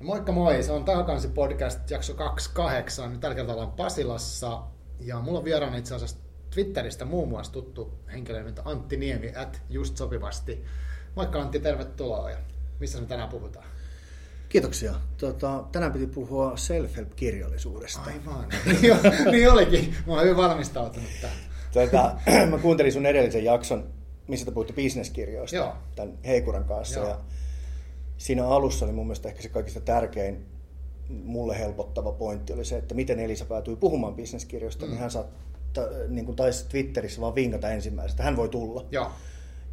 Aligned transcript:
Moikka 0.00 0.32
moi, 0.32 0.62
se 0.62 0.72
on 0.72 0.84
Takakansi 0.84 1.28
podcast 1.28 1.90
jakso 1.90 2.14
28. 2.14 3.20
Tällä 3.20 3.34
kertaa 3.34 3.54
ollaan 3.54 3.72
Pasilassa 3.72 4.62
ja 5.00 5.20
mulla 5.20 5.38
on 5.38 5.44
vieraana 5.44 5.76
itse 5.76 5.94
asiassa 5.94 6.16
Twitteristä 6.54 7.04
muun 7.04 7.28
muassa 7.28 7.52
tuttu 7.52 7.98
henkilö 8.12 8.42
nyt 8.42 8.60
Antti 8.64 8.96
Niemi, 8.96 9.32
at 9.36 9.62
just 9.70 9.96
sopivasti. 9.96 10.64
Moikka 11.14 11.40
Antti, 11.40 11.60
tervetuloa 11.60 12.30
ja 12.30 12.36
missä 12.80 13.00
me 13.00 13.06
tänään 13.06 13.28
puhutaan? 13.28 13.66
Kiitoksia. 14.48 14.94
Tota, 15.16 15.64
tänään 15.72 15.92
piti 15.92 16.06
puhua 16.06 16.56
self-help-kirjallisuudesta. 16.56 18.10
Aivan, 18.10 18.48
niin 19.30 19.50
olikin. 19.50 19.94
Mä 20.06 20.12
olen 20.12 20.24
hyvin 20.24 20.36
valmistautunut 20.36 21.10
tähän. 21.20 21.36
Tota, 21.72 22.16
mä 22.50 22.58
kuuntelin 22.58 22.92
sun 22.92 23.06
edellisen 23.06 23.44
jakson, 23.44 23.88
missä 24.28 24.46
te 24.46 24.52
puhutte 24.52 24.72
bisneskirjoista 24.72 25.56
Joo. 25.56 25.76
tämän 25.94 26.18
Heikuran 26.26 26.64
kanssa. 26.64 27.00
Joo. 27.00 27.08
Ja 27.08 27.18
siinä 28.16 28.48
alussa 28.48 28.84
oli 28.84 28.92
mun 28.92 29.06
mielestä 29.06 29.28
ehkä 29.28 29.42
se 29.42 29.48
kaikista 29.48 29.80
tärkein 29.80 30.46
mulle 31.08 31.58
helpottava 31.58 32.12
pointti 32.12 32.52
oli 32.52 32.64
se, 32.64 32.76
että 32.76 32.94
miten 32.94 33.18
Elisa 33.18 33.44
päätyi 33.44 33.76
puhumaan 33.76 34.14
bisneskirjoista, 34.14 34.84
mm. 34.84 34.90
niin 34.90 35.00
hän 35.00 35.10
saa, 35.10 35.24
niin 36.08 36.24
kuin 36.24 36.36
taisi 36.36 36.68
Twitterissä 36.68 37.20
vaan 37.20 37.34
vinkata 37.34 37.70
ensimmäisestä, 37.70 38.22
hän 38.22 38.36
voi 38.36 38.48
tulla. 38.48 38.84
Joo. 38.90 39.10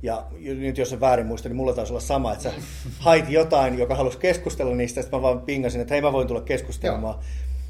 Ja 0.03 0.27
nyt 0.39 0.77
jos 0.77 0.89
se 0.89 0.99
väärin 0.99 1.25
muista, 1.25 1.49
niin 1.49 1.55
mulla 1.55 1.73
taisi 1.73 1.93
olla 1.93 2.01
sama, 2.01 2.31
että 2.31 2.43
sä 2.43 2.53
hait 2.99 3.29
jotain, 3.29 3.79
joka 3.79 3.95
halusi 3.95 4.17
keskustella 4.17 4.75
niistä, 4.75 5.01
sitten 5.01 5.19
mä 5.19 5.21
vaan 5.21 5.41
pingasin, 5.41 5.81
että 5.81 5.93
hei 5.93 6.01
mä 6.01 6.11
voin 6.11 6.27
tulla 6.27 6.41
keskustelemaan. 6.41 7.15
Joo. 7.15 7.23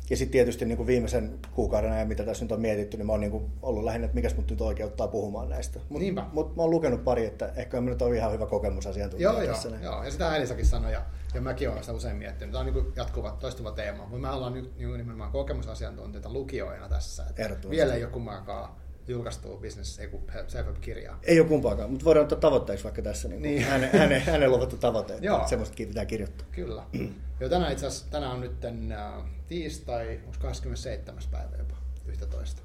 Ja 0.10 0.18
sitten 0.18 0.32
tietysti 0.32 0.66
niin 0.66 0.78
kuin 0.78 0.88
viimeisen 0.88 1.40
kuukauden 1.52 1.92
ajan, 1.92 2.08
mitä 2.08 2.24
tässä 2.24 2.46
nyt 2.46 2.52
on 2.52 2.62
mietitty, 2.62 2.98
niin 2.98 3.06
mä 3.06 3.14
oon 3.14 3.22
niin 3.22 3.32
kuin 3.32 3.52
ollut 3.62 3.84
lähinnä, 3.84 4.06
että 4.06 4.16
mikäs 4.16 4.36
mut 4.36 4.50
nyt 4.50 4.62
oikeuttaa 4.62 5.08
puhumaan 5.08 5.50
näistä. 5.50 5.80
Mutta 5.90 6.56
mä 6.56 6.62
oon 6.62 6.70
lukenut 6.72 7.04
pari, 7.04 7.26
että 7.26 7.52
ehkä 7.56 7.82
mä 7.82 7.90
nyt 7.90 8.02
on 8.02 8.16
ihan 8.16 8.32
hyvä 8.32 8.46
kokemusasiantuntija 8.46 9.32
Joo, 9.32 9.42
joo, 9.42 9.54
tässä. 9.54 9.70
näin. 9.70 9.84
joo, 9.84 10.04
ja 10.04 10.12
sitä 10.12 10.36
Elisakin 10.36 10.66
sanoi, 10.66 10.92
ja, 10.92 11.02
ja 11.34 11.42
mäkin 11.42 11.70
olen 11.70 11.84
sitä 11.84 11.94
usein 11.94 12.16
miettinyt. 12.16 12.52
Tämä 12.52 12.60
on 12.60 12.74
niin 12.74 12.94
jatkuva, 12.96 13.38
toistuva 13.40 13.72
teema, 13.72 13.98
mutta 14.06 14.18
me 14.18 14.30
ollaan 14.30 14.54
nyt 14.54 14.78
niin 14.78 14.98
nimenomaan 14.98 15.32
kokemusasiantuntijoita 15.32 16.34
lukijoina 16.34 16.90
tässä. 16.90 17.24
Vielä 17.70 17.94
ei 17.94 18.04
ole 18.04 18.12
kummankaan 18.12 18.70
julkaistu 19.08 19.58
business, 19.58 20.00
self-help-kirjaa. 20.48 21.20
Ei 21.24 21.40
ole 21.40 21.48
kumpaakaan, 21.48 21.90
mutta 21.90 22.06
voidaan 22.06 22.24
ottaa 22.24 22.40
tavoitteeksi 22.40 22.84
vaikka 22.84 23.02
tässä 23.02 23.28
niin 23.28 23.42
Niin. 23.42 23.64
hänen, 23.64 23.90
hänen, 23.94 24.22
hänen 24.22 24.52
luvattu 24.52 24.78
tavoite, 24.78 25.18
Joo. 25.22 25.38
että 25.38 25.50
semmoista 25.50 25.76
pitää 25.76 26.06
kirjoittaa. 26.06 26.48
Kyllä. 26.52 26.84
Joo, 27.40 27.50
tänään 27.50 27.72
itse 27.72 27.88
asiassa, 27.88 28.12
tänään 28.12 28.32
on 28.32 28.42
nyt 28.42 28.66
äh, 28.66 29.24
tiistai, 29.48 30.20
onko 30.26 30.38
27. 30.42 31.24
päivä 31.32 31.58
jopa, 31.58 31.76
11. 32.08 32.62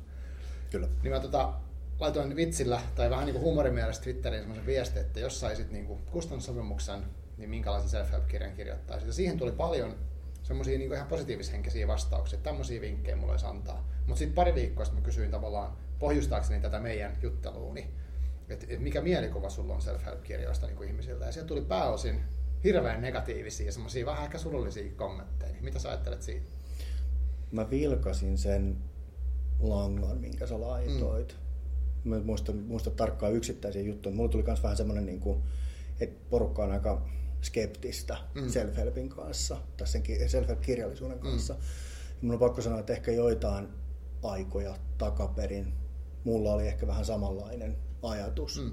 Kyllä. 0.70 0.89
Niin 1.03 1.12
mä 1.12 1.20
tota, 1.20 1.53
laitoin 2.00 2.36
vitsillä 2.36 2.81
tai 2.94 3.11
vähän 3.11 3.25
niin 3.25 3.34
kuin 3.34 3.42
huumorimielessä 3.42 4.03
Twitteriin 4.03 4.42
semmoisen 4.42 4.66
viestin, 4.66 5.03
että 5.03 5.20
jos 5.20 5.41
saisit 5.41 5.70
niin 5.70 5.86
kuin 5.86 5.98
kustannussopimuksen, 6.11 7.00
niin 7.39 7.50
minkälaisen 7.50 7.91
self-help-kirjan 7.91 8.53
kirjoittaisit. 8.53 9.06
Ja 9.06 9.12
siihen 9.12 9.39
tuli 9.39 9.53
paljon 9.53 9.97
semmoisia 10.42 10.78
niin 10.78 10.92
ihan 10.92 11.06
positiivishenkisiä 11.09 11.89
vastauksia, 11.89 12.36
että 12.36 12.50
tämmöisiä 12.50 12.81
vinkkejä 12.81 13.16
mulle 13.16 13.33
olisi 13.33 13.47
antaa. 13.47 13.89
Mutta 14.06 14.19
sitten 14.19 14.34
pari 14.34 14.55
viikkoa 14.55 14.84
sitten 14.84 15.03
mä 15.03 15.05
kysyin 15.05 15.31
tavallaan 15.31 15.77
pohjustaakseni 15.98 16.60
tätä 16.60 16.80
meidän 16.80 17.16
jutteluuni, 17.22 17.91
että 18.48 18.66
et 18.68 18.80
mikä 18.80 19.00
mielikuva 19.00 19.50
sulla 19.50 19.74
on 19.74 19.82
self-help-kirjoista 19.82 20.66
niin 20.66 20.77
kuin 20.77 20.88
ihmisiltä. 20.88 21.24
Ja 21.24 21.32
sieltä 21.32 21.48
tuli 21.48 21.60
pääosin 21.60 22.20
hirveän 22.64 23.00
negatiivisia, 23.00 23.72
semmoisia 23.72 24.06
vähän 24.06 24.24
ehkä 24.24 24.38
surullisia 24.38 24.92
kommentteja. 24.96 25.54
Mitä 25.60 25.78
sä 25.78 25.88
ajattelet 25.88 26.22
siitä? 26.22 26.46
Mä 27.52 27.70
vilkasin 27.70 28.38
sen 28.38 28.76
langan, 29.60 30.19
minkä 30.19 30.46
sä 30.46 30.60
laitoit. 30.60 31.36
Mm. 32.04 32.10
Mä 32.10 32.16
en 32.16 32.26
muista, 32.26 32.52
muista 32.52 32.91
tarkkaan 32.91 33.32
yksittäisiä 33.34 33.82
juttuja. 33.82 34.14
Mulla 34.14 34.28
tuli 34.28 34.42
myös 34.42 34.62
vähän 34.62 34.76
semmoinen, 34.76 35.06
niin 35.06 35.20
kuin, 35.20 35.42
että 36.00 36.26
porukka 36.30 36.64
on 36.64 36.72
aika 36.72 37.08
skeptistä 37.42 38.16
Mm. 38.34 38.41
mm. 38.42 38.48
self-helpin 38.48 39.08
kanssa, 39.08 39.56
tai 39.76 39.86
sen 39.86 40.02
ki- 40.02 40.28
self-help-kirjallisuuden 40.28 41.19
kanssa. 41.19 41.54
Mm. 41.54 41.60
Mun 42.26 42.32
on 42.32 42.38
pakko 42.38 42.62
sanoa, 42.62 42.80
että 42.80 42.92
ehkä 42.92 43.12
joitain 43.12 43.69
aikoja 44.22 44.76
takaperin 44.98 45.72
mulla 46.29 46.53
oli 46.53 46.67
ehkä 46.67 46.87
vähän 46.87 47.05
samanlainen 47.05 47.77
ajatus. 48.03 48.62
Mm. 48.62 48.71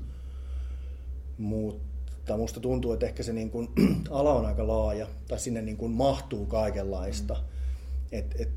Mutta 1.38 2.38
musta 2.38 2.60
tuntuu, 2.60 2.94
että 2.94 3.06
ehkä 3.06 3.24
se 3.24 3.34
niin 3.34 3.50
kuin, 3.50 3.70
ala 4.10 4.34
on 4.34 4.46
aika 4.46 4.68
laaja, 4.68 5.08
tai 5.28 5.40
sinne 5.40 5.62
niin 5.62 5.78
kuin 5.78 5.92
mahtuu 5.92 6.46
kaikenlaista. 6.46 7.34
Mm. 7.34 7.40
Et, 8.12 8.36
et, 8.40 8.50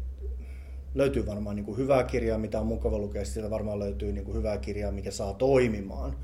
löytyy 0.94 1.26
varmaan 1.26 1.56
niin 1.56 1.64
kuin 1.64 1.78
hyvää 1.78 2.04
kirjaa, 2.04 2.38
mitä 2.38 2.60
on 2.60 2.66
mukava 2.66 2.98
lukea, 2.98 3.25
sieltä 3.25 3.50
varmaan 3.50 3.78
löytyy 3.78 4.12
niin 4.12 4.25
kuin 4.25 4.37
hyvää 4.37 4.58
kirjaa, 4.58 4.92
mikä 4.92 5.10
saa 5.10 5.34
toimimaan. 5.34 6.16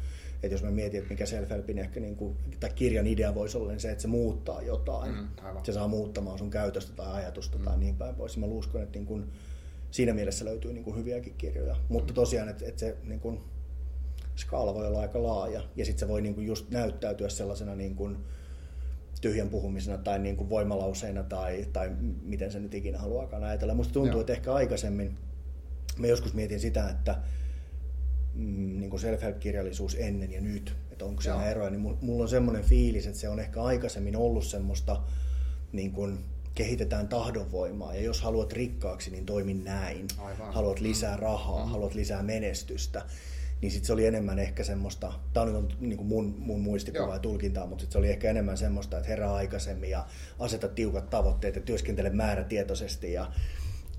Et 0.42 0.52
jos 0.52 0.62
mä 0.62 0.70
mietin, 0.70 0.98
että 0.98 1.10
mikä 1.10 1.24
self-helpin 1.24 1.78
ehkä 1.78 2.00
niin 2.00 2.16
kuin, 2.16 2.36
tai 2.60 2.70
kirjan 2.74 3.06
idea 3.06 3.34
voisi 3.34 3.58
olla, 3.58 3.70
niin 3.70 3.80
se, 3.80 3.90
että 3.90 4.02
se 4.02 4.08
muuttaa 4.08 4.62
jotain. 4.62 5.14
Mm, 5.14 5.28
aivan. 5.42 5.64
se 5.64 5.72
saa 5.72 5.88
muuttamaan 5.88 6.38
sun 6.38 6.50
käytöstä 6.50 6.92
tai 6.96 7.12
ajatusta 7.12 7.58
mm. 7.58 7.64
tai 7.64 7.78
niin 7.78 7.96
päin 7.96 8.14
pois. 8.14 8.36
Mä 8.36 8.46
uskon, 8.46 8.82
että 8.82 8.98
niin 8.98 9.06
kuin, 9.06 9.30
siinä 9.94 10.14
mielessä 10.14 10.44
löytyy 10.44 10.72
niin 10.72 10.84
kuin 10.84 10.96
hyviäkin 10.96 11.34
kirjoja. 11.38 11.76
Mutta 11.88 12.12
Mm. 12.12 12.14
tosiaan, 12.14 12.48
että, 12.48 12.64
että 12.66 12.80
se 12.80 12.96
niin 13.04 13.20
kuin, 13.20 13.40
skaala 14.36 14.74
voi 14.74 14.86
olla 14.86 15.00
aika 15.00 15.22
laaja 15.22 15.62
ja 15.76 15.84
sitten 15.84 16.00
se 16.00 16.08
voi 16.08 16.22
niin 16.22 16.34
kuin 16.34 16.46
just 16.46 16.70
näyttäytyä 16.70 17.28
sellaisena 17.28 17.74
niin 17.74 17.94
kuin 17.94 18.16
tyhjän 19.20 19.48
puhumisena 19.48 19.98
tai 19.98 20.18
niin 20.18 20.36
kuin 20.36 20.50
voimalauseena 20.50 21.22
tai, 21.22 21.66
tai 21.72 21.90
miten 22.22 22.52
se 22.52 22.60
nyt 22.60 22.74
ikinä 22.74 22.98
haluaakaan 22.98 23.44
ajatella. 23.44 23.74
Musta 23.74 23.92
tuntuu, 23.92 24.12
Joo. 24.12 24.20
että 24.20 24.32
ehkä 24.32 24.54
aikaisemmin, 24.54 25.16
mä 25.98 26.06
joskus 26.06 26.34
mietin 26.34 26.60
sitä, 26.60 26.88
että 26.88 27.16
mm, 28.34 28.80
niin 28.80 28.90
kuin 28.90 29.00
self-help-kirjallisuus 29.00 29.94
ennen 29.98 30.32
ja 30.32 30.40
nyt, 30.40 30.76
että 30.92 31.04
onko 31.04 31.22
Joo. 31.26 31.40
eroja, 31.40 31.70
niin 31.70 31.82
mul- 31.90 31.96
mulla 32.00 32.22
on 32.22 32.28
semmoinen 32.28 32.64
fiilis, 32.64 33.06
että 33.06 33.18
se 33.18 33.28
on 33.28 33.40
ehkä 33.40 33.62
aikaisemmin 33.62 34.16
ollut 34.16 34.44
semmoista 34.44 35.00
niin 35.72 35.92
kuin 35.92 36.18
kehitetään 36.54 37.08
tahdonvoimaa 37.08 37.94
ja 37.94 38.00
jos 38.00 38.22
haluat 38.22 38.52
rikkaaksi, 38.52 39.10
niin 39.10 39.26
toimi 39.26 39.54
näin. 39.54 40.06
Aivan. 40.18 40.54
Haluat 40.54 40.80
lisää 40.80 41.16
rahaa, 41.16 41.64
mm. 41.64 41.70
haluat 41.70 41.94
lisää 41.94 42.22
menestystä. 42.22 43.02
Niin 43.60 43.70
sitten 43.70 43.86
se 43.86 43.92
oli 43.92 44.06
enemmän 44.06 44.38
ehkä 44.38 44.64
semmoista, 44.64 45.12
tämä 45.32 45.46
on 45.46 45.68
niin 45.80 45.96
kuin 45.96 46.06
mun, 46.06 46.34
mun 46.38 46.60
muistikuva 46.60 47.04
Joo. 47.04 47.12
ja 47.12 47.18
tulkintaa, 47.18 47.66
mutta 47.66 47.82
sit 47.82 47.92
se 47.92 47.98
oli 47.98 48.10
ehkä 48.10 48.30
enemmän 48.30 48.58
semmoista, 48.58 48.96
että 48.96 49.08
herää 49.08 49.34
aikaisemmin 49.34 49.90
ja 49.90 50.06
aseta 50.38 50.68
tiukat 50.68 51.10
tavoitteet 51.10 51.56
ja 51.56 51.62
työskentele 51.62 52.10
määrätietoisesti 52.10 53.12
ja 53.12 53.32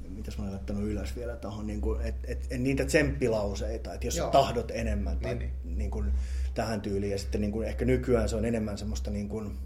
mitäs 0.09 0.37
mä 0.37 0.43
olen 0.43 0.53
laittanut 0.53 0.83
ylös 0.83 1.15
vielä 1.15 1.35
tuohon, 1.35 1.67
niin 1.67 1.81
kuin, 1.81 2.01
et, 2.01 2.15
et, 2.27 2.47
niitä 2.57 2.85
tsemppilauseita, 2.85 3.93
että 3.93 4.07
jos 4.07 4.17
Joo. 4.17 4.31
tahdot 4.31 4.71
enemmän 4.71 5.19
tai 5.19 5.35
Niin, 5.35 5.51
niin, 5.63 5.77
niin. 5.77 5.91
kuin, 5.91 6.11
tähän 6.53 6.81
tyyliin 6.81 7.11
ja 7.11 7.17
sitten 7.17 7.41
niin 7.41 7.51
kuin, 7.51 7.67
ehkä 7.67 7.85
nykyään 7.85 8.29
se 8.29 8.35
on 8.35 8.45
enemmän 8.45 8.77
semmoista 8.77 9.11
niin 9.11 9.29
kuin, 9.29 9.57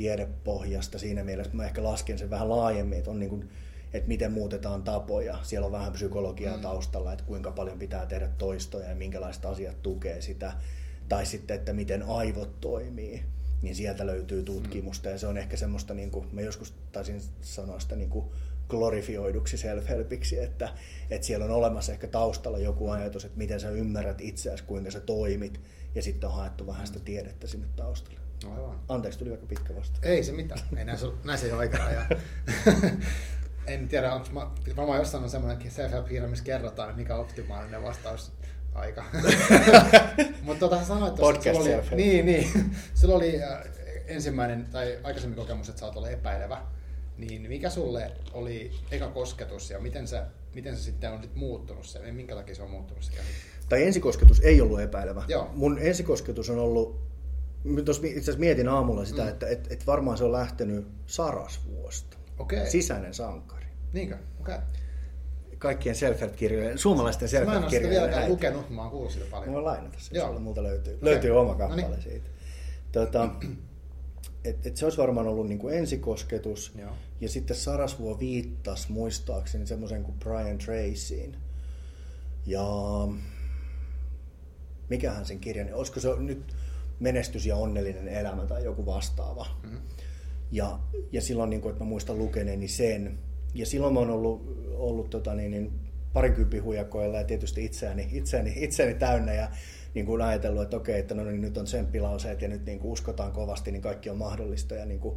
tiedepohjasta 0.00 0.98
siinä 0.98 1.24
mielessä, 1.24 1.48
että 1.48 1.56
mä 1.56 1.64
ehkä 1.64 1.84
lasken 1.84 2.18
sen 2.18 2.30
vähän 2.30 2.48
laajemmin, 2.48 2.98
että 2.98 3.10
on 3.10 3.18
niin 3.18 3.30
kuin, 3.30 3.48
että 3.92 4.08
miten 4.08 4.32
muutetaan 4.32 4.82
tapoja. 4.82 5.38
Siellä 5.42 5.66
on 5.66 5.72
vähän 5.72 5.92
psykologiaa 5.92 6.56
mm. 6.56 6.62
taustalla, 6.62 7.12
että 7.12 7.24
kuinka 7.24 7.50
paljon 7.50 7.78
pitää 7.78 8.06
tehdä 8.06 8.28
toistoja 8.38 8.88
ja 8.88 8.94
minkälaiset 8.94 9.44
asiat 9.44 9.82
tukee 9.82 10.20
sitä. 10.20 10.52
Tai 11.08 11.26
sitten, 11.26 11.56
että 11.56 11.72
miten 11.72 12.02
aivot 12.02 12.60
toimii. 12.60 13.22
Niin 13.62 13.74
sieltä 13.74 14.06
löytyy 14.06 14.42
tutkimusta 14.42 15.08
ja 15.08 15.18
se 15.18 15.26
on 15.26 15.38
ehkä 15.38 15.56
semmoista, 15.56 15.94
niin 15.94 16.10
kuin, 16.10 16.28
mä 16.32 16.40
joskus 16.40 16.74
taisin 16.92 17.20
sanoa 17.40 17.80
sitä 17.80 17.96
niin 17.96 18.10
kuin 18.10 18.26
glorifioiduksi 18.68 19.56
self-helpiksi, 19.56 20.42
että, 20.42 20.68
että 21.10 21.26
siellä 21.26 21.44
on 21.44 21.50
olemassa 21.50 21.92
ehkä 21.92 22.06
taustalla 22.06 22.58
joku 22.58 22.90
ajatus, 22.90 23.24
että 23.24 23.38
miten 23.38 23.60
sä 23.60 23.70
ymmärrät 23.70 24.20
itseäsi, 24.20 24.64
kuinka 24.64 24.90
sä 24.90 25.00
toimit, 25.00 25.60
ja 25.94 26.02
sitten 26.02 26.30
on 26.30 26.36
haettu 26.36 26.66
vähän 26.66 26.86
sitä 26.86 27.00
tiedettä 27.00 27.46
sinne 27.46 27.66
taustalle. 27.76 28.19
Aivan. 28.44 28.80
Anteeksi, 28.88 29.18
tuli 29.18 29.30
aika 29.30 29.46
pitkä 29.46 29.76
vasta. 29.76 29.98
Ei 30.02 30.24
se 30.24 30.32
mitään, 30.32 30.60
ei 30.76 30.84
näin 30.84 30.98
se 31.38 31.46
ei 31.46 31.52
ole 31.52 31.58
oikea 31.58 31.84
ajan. 31.84 32.06
en 33.66 33.88
tiedä, 33.88 34.14
onko 34.14 34.28
mä, 34.32 34.50
varmaan 34.76 34.98
jossain 34.98 35.24
on 35.24 35.30
semmoinen 35.30 35.70
self-help-kirja, 35.70 36.28
missä 36.28 36.44
kerrotaan, 36.44 36.96
mikä 36.96 37.14
on 37.14 37.20
optimaalinen 37.20 37.82
vastaus 37.82 38.32
aika. 38.74 39.04
Mutta 40.42 40.60
tota, 40.60 40.84
sanoit 40.84 41.14
tuossa, 41.14 41.34
että 41.34 41.50
Podcast 41.50 41.56
sulla 41.56 41.60
oli, 41.60 41.82
self-help. 41.82 41.96
niin, 41.96 42.26
niin, 42.26 42.74
sulla 42.94 43.14
oli 43.14 43.42
äh, 43.42 43.60
ensimmäinen 44.06 44.66
tai 44.72 44.98
aikaisemmin 45.02 45.38
kokemus, 45.38 45.68
että 45.68 45.80
sä 45.80 45.86
oot 45.86 45.96
ollut 45.96 46.10
epäilevä. 46.10 46.62
Niin 47.16 47.48
mikä 47.48 47.70
sulle 47.70 48.12
oli 48.32 48.72
eka 48.90 49.08
kosketus 49.08 49.70
ja 49.70 49.78
miten 49.78 50.08
se, 50.08 50.22
miten 50.54 50.76
se 50.76 50.82
sitten 50.82 51.12
on 51.12 51.20
nyt 51.20 51.34
muuttunut 51.34 51.86
se, 51.86 52.12
minkä 52.12 52.34
takia 52.34 52.54
se 52.54 52.62
on 52.62 52.70
muuttunut 52.70 53.02
se 53.02 53.12
käsitys? 53.12 53.36
Tai 53.68 53.82
ensikosketus 53.82 54.40
ei 54.40 54.60
ollut 54.60 54.80
epäilevä. 54.80 55.24
Joo. 55.28 55.50
Mun 55.54 55.78
ensikosketus 55.78 56.50
on 56.50 56.58
ollut, 56.58 57.09
tuossa 57.84 58.06
itse 58.06 58.20
asiassa 58.20 58.40
mietin 58.40 58.68
aamulla 58.68 59.04
sitä, 59.04 59.22
mm. 59.22 59.28
että 59.28 59.48
et, 59.48 59.72
et 59.72 59.86
varmaan 59.86 60.18
se 60.18 60.24
on 60.24 60.32
lähtenyt 60.32 60.86
Sarasvuosta. 61.06 62.16
Okei. 62.38 62.70
Sisäinen 62.70 63.14
sankari. 63.14 63.66
Niinkö? 63.92 64.16
Okei. 64.40 64.58
Kaikkien 65.58 65.94
self-help-kirjojen, 65.94 66.78
suomalaisten 66.78 67.28
Mä 67.32 67.38
en 67.40 67.48
ole 67.48 67.52
sitä 67.52 67.60
self-help-kirjojen 67.60 67.90
vieläkään 67.90 68.30
lukenut, 68.30 68.70
mä 68.70 68.82
oon 68.82 68.90
kuullut 68.90 69.12
sitä 69.12 69.24
Mä 69.24 69.30
paljon. 69.30 69.52
voin 69.52 69.64
lainata 69.64 69.98
sen, 69.98 70.16
Joo. 70.16 70.26
sulla 70.26 70.40
multa 70.40 70.62
löytyy. 70.62 70.94
Okei. 70.94 71.08
Löytyy 71.08 71.30
oma 71.30 71.52
No 71.52 71.58
kappale 71.58 71.88
niin. 71.88 72.02
siitä. 72.02 72.30
Tota, 72.92 73.30
et, 74.44 74.66
et 74.66 74.76
se 74.76 74.86
olisi 74.86 74.98
varmaan 74.98 75.26
ollut 75.26 75.48
niin 75.48 75.58
kuin 75.58 75.74
ensikosketus. 75.74 76.72
Joo. 76.78 76.90
Ja 77.20 77.28
sitten 77.28 77.56
Sarasvuo 77.56 78.18
viittasi 78.18 78.92
muistaakseni 78.92 79.66
semmoisen 79.66 80.02
kuin 80.02 80.18
Brian 80.18 80.58
Tracyin. 80.58 81.36
Ja 82.46 82.66
mikähän 84.88 85.26
sen 85.26 85.40
kirjan, 85.40 85.74
olisiko 85.74 86.00
se 86.00 86.08
nyt 86.18 86.54
menestys 87.00 87.46
ja 87.46 87.56
onnellinen 87.56 88.08
elämä 88.08 88.46
tai 88.46 88.64
joku 88.64 88.86
vastaava. 88.86 89.46
Mhm. 89.62 89.76
Ja, 90.52 90.78
ja 91.12 91.20
silloin, 91.20 91.50
niin 91.50 91.60
kuin, 91.60 91.70
että 91.70 91.84
mä 91.84 91.88
muistan 91.88 92.18
lukeneeni 92.18 92.68
sen. 92.68 93.18
Ja 93.54 93.66
silloin 93.66 93.94
mä 93.94 94.00
oon 94.00 94.10
ollut, 94.10 94.66
ollut 94.74 95.10
tota, 95.10 95.34
niin, 95.34 95.50
niin, 95.50 95.72
parikymppi 96.12 96.58
huijakoilla 96.58 97.18
ja 97.18 97.24
tietysti 97.24 97.64
itseäni, 97.64 98.08
itseäni, 98.12 98.52
itseäni 98.56 98.94
täynnä 98.94 99.32
ja 99.32 99.48
niin 99.94 100.06
kuin 100.06 100.22
ajatellut, 100.22 100.62
että 100.62 100.76
okei, 100.76 100.98
että 100.98 101.14
no 101.14 101.24
niin, 101.24 101.40
nyt 101.40 101.58
on 101.58 101.64
tsemppilauseet 101.64 102.42
ja 102.42 102.48
nyt 102.48 102.66
niin 102.66 102.78
kuin 102.78 102.92
uskotaan 102.92 103.32
kovasti, 103.32 103.72
niin 103.72 103.82
kaikki 103.82 104.10
on 104.10 104.18
mahdollista 104.18 104.74
ja 104.74 104.86
niin 104.86 105.00
kuin, 105.00 105.16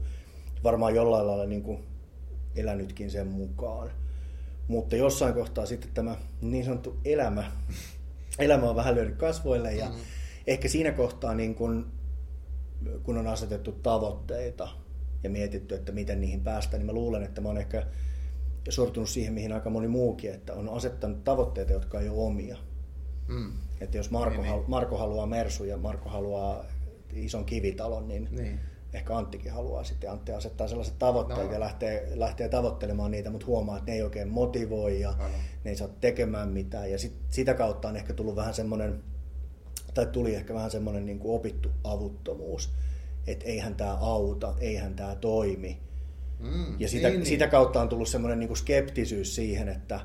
varmaan 0.64 0.96
jollain 0.96 1.28
lailla 1.28 1.46
niin 1.46 1.64
kuin 1.64 1.84
elänytkin 2.56 3.12
sen 3.12 3.28
mukaan. 3.28 3.92
Mutta 4.68 4.96
jossain 4.96 5.34
kohtaa 5.34 5.66
sitten 5.66 5.92
tämä 5.94 6.16
niin 6.42 6.66
sanottu 6.66 6.98
elämä, 7.06 7.52
elämä 8.40 8.70
on 8.70 8.76
vähän 8.76 8.96
lyönyt 8.96 9.16
kasvoille 9.16 9.74
ja 9.74 9.90
mm. 9.90 9.96
Ehkä 10.48 10.68
siinä 10.68 10.92
kohtaa 10.92 11.34
niin 11.34 11.56
kun, 11.56 11.92
kun 13.04 13.18
on 13.18 13.28
asetettu 13.28 13.72
tavoitteita 13.72 14.70
ja 15.24 15.30
mietitty, 15.30 15.76
että 15.76 15.92
miten 15.92 16.22
niihin 16.22 16.42
päästään, 16.42 16.80
niin 16.80 16.86
mä 16.86 16.94
luulen, 16.94 17.24
että 17.24 17.42
mä 17.42 17.48
oon 17.48 17.58
ehkä 17.58 17.88
sortunut 18.70 19.10
siihen, 19.10 19.34
mihin 19.34 19.52
aika 19.52 19.70
moni 19.70 19.88
muukin, 19.88 20.34
että 20.34 20.54
on 20.54 20.70
asettanut 20.70 21.24
tavoitteita, 21.24 21.74
jotka 21.74 22.00
ei 22.00 22.10
ole 22.10 22.28
omia. 22.28 22.58
Mm. 23.28 23.52
Että 23.82 23.98
jos 23.98 24.12
Marko, 24.12 24.42
niin, 24.42 24.52
niin. 24.52 24.64
Marko 24.68 24.98
haluaa 24.98 25.26
Mersu 25.26 25.64
ja 25.64 25.78
Marko 25.78 26.10
haluaa 26.10 26.66
ison 27.14 27.46
kivitalon, 27.46 28.08
niin, 28.08 28.30
niin 28.32 28.60
ehkä 28.94 29.18
Anttikin 29.18 29.52
haluaa 29.52 29.84
sitten. 29.84 30.12
Antti 30.12 30.32
asettaa 30.32 30.68
sellaiset 30.68 31.00
tavoitteet 31.00 31.48
no. 31.48 31.54
ja 31.54 31.60
lähtee, 31.60 32.12
lähtee 32.16 32.50
tavoittelemaan 32.50 33.12
niitä, 33.12 33.30
mutta 33.30 33.48
huomaa, 33.48 33.78
että 33.78 33.92
ne 33.92 33.96
ei 33.96 34.04
oikein 34.04 34.30
motivoi 34.30 35.00
ja 35.00 35.16
no. 35.20 35.26
ne 35.64 35.72
ei 35.72 35.76
saa 35.76 35.88
tekemään 36.02 36.50
mitään. 36.50 36.92
Ja 36.92 37.00
sit, 37.00 37.16
sitä 37.30 37.54
kautta 37.54 37.88
on 37.88 37.96
ehkä 37.96 38.14
tullut 38.14 38.36
vähän 38.36 38.54
semmoinen, 38.54 39.04
tai 39.94 40.06
tuli 40.06 40.36
ehkä 40.36 40.54
vähän 40.54 40.72
semmoinen 40.72 41.06
niin 41.06 41.20
kuin 41.20 41.36
opittu 41.36 41.70
avuttomuus, 41.84 42.70
että 43.28 43.46
eihän 43.46 43.76
tämä 43.76 43.94
auta, 43.94 44.54
eihän 44.60 44.96
tämä 44.96 45.16
toimi. 45.16 45.80
Mm, 46.40 46.80
ja 46.80 46.88
sitä, 46.88 47.10
niin, 47.10 47.26
sitä 47.26 47.48
kautta 47.48 47.82
on 47.82 47.90
tullut 47.90 48.08
semmoinen 48.08 48.40
niin 48.40 48.48
kuin 48.48 48.58
skeptisyys 48.58 49.36
siihen, 49.36 49.70
että, 49.70 50.00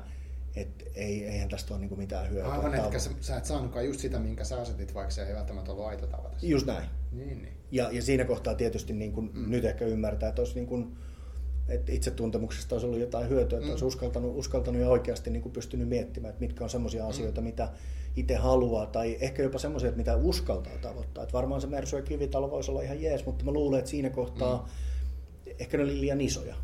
et 0.55 0.91
ei, 0.95 1.25
eihän 1.25 1.49
tästä 1.49 1.73
ole 1.73 1.79
niinku 1.79 1.95
mitään 1.95 2.29
hyötyä. 2.29 2.51
Aivan, 2.51 2.75
että 2.75 2.99
sä, 2.99 3.09
sä 3.19 3.37
et 3.37 3.45
saanutkaan 3.45 3.85
just 3.85 3.99
sitä, 3.99 4.19
minkä 4.19 4.43
sä 4.43 4.61
asetit, 4.61 4.93
vaikka 4.93 5.11
se 5.11 5.23
ei 5.23 5.35
välttämättä 5.35 5.71
ollut 5.71 5.85
aito 5.85 6.07
tavata. 6.07 6.37
Just 6.41 6.67
näin. 6.67 6.89
Niin, 7.11 7.41
niin. 7.41 7.53
Ja, 7.71 7.89
ja 7.91 8.01
siinä 8.01 8.25
kohtaa 8.25 8.55
tietysti 8.55 8.93
niin 8.93 9.11
kuin 9.11 9.31
mm. 9.33 9.51
nyt 9.51 9.65
ehkä 9.65 9.85
ymmärtää, 9.85 10.29
että, 10.29 10.41
olisi 10.41 10.55
niin 10.55 10.67
kuin, 10.67 10.97
että 11.67 11.91
itsetuntemuksesta 11.91 12.75
olisi 12.75 12.85
ollut 12.85 12.99
jotain 12.99 13.29
hyötyä, 13.29 13.57
että 13.57 13.67
mm. 13.67 13.71
olisi 13.71 13.85
uskaltanut, 13.85 14.37
uskaltanut 14.37 14.81
ja 14.81 14.89
oikeasti 14.89 15.29
niin 15.29 15.41
kuin 15.41 15.53
pystynyt 15.53 15.87
miettimään, 15.87 16.29
että 16.29 16.39
mitkä 16.39 16.63
on 16.63 16.69
sellaisia 16.69 17.03
mm. 17.03 17.09
asioita, 17.09 17.41
mitä 17.41 17.69
itse 18.15 18.35
haluaa, 18.35 18.85
tai 18.85 19.17
ehkä 19.19 19.43
jopa 19.43 19.59
semmoisia, 19.59 19.91
mitä 19.91 20.15
uskaltaa 20.15 20.77
tavoittaa. 20.81 21.23
Että 21.23 21.33
varmaan 21.33 21.61
se 21.61 21.67
Mersu 21.67 21.95
ja 21.95 22.01
Kivitalo 22.01 22.51
voisi 22.51 22.71
olla 22.71 22.81
ihan 22.81 23.01
jees, 23.01 23.25
mutta 23.25 23.45
mä 23.45 23.51
luulen, 23.51 23.79
että 23.79 23.91
siinä 23.91 24.09
kohtaa 24.09 24.57
mm. 24.57 25.51
ehkä 25.59 25.77
ne 25.77 25.83
oli 25.83 26.01
liian 26.01 26.21
isoja. 26.21 26.55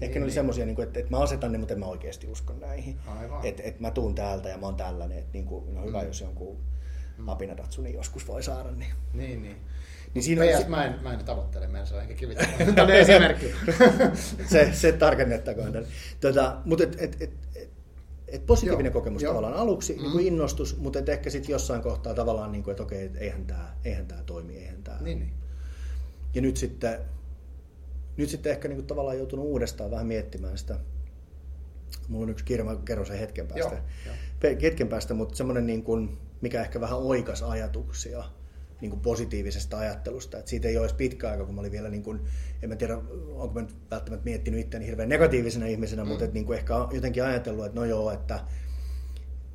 Ehkä 0.00 0.06
niin, 0.06 0.12
ne 0.12 0.18
oli 0.18 0.26
niin. 0.26 0.34
semmoisia, 0.34 0.66
niin 0.66 0.82
että, 0.82 1.00
että 1.00 1.10
mä 1.10 1.18
asetan 1.18 1.52
ne, 1.52 1.58
mutta 1.58 1.74
en 1.74 1.80
mä 1.80 1.86
oikeasti 1.86 2.26
usko 2.26 2.52
näihin. 2.52 2.98
Että, 3.42 3.62
että 3.62 3.80
mä 3.80 3.90
tuun 3.90 4.14
täältä 4.14 4.48
ja 4.48 4.58
mä 4.58 4.66
oon 4.66 4.76
tällainen. 4.76 5.18
Että 5.18 5.30
niin 5.32 5.44
kuin, 5.44 5.74
no 5.74 5.84
hyvä, 5.84 6.00
mm. 6.00 6.06
jos 6.06 6.20
jonkun 6.20 6.58
mm. 7.18 7.28
Apinadatsuni 7.28 7.94
joskus 7.94 8.28
voi 8.28 8.42
saada. 8.42 8.70
Niin, 8.70 8.92
niin. 9.14 9.42
niin. 9.42 9.56
Niin 10.14 10.22
siinä 10.22 10.44
PS, 10.44 10.64
on, 10.64 10.70
mä, 10.70 10.84
en, 10.84 10.94
mä 11.02 11.12
en 11.12 11.24
tavoittele 11.24 11.66
Mersoa 11.66 12.02
enkä 12.02 12.14
kivitä. 12.14 12.46
Tämä 12.74 12.82
on 12.82 12.90
esimerkki. 12.90 13.46
se, 14.52 14.70
se 14.72 14.92
tarkennettakoon. 14.92 15.86
Tota, 16.20 16.56
mutta 16.64 16.84
et, 16.84 16.96
et, 16.98 17.16
et, 17.22 17.30
et, 18.30 18.46
positiivinen 18.46 18.90
Joo. 18.90 19.00
kokemus 19.00 19.22
Joo. 19.22 19.30
tavallaan 19.30 19.54
aluksi, 19.54 19.92
mm. 19.92 20.02
niin 20.02 20.12
kuin 20.12 20.26
innostus, 20.26 20.78
mutta 20.78 20.98
et 20.98 21.08
ehkä 21.08 21.30
sitten 21.30 21.52
jossain 21.52 21.82
kohtaa 21.82 22.14
tavallaan, 22.14 22.52
niin 22.52 22.64
kuin, 22.64 22.72
että 22.72 22.82
okei, 22.82 23.04
et 23.04 23.16
eihän 23.16 23.46
tämä 23.46 23.74
eihän 23.84 24.06
tää 24.06 24.22
toimi, 24.26 24.56
eihän 24.56 24.82
tämä. 24.82 24.98
Niin, 25.00 25.18
niin. 25.18 25.32
Ja 26.34 26.42
nyt 26.42 26.56
sitten, 26.56 26.98
nyt 28.16 28.28
sitten 28.28 28.52
ehkä 28.52 28.68
niin 28.68 28.76
kuin 28.76 28.86
tavallaan 28.86 29.18
joutunut 29.18 29.44
uudestaan 29.44 29.90
vähän 29.90 30.06
miettimään 30.06 30.58
sitä. 30.58 30.78
Mulla 32.08 32.24
on 32.24 32.30
yksi 32.30 32.44
kirja, 32.44 32.64
mä 32.64 32.76
kerron 32.84 33.06
sen 33.06 33.18
hetken 33.18 33.46
päästä. 33.46 33.74
Joo, 33.74 34.14
jo. 34.52 34.58
Hetken 34.62 34.88
päästä, 34.88 35.14
mutta 35.14 35.36
semmoinen, 35.36 35.66
niin 35.66 35.82
kuin, 35.82 36.18
mikä 36.40 36.60
ehkä 36.60 36.80
vähän 36.80 36.98
oikas 36.98 37.42
ajatuksia 37.42 38.24
niin 38.80 38.90
kuin 38.90 39.00
positiivisesta 39.00 39.78
ajattelusta. 39.78 40.38
Et 40.38 40.48
siitä 40.48 40.68
ei 40.68 40.76
ole 40.76 40.86
edes 40.86 40.96
pitkä 40.96 41.30
aika, 41.30 41.44
kun 41.44 41.54
mä 41.54 41.60
olin 41.60 41.72
vielä, 41.72 41.88
niin 41.88 42.02
kuin, 42.02 42.20
en 42.62 42.68
mä 42.68 42.76
tiedä, 42.76 42.96
onko 43.34 43.50
mä 43.54 43.60
nyt 43.60 43.76
välttämättä 43.90 44.24
miettinyt 44.24 44.60
itseäni 44.60 44.86
hirveän 44.86 45.08
negatiivisena 45.08 45.66
ihmisenä, 45.66 46.04
mm. 46.04 46.08
mutta 46.08 46.24
et, 46.24 46.32
niin 46.32 46.46
kuin 46.46 46.58
ehkä 46.58 46.74
jotenkin 46.92 47.24
ajatellut, 47.24 47.66
että 47.66 47.80
no 47.80 47.84
joo, 47.84 48.10
että 48.10 48.40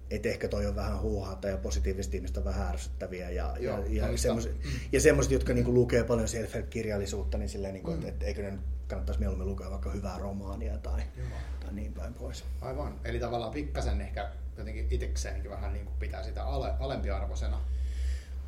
et 0.09 0.25
ehkä 0.25 0.47
toi 0.47 0.65
on 0.65 0.75
vähän 0.75 1.01
huuhaata 1.01 1.47
ja 1.47 1.57
positiiviset 1.57 2.13
ihmiset 2.13 2.37
on 2.37 2.45
vähän 2.45 2.67
ärsyttäviä 2.67 3.29
ja, 3.29 3.55
Joo, 3.59 3.77
ja, 3.77 4.07
ja, 4.07 4.33
mm. 4.33 4.69
ja 4.91 5.01
semmoiset, 5.01 5.31
jotka 5.31 5.53
niin 5.53 5.65
kuin 5.65 5.75
lukee 5.75 6.03
paljon 6.03 6.27
self-kirjallisuutta, 6.27 7.37
niin 7.37 7.49
silleen, 7.49 7.73
niin 7.73 7.83
kuin, 7.83 7.97
mm. 7.97 7.99
että, 7.99 8.09
että 8.09 8.25
eikö 8.25 8.41
ne 8.41 8.59
kannattaisi 8.87 9.19
mieluummin 9.19 9.47
lukea 9.47 9.71
vaikka 9.71 9.91
hyvää 9.91 10.17
romaania 10.17 10.77
tai, 10.77 11.01
tai 11.59 11.73
niin 11.73 11.93
päin 11.93 12.13
pois. 12.13 12.43
Aivan, 12.61 12.99
eli 13.03 13.19
tavallaan 13.19 13.51
pikkasen 13.51 14.01
ehkä 14.01 14.31
jotenkin 14.57 14.87
itsekseenkin 14.89 15.51
vähän 15.51 15.73
niin 15.73 15.85
kuin 15.85 15.95
pitää 15.99 16.23
sitä 16.23 16.43
ale, 16.43 16.73
alempiarvoisena 16.79 17.61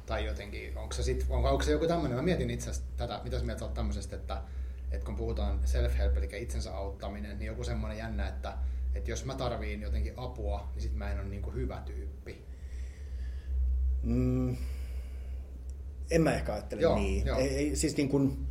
tai 0.07 0.25
jotenkin, 0.25 0.77
onko 0.77 0.93
se, 0.93 1.03
sit, 1.03 1.25
onko, 1.29 1.49
onko 1.49 1.63
se 1.63 1.71
joku 1.71 1.87
tämmöinen, 1.87 2.15
mä 2.15 2.21
mietin 2.21 2.49
itse 2.49 2.69
asiassa 2.69 2.89
tätä, 2.97 3.21
mitä 3.23 3.39
mieltä 3.39 3.65
olet 3.65 3.73
tämmöisestä, 3.73 4.15
että, 4.15 4.41
että 4.91 5.05
kun 5.05 5.15
puhutaan 5.15 5.59
self-help, 5.65 6.17
eli 6.17 6.29
itsensä 6.41 6.75
auttaminen, 6.75 7.39
niin 7.39 7.47
joku 7.47 7.63
semmoinen 7.63 7.97
jännä, 7.97 8.27
että, 8.27 8.57
että 8.95 9.11
jos 9.11 9.25
mä 9.25 9.35
tarviin 9.35 9.81
jotenkin 9.81 10.13
apua, 10.17 10.69
niin 10.73 10.81
sit 10.81 10.95
mä 10.95 11.11
en 11.11 11.19
ole 11.19 11.27
niin 11.27 11.41
kuin 11.41 11.55
hyvä 11.55 11.81
tyyppi. 11.85 12.45
Mm, 14.03 14.57
en 16.11 16.21
mä 16.21 16.33
ehkä 16.33 16.53
ajattele 16.53 16.81
joo, 16.81 16.95
niin. 16.95 17.25
Joo. 17.25 17.39
Ei, 17.39 17.55
ei, 17.55 17.75
siis 17.75 17.97
niin 17.97 18.09
kuin, 18.09 18.47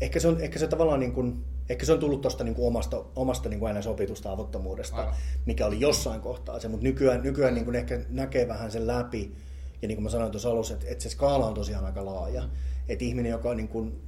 ehkä, 0.00 0.20
se 0.20 0.28
on, 0.28 0.40
ehkä 0.40 0.58
se 0.58 0.66
tavallaan 0.66 1.00
niin 1.00 1.12
kuin, 1.12 1.44
Ehkä 1.68 1.86
se 1.86 1.92
on 1.92 1.98
tullut 1.98 2.20
tuosta 2.20 2.44
niin 2.44 2.54
omasta, 2.58 3.04
omasta 3.16 3.48
niin 3.48 3.60
kuin 3.60 3.68
aina 3.68 3.82
sopitusta 3.82 4.32
avottomuudesta, 4.32 4.96
Aivan. 4.96 5.14
mikä 5.46 5.66
oli 5.66 5.80
jossain 5.80 6.20
kohtaa 6.20 6.60
se, 6.60 6.68
mutta 6.68 6.84
nykyään, 6.84 7.22
nykyään 7.22 7.54
niin 7.54 7.64
kuin 7.64 7.74
ehkä 7.74 8.00
näkee 8.08 8.48
vähän 8.48 8.70
sen 8.70 8.86
läpi, 8.86 9.36
ja 9.82 9.88
niin 9.88 9.96
kuin 9.96 10.02
mä 10.02 10.10
sanoin 10.10 10.32
tuossa 10.32 10.50
alussa, 10.50 10.74
että, 10.74 10.86
että 10.88 11.02
se 11.02 11.08
skaala 11.08 11.46
on 11.46 11.54
tosiaan 11.54 11.84
aika 11.84 12.04
laaja. 12.04 12.48
Että 12.88 13.04
ihminen, 13.04 13.30
joka 13.30 13.50
on 13.50 13.56
niin 13.56 13.68
kuin, 13.68 14.02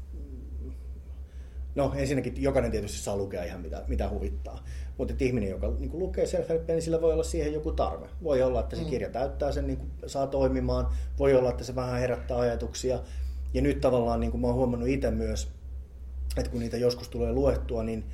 no 1.74 1.92
ensinnäkin 1.96 2.42
jokainen 2.42 2.70
tietysti 2.70 2.98
saa 2.98 3.16
lukea 3.16 3.44
ihan 3.44 3.60
mitä, 3.60 3.84
mitä 3.88 4.08
huvittaa, 4.08 4.64
mutta 4.98 5.12
että 5.12 5.24
ihminen, 5.24 5.50
joka 5.50 5.72
niin 5.78 5.90
kuin 5.90 6.02
lukee 6.02 6.26
self 6.26 6.48
niin 6.68 6.82
sillä 6.82 7.00
voi 7.00 7.12
olla 7.12 7.22
siihen 7.22 7.52
joku 7.52 7.72
tarve. 7.72 8.08
Voi 8.22 8.42
olla, 8.42 8.60
että 8.60 8.76
se 8.76 8.82
mm. 8.82 8.88
kirja 8.88 9.10
täyttää 9.10 9.52
sen, 9.52 9.66
niin 9.66 9.78
kuin 9.78 9.90
saa 10.06 10.26
toimimaan, 10.26 10.88
voi 11.18 11.34
olla, 11.34 11.50
että 11.50 11.64
se 11.64 11.74
vähän 11.74 12.00
herättää 12.00 12.38
ajatuksia. 12.38 13.00
Ja 13.54 13.62
nyt 13.62 13.80
tavallaan, 13.80 14.20
niin 14.20 14.30
kuin 14.30 14.40
mä 14.40 14.46
oon 14.46 14.56
huomannut 14.56 14.88
itse 14.88 15.10
myös, 15.10 15.48
että 16.36 16.50
kun 16.50 16.60
niitä 16.60 16.76
joskus 16.76 17.08
tulee 17.08 17.32
luettua, 17.32 17.82
niin, 17.82 18.04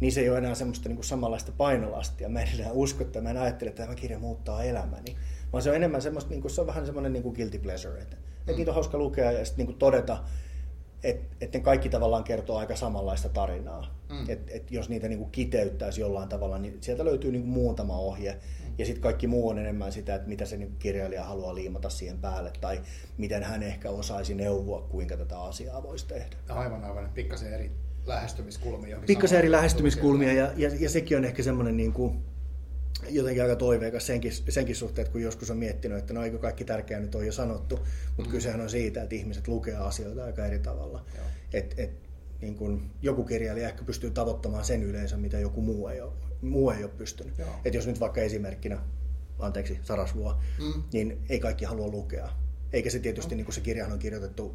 niin 0.00 0.12
se 0.12 0.20
ei 0.20 0.30
ole 0.30 0.38
enää 0.38 0.54
semmoista 0.54 0.88
niin 0.88 0.96
kuin 0.96 1.06
samanlaista 1.06 1.52
painolastia. 1.56 2.28
Mä 2.28 2.42
en 2.42 2.48
enää 2.60 2.72
usko, 2.72 3.04
että 3.04 3.20
mä 3.20 3.30
en 3.30 3.36
ajattele, 3.36 3.70
että 3.70 3.82
tämä 3.82 3.94
kirja 3.94 4.18
muuttaa 4.18 4.62
elämäni 4.62 5.16
vaan 5.52 5.62
se 5.62 5.70
on 5.70 5.76
enemmän 5.76 6.02
semmoista, 6.02 6.30
niin 6.30 6.40
kuin, 6.40 6.50
se 6.50 6.60
on 6.60 6.66
vähän 6.66 6.86
semmoinen 6.86 7.12
niin 7.12 7.22
kuin 7.22 7.34
guilty 7.34 7.58
pleasure, 7.58 8.00
että, 8.00 8.16
mm. 8.16 8.22
että 8.40 8.52
niitä 8.52 8.70
on 8.70 8.74
hauska 8.74 8.98
lukea 8.98 9.32
ja 9.32 9.44
sitten 9.44 9.66
niin 9.66 9.78
todeta, 9.78 10.18
että, 11.02 11.36
että 11.40 11.58
ne 11.58 11.64
kaikki 11.64 11.88
tavallaan 11.88 12.24
kertoo 12.24 12.58
aika 12.58 12.76
samanlaista 12.76 13.28
tarinaa. 13.28 13.96
Mm. 14.10 14.24
Että 14.28 14.52
et 14.54 14.70
jos 14.70 14.88
niitä 14.88 15.08
niin 15.08 15.18
kuin 15.18 15.30
kiteyttäisi 15.30 16.00
jollain 16.00 16.28
tavalla, 16.28 16.58
niin 16.58 16.78
sieltä 16.80 17.04
löytyy 17.04 17.32
niin 17.32 17.42
kuin 17.42 17.52
muutama 17.52 17.96
ohje. 17.98 18.32
Mm. 18.32 18.74
Ja 18.78 18.86
sitten 18.86 19.02
kaikki 19.02 19.26
muu 19.26 19.48
on 19.48 19.58
enemmän 19.58 19.92
sitä, 19.92 20.14
että 20.14 20.28
mitä 20.28 20.46
se 20.46 20.56
niin 20.56 20.76
kirjailija 20.78 21.24
haluaa 21.24 21.54
liimata 21.54 21.90
siihen 21.90 22.18
päälle, 22.18 22.52
tai 22.60 22.80
miten 23.18 23.42
hän 23.42 23.62
ehkä 23.62 23.90
osaisi 23.90 24.34
neuvoa, 24.34 24.82
kuinka 24.82 25.16
tätä 25.16 25.40
asiaa 25.40 25.82
voisi 25.82 26.06
tehdä. 26.06 26.36
Aivan, 26.48 26.84
aivan. 26.84 27.10
Pikkasen 27.14 27.54
eri 27.54 27.70
lähestymiskulmia. 28.06 28.98
Pikkasen 29.06 29.38
eri 29.38 29.50
lähestymiskulmia, 29.50 30.32
ja, 30.32 30.52
ja, 30.56 30.70
ja 30.80 30.90
sekin 30.90 31.16
on 31.16 31.24
ehkä 31.24 31.42
semmoinen 31.42 31.76
niin 31.76 31.92
kuin, 31.92 32.24
jotenkin 33.08 33.42
aika 33.42 33.56
toiveikas 33.56 34.06
senkin, 34.06 34.32
senkin 34.48 34.76
suhteen, 34.76 35.10
kun 35.10 35.22
joskus 35.22 35.50
on 35.50 35.56
miettinyt, 35.56 35.98
että 35.98 36.14
no 36.14 36.24
eikö 36.24 36.38
kaikki 36.38 36.64
tärkeää 36.64 37.00
nyt 37.00 37.14
on 37.14 37.26
jo 37.26 37.32
sanottu, 37.32 37.78
mutta 38.16 38.30
mm. 38.30 38.30
kysehän 38.30 38.60
on 38.60 38.70
siitä, 38.70 39.02
että 39.02 39.14
ihmiset 39.14 39.48
lukee 39.48 39.76
asioita 39.76 40.24
aika 40.24 40.46
eri 40.46 40.58
tavalla. 40.58 41.04
Et, 41.52 41.74
et, 41.78 41.90
niin 42.40 42.54
kun 42.54 42.90
joku 43.02 43.24
kirjailija 43.24 43.68
ehkä 43.68 43.84
pystyy 43.84 44.10
tavoittamaan 44.10 44.64
sen 44.64 44.82
yleensä, 44.82 45.16
mitä 45.16 45.38
joku 45.38 45.60
muu 45.60 45.88
ei 45.88 46.00
ole, 46.00 46.12
muu 46.42 46.70
ei 46.70 46.84
ole 46.84 46.92
pystynyt. 46.98 47.34
Et 47.64 47.74
jos 47.74 47.86
nyt 47.86 48.00
vaikka 48.00 48.20
esimerkkinä, 48.20 48.78
anteeksi, 49.38 49.78
Sarasvuo, 49.82 50.36
mm. 50.58 50.82
niin 50.92 51.18
ei 51.28 51.40
kaikki 51.40 51.64
halua 51.64 51.88
lukea. 51.88 52.30
Eikä 52.72 52.90
se 52.90 52.98
tietysti, 52.98 53.34
no. 53.34 53.36
niin 53.36 53.44
kuin 53.44 53.54
se 53.54 53.60
kirjahan 53.60 53.92
on 53.92 53.98
kirjoitettu 53.98 54.54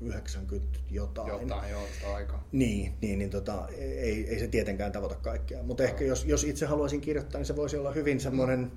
90 0.00 0.78
jotain. 0.90 1.28
Jotain, 1.28 1.70
joo, 1.70 1.82
sitä 1.94 2.14
aikaa. 2.14 2.44
Niin, 2.52 2.92
niin, 3.00 3.18
niin 3.18 3.30
tota, 3.30 3.68
ei, 3.78 4.28
ei 4.28 4.38
se 4.38 4.48
tietenkään 4.48 4.92
tavoita 4.92 5.14
kaikkea. 5.14 5.62
Mutta 5.62 5.84
ehkä 5.84 6.04
jos, 6.04 6.24
jos 6.24 6.44
itse 6.44 6.66
haluaisin 6.66 7.00
kirjoittaa, 7.00 7.38
niin 7.38 7.46
se 7.46 7.56
voisi 7.56 7.76
olla 7.76 7.92
hyvin 7.92 8.20
semmoinen 8.20 8.60
mm. 8.60 8.70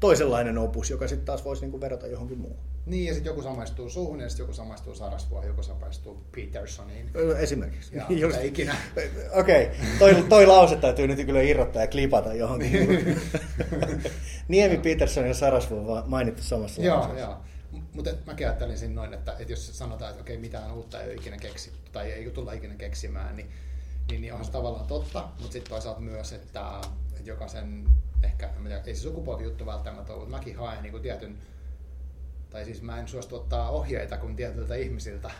toisenlainen 0.00 0.58
opus, 0.58 0.90
joka 0.90 1.08
sitten 1.08 1.26
taas 1.26 1.44
voisi 1.44 1.62
niinku 1.62 1.80
verrata 1.80 2.06
johonkin 2.06 2.38
muuhun. 2.38 2.58
Niin, 2.88 3.06
ja 3.06 3.14
sitten 3.14 3.30
joku 3.30 3.42
samaistuu 3.42 3.90
suuhun, 3.90 4.20
ja 4.20 4.28
sitten 4.28 4.44
joku 4.44 4.52
samaistuu 4.52 4.94
Sarasvuohon, 4.94 5.46
joku 5.46 5.62
samaistuu 5.62 6.24
Petersoniin. 6.36 7.10
Esimerkiksi. 7.38 7.96
Ja, 7.96 8.06
Just. 8.20 8.44
ikinä. 8.44 8.76
Okei, 9.40 9.66
okay. 9.66 9.76
toi, 9.98 10.24
toi 10.28 10.46
lause 10.46 10.76
täytyy 10.76 11.06
nyt 11.06 11.26
kyllä 11.26 11.42
irrottaa 11.42 11.82
ja 11.82 11.88
klipata 11.88 12.34
johonkin. 12.34 13.16
Niemi 14.48 14.78
Peterson 14.78 15.26
ja 15.26 15.34
Sarasvuo 15.34 16.02
mainittu 16.06 16.42
samassa 16.42 16.82
Joo, 16.82 17.18
joo. 17.18 17.36
Mutta 17.98 18.10
mäkin 18.26 18.46
ajattelin 18.46 18.78
siinä 18.78 18.94
noin, 18.94 19.14
että, 19.14 19.32
että 19.38 19.52
jos 19.52 19.78
sanotaan, 19.78 20.10
että 20.10 20.20
okei, 20.20 20.36
mitään 20.36 20.72
uutta 20.72 21.00
ei 21.00 21.06
ole 21.06 21.14
ikinä 21.14 21.36
keksitty 21.36 21.90
tai 21.92 22.12
ei 22.12 22.30
tulla 22.30 22.52
ikinä 22.52 22.74
keksimään, 22.74 23.36
niin, 23.36 23.50
niin, 24.10 24.20
niin 24.20 24.32
onhan 24.32 24.44
se 24.44 24.52
tavallaan 24.52 24.86
totta, 24.86 25.28
mutta 25.38 25.52
sitten 25.52 25.70
toisaalta 25.70 26.00
myös, 26.00 26.32
että, 26.32 26.80
että 27.16 27.30
jokaisen, 27.30 27.88
ehkä, 28.22 28.50
tiedä, 28.64 28.82
ei 28.86 28.94
se 28.94 29.08
juttu 29.42 29.66
välttämättä 29.66 30.12
ole, 30.12 30.20
mutta 30.20 30.36
mäkin 30.36 30.56
haen 30.56 30.82
niin 30.82 30.90
kuin 30.90 31.02
tietyn, 31.02 31.38
tai 32.50 32.64
siis 32.64 32.82
mä 32.82 33.00
en 33.00 33.08
suostu 33.08 33.36
ottaa 33.36 33.70
ohjeita 33.70 34.16
kuin 34.16 34.36
tietyiltä 34.36 34.74
ihmisiltä, 34.74 35.30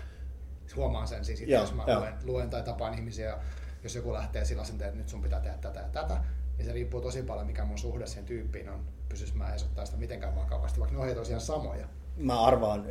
huomaan 0.76 1.08
sen 1.08 1.24
siis, 1.24 1.40
jos 1.40 1.74
mä 1.74 1.84
luen, 1.98 2.14
luen 2.24 2.50
tai 2.50 2.62
tapaan 2.62 2.94
ihmisiä, 2.94 3.38
jos 3.82 3.94
joku 3.94 4.12
lähtee 4.12 4.44
sillä 4.44 4.62
asenteella, 4.62 4.88
että 4.88 4.98
nyt 4.98 5.08
sun 5.08 5.22
pitää 5.22 5.40
tehdä 5.40 5.58
tätä 5.58 5.80
ja 5.80 5.88
tätä, 5.88 6.24
niin 6.56 6.66
se 6.66 6.72
riippuu 6.72 7.00
tosi 7.00 7.22
paljon, 7.22 7.46
mikä 7.46 7.64
mun 7.64 7.78
suhde 7.78 8.06
siihen 8.06 8.24
tyyppiin 8.24 8.68
on. 8.68 8.84
Pysyis 9.08 9.34
mä 9.34 9.50
edes 9.50 9.62
ottaa 9.62 9.84
sitä 9.84 9.98
mitenkään 9.98 10.36
vakavasti, 10.36 10.80
vaikka 10.80 10.96
ne 10.96 11.00
ohjeet 11.00 11.18
on 11.18 11.40
samoja. 11.40 11.88
Mä 12.18 12.40
arvaan, 12.40 12.84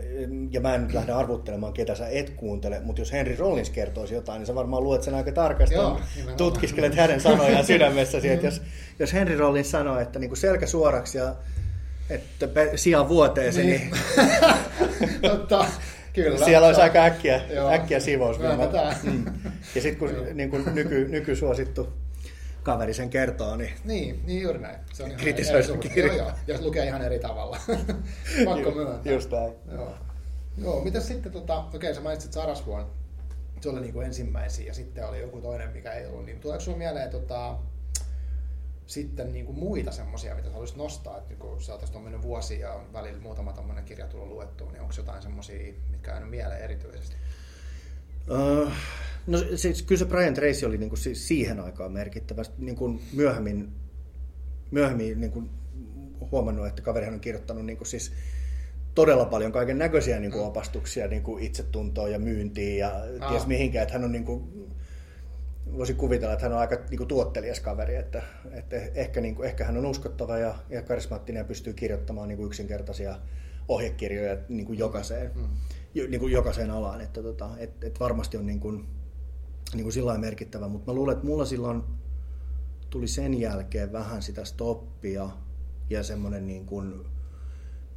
ja 0.52 0.62
mä 0.62 0.76
en 0.76 0.82
nyt 0.82 0.94
lähde 0.94 1.12
arvuttelemaan, 1.12 1.74
ketä 1.74 1.96
sä 1.96 2.08
et 2.08 2.30
kuuntele, 2.30 2.80
mutta 2.84 3.02
jos 3.02 3.12
Henry 3.12 3.36
Rollins 3.36 3.70
kertoisi 3.70 4.14
jotain, 4.14 4.40
niin 4.40 4.48
sä 4.48 4.56
varmaan 4.56 4.84
luet 4.84 5.04
sen 5.04 5.16
aika 5.16 5.32
tarkasti. 5.32 5.76
Joo, 5.76 6.00
tutkiskelet 6.38 6.96
hänen 6.96 7.22
sanojaan 7.22 7.66
sydämessäsi. 7.66 8.30
että 8.30 8.48
jos, 8.48 8.62
jos 9.00 9.14
Henry 9.14 9.38
Rollins 9.38 9.72
sanoo, 9.72 10.00
että 10.00 10.20
niin 10.20 10.30
kuin 10.30 10.38
selkä 10.38 10.66
suoraksi 10.66 11.18
ja 11.18 11.36
että 12.10 12.48
sijaan 12.76 13.10
vuoteeseen, 13.10 13.68
niin... 13.68 13.82
niin... 13.82 15.22
Totta. 15.32 15.66
Kyllä. 16.14 16.46
Siellä 16.46 16.68
olisi 16.68 16.82
aika 16.82 17.04
äkkiä, 17.04 17.42
äkkiä 17.72 18.00
sivous. 18.00 18.40
Mm. 18.40 19.26
Ja 19.76 19.82
sitten 19.82 19.96
kun 19.96 20.28
niin 20.34 20.50
kuin 20.50 20.64
nyky, 20.74 21.08
nykysuosittu 21.10 21.94
kaveri 22.68 22.94
sen 22.94 23.10
kertoo, 23.10 23.56
niin... 23.56 23.74
Niin, 23.84 24.22
niin 24.26 24.42
juuri 24.42 24.60
näin. 24.60 24.80
Se 24.94 25.04
on 25.04 25.12
kritisoi 25.12 25.64
sen 25.64 25.80
Joo, 25.96 26.14
joo, 26.14 26.32
ja 26.48 26.62
lukee 26.62 26.86
ihan 26.86 27.02
eri 27.02 27.20
tavalla. 27.20 27.58
Pakko 28.46 28.72
myöntää. 28.72 29.14
Just 29.14 29.32
näin. 29.32 29.54
Joo. 29.72 29.94
Joo, 30.58 30.84
mitä 30.84 31.00
sitten, 31.00 31.32
tota, 31.32 31.58
okei 31.58 31.78
okay, 31.78 31.94
sä 31.94 32.02
mainitsit 32.02 32.34
Sarasvuon, 32.34 32.92
se 33.62 33.70
oli 33.70 33.82
niin 33.82 33.94
kuin 33.94 34.06
ensimmäisiä 34.06 34.68
ja 34.68 34.74
sitten 34.74 35.08
oli 35.08 35.22
joku 35.22 35.42
toinen, 35.42 35.70
mikä 35.70 35.92
ei 35.92 36.06
ollut, 36.06 36.26
niin 36.26 36.40
tuleeko 36.40 36.64
sinulle 36.64 36.78
mieleen 36.78 37.10
tota, 37.10 37.58
sitten 38.86 39.34
niin 39.34 39.46
kuin 39.46 39.60
muita 39.60 39.92
semmoisia, 39.92 40.36
mitä 40.36 40.50
haluaisit 40.50 40.78
nostaa, 40.78 41.18
että 41.18 41.36
kun 41.36 41.62
sä 41.62 41.74
on 41.96 42.02
mennyt 42.02 42.22
vuosi 42.22 42.60
ja 42.60 42.74
on 42.74 42.94
välillä 42.94 43.22
muutama 43.22 43.54
tämmöinen 43.54 43.86
kirja 43.86 44.08
tullut 44.08 44.28
luettua, 44.28 44.72
niin 44.72 44.82
onko 44.82 44.94
jotain 44.98 45.22
semmoisia, 45.22 45.74
mitkä 45.92 46.16
on 46.16 46.28
mieleen 46.28 46.62
erityisesti? 46.62 47.16
Uh, 48.30 48.72
no 49.28 49.38
siis, 49.56 49.82
kyllä 49.82 50.00
se 50.00 50.06
Brian 50.06 50.34
Tracy 50.34 50.66
oli 50.66 50.78
niin 50.78 50.90
kuin 50.90 51.16
siihen 51.16 51.60
aikaan 51.60 51.92
merkittävästi. 51.92 52.56
Niin 52.58 52.76
kuin 52.76 53.02
myöhemmin, 53.14 53.72
myöhemmin 54.72 55.20
niin 55.20 55.32
kuin 55.32 55.50
huomannut, 56.32 56.68
että 56.68 56.82
kaverihan 56.82 57.14
on 57.14 57.20
kirjoittanut 57.20 57.66
niin 57.66 57.78
kuin 57.78 57.88
siis 57.88 58.12
todella 58.96 59.26
paljon 59.26 59.52
kaiken 59.52 59.78
näköisiä 59.78 60.20
niin 60.20 60.32
kuin 60.32 60.42
mm. 60.42 60.48
opastuksia 60.48 61.08
niin 61.08 61.24
kuin 61.24 61.44
itsetuntoa 61.44 62.08
ja 62.08 62.20
myyntiin 62.20 62.78
ja 62.78 62.92
ah. 63.20 63.32
ties 63.32 63.48
mihinkään. 63.48 63.84
Että 63.84 63.94
hän 63.94 64.04
on 64.04 64.12
niin 64.12 64.26
kuin, 64.26 64.68
voisi 65.78 65.94
kuvitella, 65.94 66.34
että 66.34 66.46
hän 66.46 66.54
on 66.54 66.60
aika 66.60 66.76
niin 66.90 66.98
kuin, 66.98 67.08
tuottelias 67.08 67.60
kaveri, 67.60 67.96
että, 67.96 68.24
että 68.52 68.76
ehkä, 68.76 69.22
niin 69.22 69.36
kuin, 69.36 69.48
ehkä 69.48 69.66
hän 69.66 69.78
on 69.78 69.86
uskottava 69.86 70.38
ja, 70.38 70.56
ja 70.70 70.82
karismaattinen 70.82 71.40
ja 71.40 71.46
pystyy 71.46 71.74
kirjoittamaan 71.74 72.28
niin 72.28 72.38
kuin 72.38 72.48
yksinkertaisia 72.48 73.20
ohjekirjoja 73.68 74.38
niin 74.50 74.66
kuin 74.66 74.80
jokaiseen. 74.80 75.32
Mm 75.36 75.48
niin 75.94 76.20
kuin 76.20 76.34
jokaiseen 76.34 76.72
alaan, 76.72 77.02
että 77.02 77.24
tota, 77.24 77.50
et, 77.58 77.84
et 77.84 78.00
varmasti 78.00 78.38
on 78.38 78.46
niin 78.46 78.60
kuin, 78.60 78.86
niin 79.74 79.84
kuin 79.84 79.94
sillä 79.94 80.18
merkittävä, 80.18 80.68
mutta 80.68 80.92
mä 80.92 80.96
luulen, 80.96 81.14
että 81.14 81.28
mulla 81.28 81.46
silloin 81.46 81.84
tuli 82.90 83.08
sen 83.08 83.40
jälkeen 83.40 83.94
vähän 83.94 84.22
sitä 84.22 84.46
stoppia 84.46 85.30
ja 85.90 86.04
semmoinen 86.04 86.48
niin 86.48 86.66
kuin, 86.66 87.06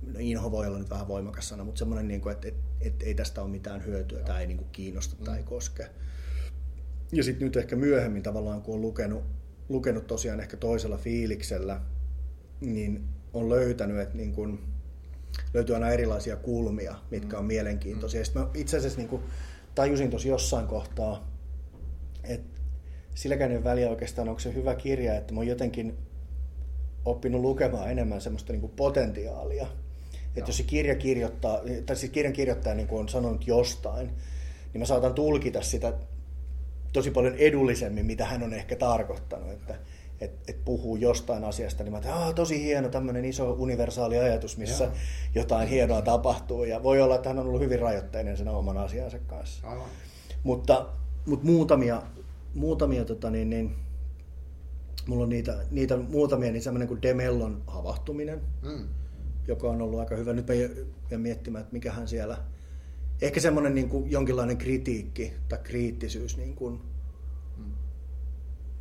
no 0.03 0.19
inho 0.19 0.51
voi 0.51 0.67
olla 0.67 0.79
nyt 0.79 0.91
vähän 0.91 1.09
voimakas 1.09 1.49
sana, 1.49 1.65
mutta 1.65 1.79
semmoinen, 1.79 2.09
niin 2.09 2.21
kuin, 2.21 2.33
että, 2.33 2.49
että, 2.49 2.63
että 2.81 3.05
ei 3.05 3.15
tästä 3.15 3.43
ole 3.43 3.51
mitään 3.51 3.85
hyötyä 3.85 4.23
tai 4.23 4.41
ei 4.41 4.47
niin 4.47 4.59
kuin 4.59 4.71
kiinnosta 4.73 5.25
tai 5.25 5.37
ei 5.37 5.43
mm. 5.43 5.49
koske. 5.49 5.91
Ja 7.13 7.25
sitten 7.25 7.45
nyt 7.45 7.57
ehkä 7.57 7.77
myöhemmin 7.77 8.23
tavallaan, 8.23 8.63
kun 8.63 8.75
on 8.75 8.81
lukenut, 8.81 9.25
lukenut 9.69 10.07
tosiaan 10.07 10.41
ehkä 10.41 10.57
toisella 10.57 10.97
fiiliksellä, 10.97 11.81
niin 12.61 13.05
on 13.33 13.49
löytänyt, 13.49 13.99
että 13.99 14.17
niin 14.17 14.33
kuin, 14.33 14.59
löytyy 15.55 15.75
aina 15.75 15.91
erilaisia 15.91 16.37
kulmia, 16.37 16.95
mitkä 17.11 17.39
on 17.39 17.45
mm. 17.45 17.49
mielenkiintoisia. 17.49 18.23
Mm. 18.23 18.41
mä 18.41 18.49
itse 18.55 18.77
asiassa 18.77 18.99
niin 18.99 19.09
kuin 19.09 19.23
tajusin 19.75 20.11
tuossa 20.11 20.29
jossain 20.29 20.67
kohtaa, 20.67 21.30
että 22.25 22.61
silläkään 23.15 23.53
ei 23.53 23.65
väliä 23.65 23.91
oikeastaan, 23.91 24.29
onko 24.29 24.41
se 24.41 24.55
hyvä 24.55 24.75
kirja, 24.75 25.15
että 25.15 25.35
mä 25.35 25.41
oon 25.41 25.47
jotenkin 25.47 25.99
oppinut 27.05 27.41
lukemaan 27.41 27.91
enemmän 27.91 28.21
semmoista 28.21 28.53
niin 28.53 28.61
kuin 28.61 28.73
potentiaalia. 28.77 29.67
Että 30.37 30.49
jos 30.49 30.57
se 30.57 30.63
kirja 30.63 30.95
kirjoittaa, 30.95 31.61
tai 31.87 31.97
siis 31.97 32.13
kirjan 32.13 32.33
kirjoittaja 32.33 32.75
niin 32.75 32.89
on 32.91 33.09
sanonut 33.09 33.47
jostain, 33.47 34.11
niin 34.73 34.81
mä 34.81 34.85
saatan 34.85 35.15
tulkita 35.15 35.63
sitä 35.63 35.93
tosi 36.93 37.11
paljon 37.11 37.35
edullisemmin, 37.35 38.07
mitä 38.07 38.27
hän 38.27 38.43
on 38.43 38.55
ehkä 38.55 38.77
tarkoittanut. 38.77 39.51
Että 39.51 39.75
että 40.21 40.53
et 40.53 40.65
puhuu 40.65 40.97
jostain 40.97 41.45
asiasta, 41.45 41.85
niin 41.85 41.93
mä 41.93 41.99
että 41.99 42.33
tosi 42.35 42.63
hieno 42.63 42.89
tämmöinen 42.89 43.25
iso 43.25 43.53
universaali 43.53 44.19
ajatus, 44.19 44.57
missä 44.57 44.85
Joo. 44.85 44.93
jotain 45.35 45.69
hienoa 45.69 46.03
tapahtuu. 46.03 46.65
Ja 46.65 46.83
voi 46.83 47.01
olla, 47.01 47.15
että 47.15 47.29
hän 47.29 47.39
on 47.39 47.47
ollut 47.47 47.61
hyvin 47.61 47.79
rajoitteinen 47.79 48.37
sen 48.37 48.49
oman 48.49 48.79
asiansa 48.79 49.19
kanssa. 49.19 49.69
Aivan. 49.69 49.87
Mutta, 50.43 50.87
mutta 51.27 51.47
muutamia, 51.47 52.03
muutamia 52.55 53.05
tota 53.05 53.31
niin, 53.31 53.51
niin, 53.51 53.77
mulla 55.07 55.23
on 55.23 55.29
niitä, 55.29 55.59
niitä 55.71 55.97
muutamia, 55.97 56.53
niin 56.53 56.63
semmoinen 56.63 56.89
kuin 56.89 57.03
Demellon 57.03 57.63
havahtuminen, 57.67 58.41
mm. 58.63 58.89
joka 59.49 59.71
on 59.71 59.83
ollut 59.83 60.01
aika 60.01 60.17
hyvä. 60.17 60.33
Nyt 60.33 60.49
mä 60.49 60.55
jään 60.55 61.21
miettimään, 61.21 61.63
että 61.63 61.73
mikä 61.73 61.93
hän 61.93 62.09
siellä, 62.09 62.39
ehkä 63.23 63.41
semmoinen 63.41 63.75
niin 63.75 63.89
kuin 63.89 64.11
jonkinlainen 64.11 64.59
kritiikki 64.59 65.33
tai 65.49 65.59
kriittisyys 65.63 66.37
niin 66.37 66.55
kuin 66.55 66.81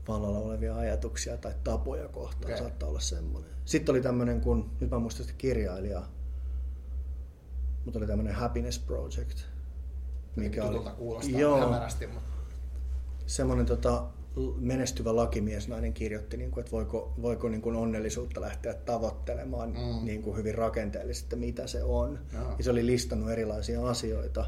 vallalla 0.10 0.39
olevia 0.39 0.75
ajatuksia 0.75 1.38
tai 1.38 1.53
tapoja 1.63 2.08
kohtaan. 2.08 2.53
Okay. 2.53 2.58
Saattaa 2.58 2.89
olla 2.89 3.00
semmoinen. 3.00 3.51
Sitten 3.65 3.93
oli 3.93 4.01
tämmöinen, 4.01 4.41
kun, 4.41 4.72
nyt 4.79 4.89
mä 4.89 5.00
muistan 5.00 5.25
sitä 5.25 5.38
kirjailijaa, 5.38 6.12
mutta 7.86 8.00
oli 8.00 8.08
tämmöinen 8.08 8.36
Happiness 8.36 8.79
Project. 8.79 9.39
Mikä 10.39 10.63
oli, 10.63 10.79
kuulostaa 10.98 11.39
joo, 11.39 11.60
hämärästi, 11.60 12.08
mutta... 12.08 12.29
Semmoinen 13.25 13.65
tota, 13.65 14.03
menestyvä 14.60 15.15
lakimies 15.15 15.67
nainen 15.67 15.93
kirjoitti, 15.93 16.38
niin 16.38 16.51
kuin, 16.51 16.62
että 16.62 16.72
voiko, 16.72 17.13
voiko 17.22 17.50
niin 17.50 17.62
kuin 17.62 17.75
onnellisuutta 17.75 18.41
lähteä 18.41 18.74
tavoittelemaan 18.74 19.69
mm. 19.69 20.05
niin 20.05 20.22
kuin 20.22 20.38
hyvin 20.38 20.55
rakenteellisesti, 20.55 21.25
että 21.25 21.36
mitä 21.36 21.67
se 21.67 21.84
on. 21.84 22.19
Ja 22.58 22.63
se 22.63 22.72
oli 22.72 22.86
listannut 22.86 23.31
erilaisia 23.31 23.88
asioita 23.88 24.46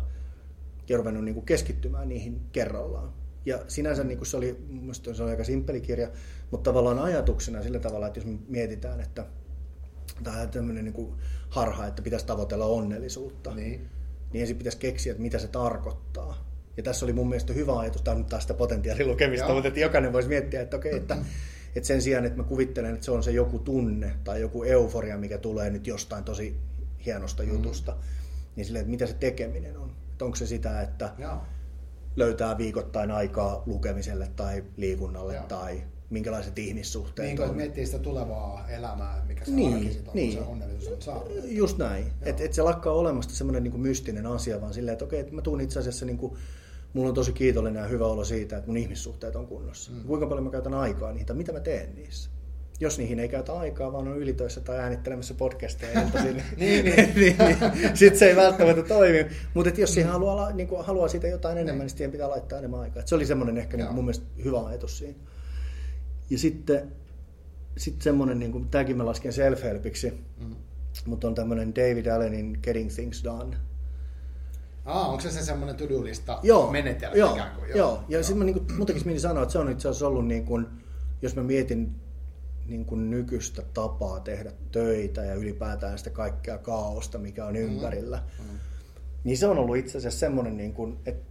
ja 0.90 0.98
ruvennut 0.98 1.24
niin 1.24 1.36
kuin 1.36 1.46
keskittymään 1.46 2.10
niihin 2.10 2.42
kerrallaan. 2.52 3.14
Ja 3.46 3.60
sinänsä 3.68 4.04
niin 4.04 4.26
se 4.26 4.38
oli, 4.38 4.66
minusta 4.70 5.14
se 5.14 5.24
oli 5.24 5.32
aika 5.32 5.44
simppeli 5.44 5.82
kirja, 5.82 6.10
mutta 6.52 6.70
tavallaan 6.70 7.00
ajatuksena 7.00 7.64
sillä 7.64 7.80
tavalla, 7.80 8.08
että 8.08 8.20
jos 8.20 8.26
me 8.26 8.38
mietitään, 8.48 9.00
että 9.00 9.26
tämä 10.24 10.48
tämmöinen 10.48 10.86
niin 10.86 11.14
harha, 11.50 11.88
että 11.88 12.02
pitäisi 12.02 12.26
tavoitella 12.26 12.66
onnellisuutta, 12.66 13.56
niin. 13.56 13.90
Niin 14.34 14.42
ensin 14.42 14.58
pitäisi 14.58 14.78
keksiä, 14.78 15.12
että 15.12 15.22
mitä 15.22 15.40
se 15.40 15.48
tarkoittaa. 15.48 16.52
Ja 16.78 16.84
tässä 16.84 17.06
oli 17.06 17.14
mun 17.14 17.30
mielestä 17.30 17.54
hyvä 17.54 17.80
ajatus, 17.80 18.02
tämä 18.02 18.16
on 18.16 18.22
nyt 18.22 18.30
taas 18.30 18.44
sitä 18.44 18.54
potentiaalilukemista, 18.54 19.46
Joo. 19.46 19.54
mutta 19.54 19.68
että 19.68 19.80
jokainen 19.80 20.14
voisi 20.14 20.30
miettiä, 20.30 20.62
että 20.62 20.78
okei, 20.78 20.96
että, 20.96 21.18
että 21.76 21.88
sen 21.88 22.02
sijaan, 22.02 22.26
että 22.26 22.38
mä 22.38 22.44
kuvittelen, 22.44 22.94
että 22.94 23.06
se 23.06 23.12
on 23.12 23.24
se 23.24 23.32
joku 23.32 23.60
tunne 23.60 24.14
tai 24.24 24.42
joku 24.42 24.64
euforia, 24.64 25.18
mikä 25.18 25.38
tulee 25.38 25.70
nyt 25.70 25.88
jostain 25.88 26.24
tosi 26.24 26.58
hienosta 27.06 27.44
mm. 27.44 27.50
jutusta, 27.50 27.96
niin 28.56 28.66
silleen, 28.66 28.82
että 28.82 28.92
mitä 28.92 29.06
se 29.06 29.14
tekeminen 29.14 29.78
on. 29.78 29.92
Että 30.12 30.26
onko 30.26 30.36
se 30.36 30.46
sitä, 30.46 30.82
että 30.82 31.14
Joo 31.18 31.42
löytää 32.16 32.58
viikoittain 32.58 33.12
aikaa 33.12 33.64
lukemiselle 33.66 34.28
tai 34.36 34.64
liikunnalle 34.78 35.36
Joo. 35.36 35.46
tai 35.48 35.84
minkälaiset 36.12 36.60
ihmissuhteet 36.60 37.30
niin, 37.30 37.50
on. 37.50 37.56
miettii 37.56 37.86
sitä 37.86 38.00
tulevaa 38.00 38.70
elämää, 38.70 39.26
mikä 39.28 39.46
se 39.46 39.52
niin, 39.52 39.74
arki 39.74 40.00
on, 40.08 40.14
niin. 40.14 40.34
se 40.34 40.40
onnellisuus 40.40 40.94
on 40.96 41.02
saanut. 41.02 41.32
Just 41.44 41.78
näin. 41.78 42.06
Että 42.22 42.44
et 42.44 42.54
se 42.54 42.62
lakkaa 42.62 42.94
olemasta 42.94 43.34
semmoinen 43.34 43.64
niin 43.64 43.80
mystinen 43.80 44.26
asia, 44.26 44.62
vaan 44.62 44.74
silleen, 44.74 44.94
että 44.94 45.06
okei, 45.06 45.20
että 45.20 45.34
mä 45.34 45.42
tuun 45.42 45.62
itse 45.62 45.80
asiassa 45.80 46.06
niin 46.06 46.18
kuin, 46.18 46.34
mulla 46.94 47.10
on 47.10 47.16
tosi 47.16 47.34
kiitollinen 47.34 47.82
ja 47.82 47.88
hyvä 47.88 48.06
olo 48.06 48.24
siitä, 48.24 48.58
että 48.58 48.68
mun 48.68 48.78
ihmissuhteet 48.78 49.36
on 49.36 49.48
kunnossa. 49.48 49.92
Mm. 49.92 50.04
Kuinka 50.04 50.28
paljon 50.28 50.44
mä 50.44 50.52
käytän 50.52 50.74
aikaa 50.74 51.12
niitä, 51.12 51.34
mitä 51.34 51.54
mä 51.54 51.60
teen 51.60 51.96
niissä 51.96 52.30
jos 52.82 52.98
niihin 52.98 53.20
ei 53.20 53.30
käytä 53.30 53.54
aikaa, 53.54 53.94
vaan 53.94 54.08
on 54.08 54.18
ylitöissä 54.18 54.62
tai 54.62 54.80
äänittelemässä 54.80 55.34
podcasteja 55.34 56.02
iltaisin, 56.02 56.36
niin, 56.58 56.86
niin, 56.86 56.96
niin, 57.16 57.16
niin, 57.16 57.38
niin 57.38 57.98
sitten 57.98 58.20
se 58.20 58.30
ei 58.30 58.36
välttämättä 58.36 58.84
toimi. 58.84 59.26
Mutta 59.54 59.82
jos 59.82 59.94
siihen 59.94 60.12
haluaa, 60.12 60.52
niin 60.52 60.68
kuin, 60.68 60.86
haluaa 60.86 61.08
siitä 61.08 61.28
jotain 61.28 61.58
enemmän, 61.58 61.74
niin, 61.74 61.80
niin 61.80 61.98
siihen 61.98 62.12
pitää 62.12 62.30
laittaa 62.30 62.60
enemmän 62.60 62.80
aikaa. 62.80 63.00
Et 63.00 63.08
se 63.08 63.16
oli 63.16 63.26
semmoinen 63.26 63.58
ehkä 63.58 63.78
niin 63.78 63.94
mun 63.94 64.06
mielestä 64.06 64.26
hyvä 64.44 64.66
ajatus 64.66 64.98
siinä. 64.98 65.20
Ja 66.32 66.38
sitten 66.38 66.92
sitten 67.78 68.04
semmoinen, 68.04 68.40
niin 68.40 68.52
kuin, 68.52 68.70
tämäkin 68.70 68.98
mä 68.98 69.06
lasken 69.06 69.32
self-helpiksi, 69.32 70.14
mm. 70.40 70.56
mutta 71.06 71.28
on 71.28 71.36
tämmöinen 71.36 71.76
David 71.76 72.06
Allenin 72.06 72.60
Getting 72.64 72.92
Things 72.92 73.24
Done. 73.24 73.58
Ah, 74.86 75.10
onko 75.10 75.22
se 75.22 75.32
se 75.32 75.42
semmoinen 75.42 75.76
to-do-lista 75.76 76.40
joo, 76.44 76.72
menetelmä 76.72 77.16
joo, 77.16 77.34
ikään 77.34 77.56
kuin? 77.56 77.70
Joo, 77.70 77.78
joo. 77.78 78.04
ja 78.10 78.24
sitten 78.24 78.38
mä 78.38 78.44
niin 78.44 78.54
kuin, 78.54 78.78
muutenkin 78.78 79.20
sanoa, 79.20 79.44
että 79.44 79.54
se 79.54 79.60
on 79.60 79.72
itse 79.72 79.90
asiassa 79.90 80.08
ollut 80.08 80.28
niin 80.28 80.46
kuin, 80.46 80.68
jos 81.22 81.36
mä 81.36 81.44
mietin 81.44 81.96
niin 82.66 82.86
kuin 82.86 83.10
nykyistä 83.10 83.62
tapaa 83.74 84.20
tehdä 84.20 84.52
töitä 84.72 85.26
ja 85.26 85.36
ylipäätään 85.36 85.98
sitä 85.98 86.10
kaikkea 86.10 86.58
kaaosta, 86.58 87.18
mikä 87.18 87.46
on 87.46 87.56
ympärillä, 87.56 88.18
mm-hmm. 88.18 88.60
niin 89.24 89.38
se 89.38 89.48
on 89.48 89.58
ollut 89.58 89.78
itse 89.78 89.98
asiassa 89.98 90.20
semmoinen, 90.20 90.58
niin 90.58 90.74
kuin, 90.74 90.98
että, 91.06 91.26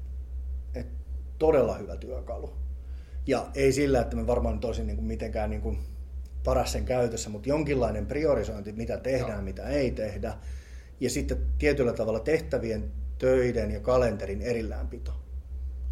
että 0.75 0.93
todella 1.39 1.75
hyvä 1.75 1.97
työkalu. 1.97 2.53
Ja 3.27 3.47
ei 3.55 3.73
sillä, 3.73 4.01
että 4.01 4.17
me 4.17 4.27
varmaan 4.27 4.61
tosin 4.61 4.87
niin 4.87 4.97
kuin 4.97 5.07
mitenkään 5.07 5.51
niin 5.51 5.63
kuin 5.63 5.79
paras 6.45 6.73
sen 6.73 6.85
käytössä, 6.85 7.31
mutta 7.31 7.49
jonkinlainen 7.49 8.07
priorisointi, 8.07 8.73
mitä 8.73 8.97
tehdään, 8.97 9.31
Joo. 9.31 9.43
mitä 9.43 9.69
ei 9.69 9.91
tehdä. 9.91 10.35
Ja 11.01 11.11
sitten 11.11 11.39
tietyllä 11.59 11.93
tavalla 11.93 12.21
tehtävien, 12.21 12.93
töiden 13.19 13.71
ja 13.71 13.81
kalenterin 13.81 14.43
erilläänpito. 14.43 15.13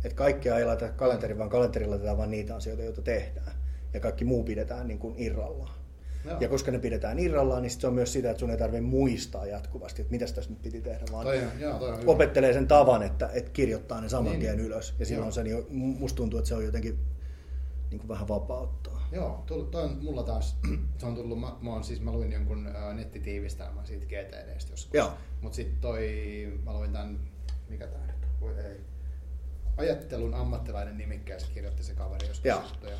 Että 0.05 0.17
kaikkea 0.17 0.59
ei 0.59 0.65
laita 0.65 0.89
kalenteriin, 0.89 1.39
vaan 1.39 1.51
kalenterilla 1.51 1.91
laitetaan 1.91 2.19
vain 2.19 2.31
niitä 2.31 2.57
asioita, 2.57 2.83
joita 2.83 3.03
tehdään. 3.03 3.53
Ja 3.95 4.01
kaikki 4.01 4.25
muu 4.25 4.45
pidetään 4.45 4.89
niin 4.89 4.99
kuin 4.99 5.15
irrallaan. 5.19 5.79
Joo. 6.25 6.37
Ja 6.41 6.49
koska 6.49 6.71
ne 6.71 6.79
pidetään 6.79 7.19
irrallaan, 7.19 7.63
niin 7.63 7.71
se 7.71 7.87
on 7.87 7.95
myös 7.95 8.13
sitä, 8.13 8.31
että 8.31 8.41
sun 8.41 8.51
ei 8.51 8.57
tarvitse 8.57 8.81
muistaa 8.81 9.47
jatkuvasti, 9.47 10.03
että 10.03 10.11
mitä 10.11 10.27
tässä 10.27 10.51
nyt 10.51 10.63
piti 10.63 10.81
tehdä, 10.81 11.05
vaan 11.13 11.27
toi 11.27 11.41
joo, 11.59 11.79
toi 11.79 11.99
opettelee 12.07 12.53
sen 12.53 12.69
tavan, 12.69 13.03
että, 13.03 13.31
että 13.33 13.51
kirjoittaa 13.51 14.01
ne 14.01 14.09
saman 14.09 14.33
niin. 14.33 14.41
tien 14.41 14.61
ylös. 14.61 14.95
Ja 14.99 15.07
silloin 15.07 15.33
se, 15.33 15.43
niin, 15.43 15.67
musta 15.71 16.17
tuntuu, 16.17 16.39
että 16.39 16.49
se 16.49 16.55
on 16.55 16.65
jotenkin 16.65 16.99
niin 17.91 17.99
kuin 17.99 18.09
vähän 18.09 18.29
vapauttaa. 18.29 19.09
Joo, 19.13 19.45
toi 19.47 19.85
on 19.85 19.99
mulla 20.05 20.23
taas, 20.23 20.57
se 20.99 21.07
on 21.07 21.15
tullut, 21.15 21.41
mä, 21.41 21.57
mä, 21.61 21.75
on, 21.75 21.85
siis 21.85 22.01
mä 22.01 22.13
luin 22.13 22.33
jonkun 22.33 22.67
äh, 22.67 22.95
nettitiivistelmän 22.95 23.87
siitä 23.87 24.07
GTDstä 24.07 24.73
joskus. 24.73 24.91
Joo. 24.93 25.13
Mut 25.41 25.55
sit 25.55 25.81
toi, 25.81 26.09
mä 26.65 26.73
luin 26.73 26.93
tän, 26.93 27.21
mikä 27.69 27.87
tää 27.87 28.07
nyt 28.07 28.29
voi 28.41 28.59
ei, 28.59 28.81
ajattelun 29.77 30.35
ammattilainen 30.35 30.99
nimikkeessä 30.99 31.49
kirjoitti 31.55 31.83
se 31.83 31.95
kaveri 31.95 32.29
joskus. 32.29 32.45
Joo. 32.45 32.63
Ja, 32.83 32.99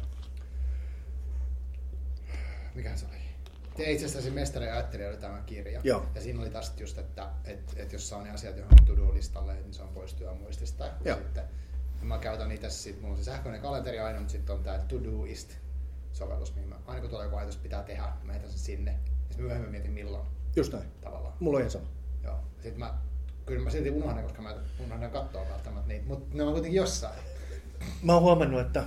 mikä 2.75 2.97
se 2.97 3.07
oli? 3.07 3.19
Te 3.77 3.93
itse 3.93 4.07
asiassa 4.07 4.31
mestari 4.31 4.71
ajattelija 4.71 5.09
oli 5.09 5.17
tämä 5.17 5.43
kirja. 5.47 5.81
Joo. 5.85 6.07
Ja 6.15 6.21
siinä 6.21 6.41
oli 6.41 6.51
taas 6.51 6.75
just, 6.81 6.99
että 6.99 7.31
et, 7.45 7.75
et 7.77 7.93
jos 7.93 8.09
saa 8.09 8.23
ne 8.23 8.31
asiat 8.31 8.57
johonkin 8.57 8.87
to-do-listalle, 8.87 9.55
niin 9.55 9.75
se 9.75 9.83
on 9.83 9.89
pois 9.89 10.15
työmuistista. 10.15 10.85
Ja 11.05 11.17
sitten 11.17 11.45
mä 12.03 12.19
käytän 12.19 12.53
itse 12.53 12.71
sit, 12.71 13.01
mulla 13.01 13.15
on 13.15 13.19
se 13.19 13.25
sähköinen 13.25 13.61
kalenteri 13.61 13.99
aina, 13.99 14.19
mutta 14.19 14.33
sitten 14.33 14.55
on 14.55 14.63
tämä 14.63 14.79
To-Doist 14.79 15.53
sovellus, 16.13 16.55
mihin 16.55 16.69
mä, 16.69 16.77
aina 16.87 17.01
kun 17.01 17.11
tulee 17.11 17.25
joku 17.25 17.37
ajatus 17.37 17.57
pitää 17.57 17.83
tehdä, 17.83 18.13
mä 18.23 18.33
heitän 18.33 18.51
sen 18.51 18.59
sinne. 18.59 18.91
Ja 18.91 18.99
sitten 19.29 19.45
myöhemmin 19.45 19.71
mietin 19.71 19.93
milloin. 19.93 20.27
Just 20.57 20.73
näin. 20.73 20.85
Tavallaan. 21.01 21.35
Mulla 21.41 21.57
on 21.57 21.61
ihan 21.61 21.71
sama. 21.71 21.87
Joo. 22.25 22.37
Sitten 22.63 22.79
mä, 22.79 22.95
kyllä 23.47 23.63
mä 23.63 23.71
silti 23.71 23.91
unohdan, 23.91 24.25
koska 24.25 24.43
mä 24.43 24.55
unohdan 24.85 25.11
katsoa 25.11 25.49
välttämättä 25.51 25.89
niitä, 25.89 26.07
mutta 26.07 26.37
ne 26.37 26.43
on 26.43 26.53
kuitenkin 26.53 26.77
jossain. 26.77 27.19
Mä 28.03 28.15
oon 28.15 28.23
huomannut, 28.23 28.61
että 28.61 28.85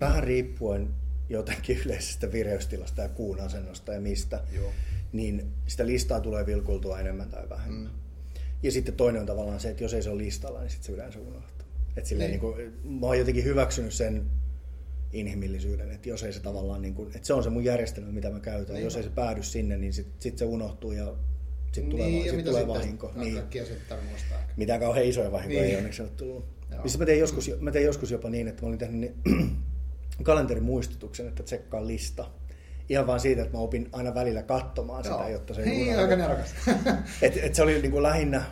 vähän 0.00 0.24
riippuen 0.24 0.94
jotenkin 1.28 1.80
yleisestä 1.84 2.32
vireystilasta 2.32 3.02
ja 3.02 3.08
kuun 3.08 3.40
asennosta 3.40 3.92
ja 3.92 4.00
mistä, 4.00 4.40
Joo. 4.52 4.72
niin 5.12 5.52
sitä 5.66 5.86
listaa 5.86 6.20
tulee 6.20 6.46
vilkultua 6.46 7.00
enemmän 7.00 7.30
tai 7.30 7.48
vähemmän. 7.48 7.92
Mm. 7.92 7.98
Ja 8.62 8.72
sitten 8.72 8.94
toinen 8.94 9.20
on 9.20 9.26
tavallaan 9.26 9.60
se, 9.60 9.70
että 9.70 9.84
jos 9.84 9.94
ei 9.94 10.02
se 10.02 10.10
ole 10.10 10.18
listalla, 10.18 10.60
niin 10.60 10.70
sitten 10.70 10.86
se 10.86 10.92
yleensä 10.92 11.18
unohtuu. 11.18 11.59
Et 11.96 12.06
silleen, 12.06 12.30
niin. 12.30 12.42
Niin 12.42 12.54
kuin, 12.54 13.00
mä 13.00 13.06
oon 13.06 13.18
jotenkin 13.18 13.44
hyväksynyt 13.44 13.92
sen 13.92 14.30
inhimillisyyden, 15.12 15.90
että 15.90 16.08
jos 16.08 16.22
ei 16.22 16.32
se 16.32 16.40
tavallaan, 16.40 16.82
niin 16.82 16.94
kuin, 16.94 17.08
että 17.14 17.26
se 17.26 17.34
on 17.34 17.42
se 17.42 17.50
mun 17.50 17.64
järjestelmä, 17.64 18.12
mitä 18.12 18.30
mä 18.30 18.40
käytän. 18.40 18.74
Niin. 18.74 18.84
Jos 18.84 18.96
ei 18.96 19.02
se 19.02 19.10
päädy 19.10 19.42
sinne, 19.42 19.76
niin 19.76 19.92
sitten 19.92 20.14
sit 20.18 20.38
se 20.38 20.44
unohtuu 20.44 20.92
ja 20.92 21.14
sitten 21.72 21.90
tulee, 21.90 22.06
niin, 22.06 22.30
sit 22.30 22.44
tulee 22.44 22.68
vahinko. 22.68 23.12
Niin. 23.16 23.42
Mitään 24.56 24.80
kauhean 24.80 25.06
isoja 25.06 25.32
vahinkoja 25.32 25.60
niin. 25.60 25.70
ei 25.70 25.76
onneksi 25.76 26.02
ole 26.02 26.10
tullut. 26.10 26.60
Missä 26.82 26.98
mä 26.98 27.06
tein, 27.06 27.20
joskus, 27.20 27.50
mä 27.60 27.70
tein 27.70 27.84
joskus 27.84 28.10
jopa 28.10 28.30
niin, 28.30 28.48
että 28.48 28.62
mä 28.62 28.68
olin 28.68 28.78
tehnyt 28.78 29.00
niin, 29.00 29.56
kalenterimuistutuksen, 30.22 31.28
että 31.28 31.42
tsekkaa 31.42 31.86
lista. 31.86 32.30
Ihan 32.88 33.06
vaan 33.06 33.20
siitä, 33.20 33.42
että 33.42 33.56
mä 33.56 33.62
opin 33.62 33.88
aina 33.92 34.14
välillä 34.14 34.42
katsomaan 34.42 35.04
sitä, 35.04 35.16
Joo. 35.16 35.28
jotta 35.28 35.54
se 35.54 35.62
ei 35.62 35.86
Hei, 35.86 35.94
aika 35.94 36.16
et, 37.22 37.36
et 37.36 37.54
se 37.54 37.62
oli 37.62 37.82
niin 37.82 37.90
kuin 37.90 38.02
lähinnä 38.02 38.44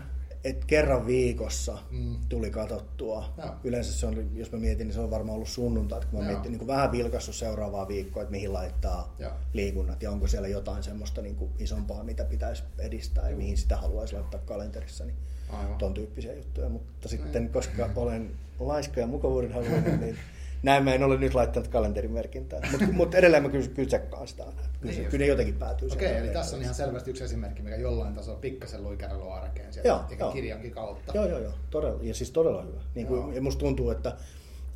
että 0.44 0.66
kerran 0.66 1.06
viikossa 1.06 1.78
mm. 1.90 2.16
tuli 2.28 2.50
katsottua. 2.50 3.34
Joo. 3.38 3.48
Yleensä 3.64 3.92
se 3.92 4.06
on, 4.06 4.36
jos 4.36 4.52
mä 4.52 4.58
mietin, 4.58 4.86
niin 4.86 4.94
se 4.94 5.00
on 5.00 5.10
varmaan 5.10 5.34
ollut 5.34 5.48
sunnuntai, 5.48 6.00
kun 6.10 6.20
mä 6.20 6.26
mietin 6.26 6.52
niin 6.52 6.58
kuin 6.58 6.68
vähän 6.68 6.92
vilkassut 6.92 7.34
seuraavaa 7.34 7.88
viikkoa, 7.88 8.22
että 8.22 8.30
mihin 8.30 8.52
laittaa 8.52 9.14
Joo. 9.18 9.32
liikunnat 9.52 10.02
ja 10.02 10.10
onko 10.10 10.26
siellä 10.26 10.48
jotain 10.48 10.82
semmoista 10.82 11.22
niin 11.22 11.36
kuin 11.36 11.50
isompaa, 11.58 12.04
mitä 12.04 12.24
pitäisi 12.24 12.62
edistää 12.78 13.24
ja 13.24 13.30
Joo. 13.30 13.38
mihin 13.38 13.56
sitä 13.56 13.76
haluaisi 13.76 14.14
laittaa 14.14 14.40
kalenterissa. 14.40 15.04
Niin 15.04 15.16
Aivan. 15.50 15.78
ton 15.78 15.94
tyyppisiä 15.94 16.34
juttuja. 16.34 16.68
Mutta 16.68 17.08
sitten, 17.08 17.48
koska 17.48 17.90
olen 17.96 18.30
laiska 18.58 19.00
ja 19.00 19.06
mukavuuden 19.06 19.52
haluinen, 19.52 20.00
niin 20.00 20.16
näin 20.62 20.84
mä 20.84 20.94
en 20.94 21.02
ole 21.02 21.18
nyt 21.18 21.34
laittanut 21.34 21.68
kalenterimerkintää, 21.68 22.60
mutta 22.70 22.86
mut 22.92 23.14
edelleen 23.14 23.42
mä 23.42 23.48
kyllä, 23.48 23.68
kyllä 23.68 23.88
tsekkaan 23.88 24.28
sitä. 24.28 24.44
Kyllä, 24.80 24.94
niin 24.94 25.04
kyllä 25.04 25.22
ne 25.22 25.26
jotenkin 25.26 25.54
päätyy. 25.54 25.88
Okei, 25.92 26.10
okay, 26.10 26.24
eli 26.24 26.32
tässä 26.32 26.56
on 26.56 26.62
ihan 26.62 26.74
selvästi 26.74 27.10
yksi 27.10 27.24
esimerkki, 27.24 27.62
mikä 27.62 27.76
jollain 27.76 28.14
tasolla 28.14 28.38
pikkasen 28.38 28.82
luikerelua 28.82 29.34
arkeen 29.34 29.72
sieltä, 29.72 29.88
joo, 29.88 30.04
eikä 30.10 30.24
joo. 30.24 30.32
kirjankin 30.32 30.70
kautta. 30.70 31.12
Joo, 31.14 31.28
joo, 31.28 31.38
joo, 31.38 31.52
todella, 31.70 31.98
ja 32.02 32.14
siis 32.14 32.30
todella 32.30 32.62
hyvä. 32.62 32.80
Niin 32.94 33.06
kuin, 33.06 33.34
ja 33.34 33.42
musta 33.42 33.60
tuntuu, 33.60 33.90
että 33.90 34.16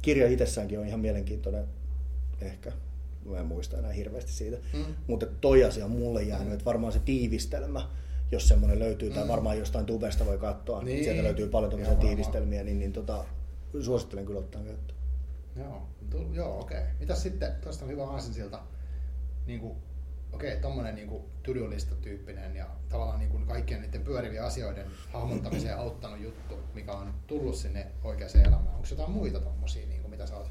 kirja 0.02 0.28
itsessäänkin 0.28 0.78
on 0.78 0.86
ihan 0.86 1.00
mielenkiintoinen, 1.00 1.64
ehkä, 2.40 2.72
mä 3.24 3.38
en 3.38 3.46
muista 3.46 3.78
enää 3.78 3.92
hirveästi 3.92 4.32
siitä, 4.32 4.56
mm. 4.72 4.84
mutta 5.06 5.26
toi 5.40 5.64
asia 5.64 5.84
on 5.84 5.90
mulle 5.90 6.22
jäänyt, 6.22 6.48
mm. 6.48 6.52
että 6.52 6.64
varmaan 6.64 6.92
se 6.92 6.98
tiivistelmä, 6.98 7.88
jos 8.32 8.48
semmoinen 8.48 8.78
löytyy, 8.78 9.08
mm. 9.08 9.14
tai 9.14 9.28
varmaan 9.28 9.58
jostain 9.58 9.86
tubesta 9.86 10.26
voi 10.26 10.38
katsoa, 10.38 10.82
niin. 10.82 11.04
sieltä 11.04 11.22
löytyy 11.22 11.48
paljon 11.48 11.70
tämmöisiä 11.70 11.96
tiivistelmiä, 11.96 12.64
niin, 12.64 12.78
niin 12.78 12.92
tota, 12.92 13.24
suosittelen 13.80 14.26
kyllä 14.26 14.40
ottaa 14.40 14.62
käyttöön. 14.62 15.01
Joo, 15.56 15.88
joo 16.32 16.60
okei. 16.60 16.78
Okay. 16.78 16.90
Mitäs 17.00 17.22
sitten, 17.22 17.52
tuosta 17.54 17.84
on 17.84 17.90
hyvä 17.90 18.04
aasinsilta, 18.04 18.60
niin 19.46 19.60
kuin, 19.60 19.76
okei, 20.32 20.50
okay, 20.50 20.62
tommonen 20.62 20.94
niin 20.94 21.08
to 21.88 21.94
tyyppinen 21.94 22.56
ja 22.56 22.66
tavallaan 22.88 23.18
niin 23.18 23.30
kuin 23.30 23.46
kaikkien 23.46 23.82
niiden 23.82 24.04
pyörivien 24.04 24.44
asioiden 24.44 24.86
hahmottamiseen 25.12 25.78
auttanut 25.78 26.20
juttu, 26.20 26.58
mikä 26.74 26.92
on 26.92 27.14
tullut 27.26 27.54
sinne 27.54 27.86
oikeaan 28.04 28.36
elämään. 28.36 28.74
Onko 28.74 28.86
jotain 28.90 29.10
muita 29.10 29.40
tommosia, 29.40 29.86
niin 29.86 30.00
kuin 30.00 30.10
mitä 30.10 30.26
sä 30.26 30.36
oot, 30.36 30.50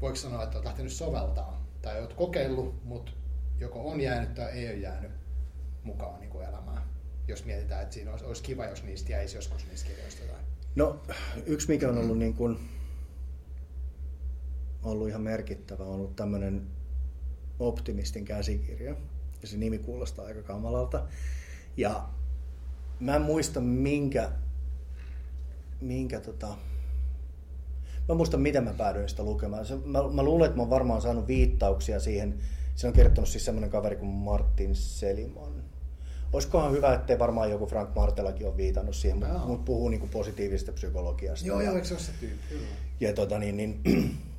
voiko 0.00 0.16
sanoa, 0.16 0.42
että 0.42 0.58
olet 0.58 0.66
lähtenyt 0.66 0.92
soveltaa 0.92 1.66
tai 1.82 1.98
olet 1.98 2.12
kokeillut, 2.12 2.84
mutta 2.84 3.12
joko 3.58 3.90
on 3.90 4.00
jäänyt 4.00 4.34
tai 4.34 4.50
ei 4.50 4.66
ole 4.66 4.76
jäänyt 4.76 5.10
mukaan 5.82 6.20
niin 6.20 6.30
kuin 6.30 6.46
elämään? 6.46 6.82
Jos 7.28 7.44
mietitään, 7.44 7.82
että 7.82 7.94
siinä 7.94 8.10
olisi, 8.10 8.24
olisi 8.24 8.42
kiva, 8.42 8.66
jos 8.66 8.82
niistä 8.82 9.12
jäisi 9.12 9.36
joskus 9.36 9.66
niistä 9.66 9.88
kirjoista 9.88 10.22
jotain. 10.22 10.44
No, 10.74 11.00
yksi 11.46 11.68
mikä 11.68 11.88
on 11.88 11.98
ollut 11.98 12.18
niin 12.18 12.34
kuin, 12.34 12.58
ollut 14.82 15.08
ihan 15.08 15.22
merkittävä, 15.22 15.84
on 15.84 15.94
ollut 15.94 16.16
tämmöinen 16.16 16.66
optimistin 17.58 18.24
käsikirja. 18.24 18.96
Ja 19.42 19.48
se 19.48 19.56
nimi 19.56 19.78
kuulostaa 19.78 20.24
aika 20.24 20.42
kamalalta. 20.42 21.06
Ja 21.76 22.08
mä 23.00 23.16
en 23.16 23.22
muista 23.22 23.60
minkä, 23.60 24.30
minkä 25.80 26.20
tota, 26.20 26.56
mä 28.08 28.14
muistan 28.14 28.40
miten 28.40 28.64
mä 28.64 28.72
päädyin 28.72 29.08
sitä 29.08 29.22
lukemaan. 29.22 29.66
Se, 29.66 29.76
mä, 29.84 30.08
mä 30.12 30.22
luulen, 30.22 30.46
että 30.46 30.56
mä 30.56 30.62
oon 30.62 30.70
varmaan 30.70 31.02
saanut 31.02 31.26
viittauksia 31.26 32.00
siihen. 32.00 32.34
Se 32.74 32.86
on 32.86 32.92
kirjoittanut 32.92 33.28
siis 33.28 33.44
semmoinen 33.44 33.70
kaveri 33.70 33.96
kuin 33.96 34.08
Martin 34.08 34.76
Seliman. 34.76 35.52
Olisikohan 36.32 36.72
hyvä, 36.72 36.94
ettei 36.94 37.18
varmaan 37.18 37.50
joku 37.50 37.66
Frank 37.66 37.94
Martelakin 37.94 38.46
ole 38.46 38.56
viitannut 38.56 38.96
siihen, 38.96 39.18
mutta 39.18 39.46
mut 39.46 39.64
puhuu 39.64 39.88
niinku 39.88 40.06
positiivisesta 40.06 40.72
psykologiasta. 40.72 41.46
Joo, 41.46 41.60
joo, 41.60 41.74
eikö 41.74 41.86
se 41.86 41.94
ole 41.94 42.02
se 42.02 42.12
tyyppi? 42.20 42.54
Ja 43.00 43.12
tota, 43.12 43.38
niin, 43.38 43.56
niin, 43.56 43.80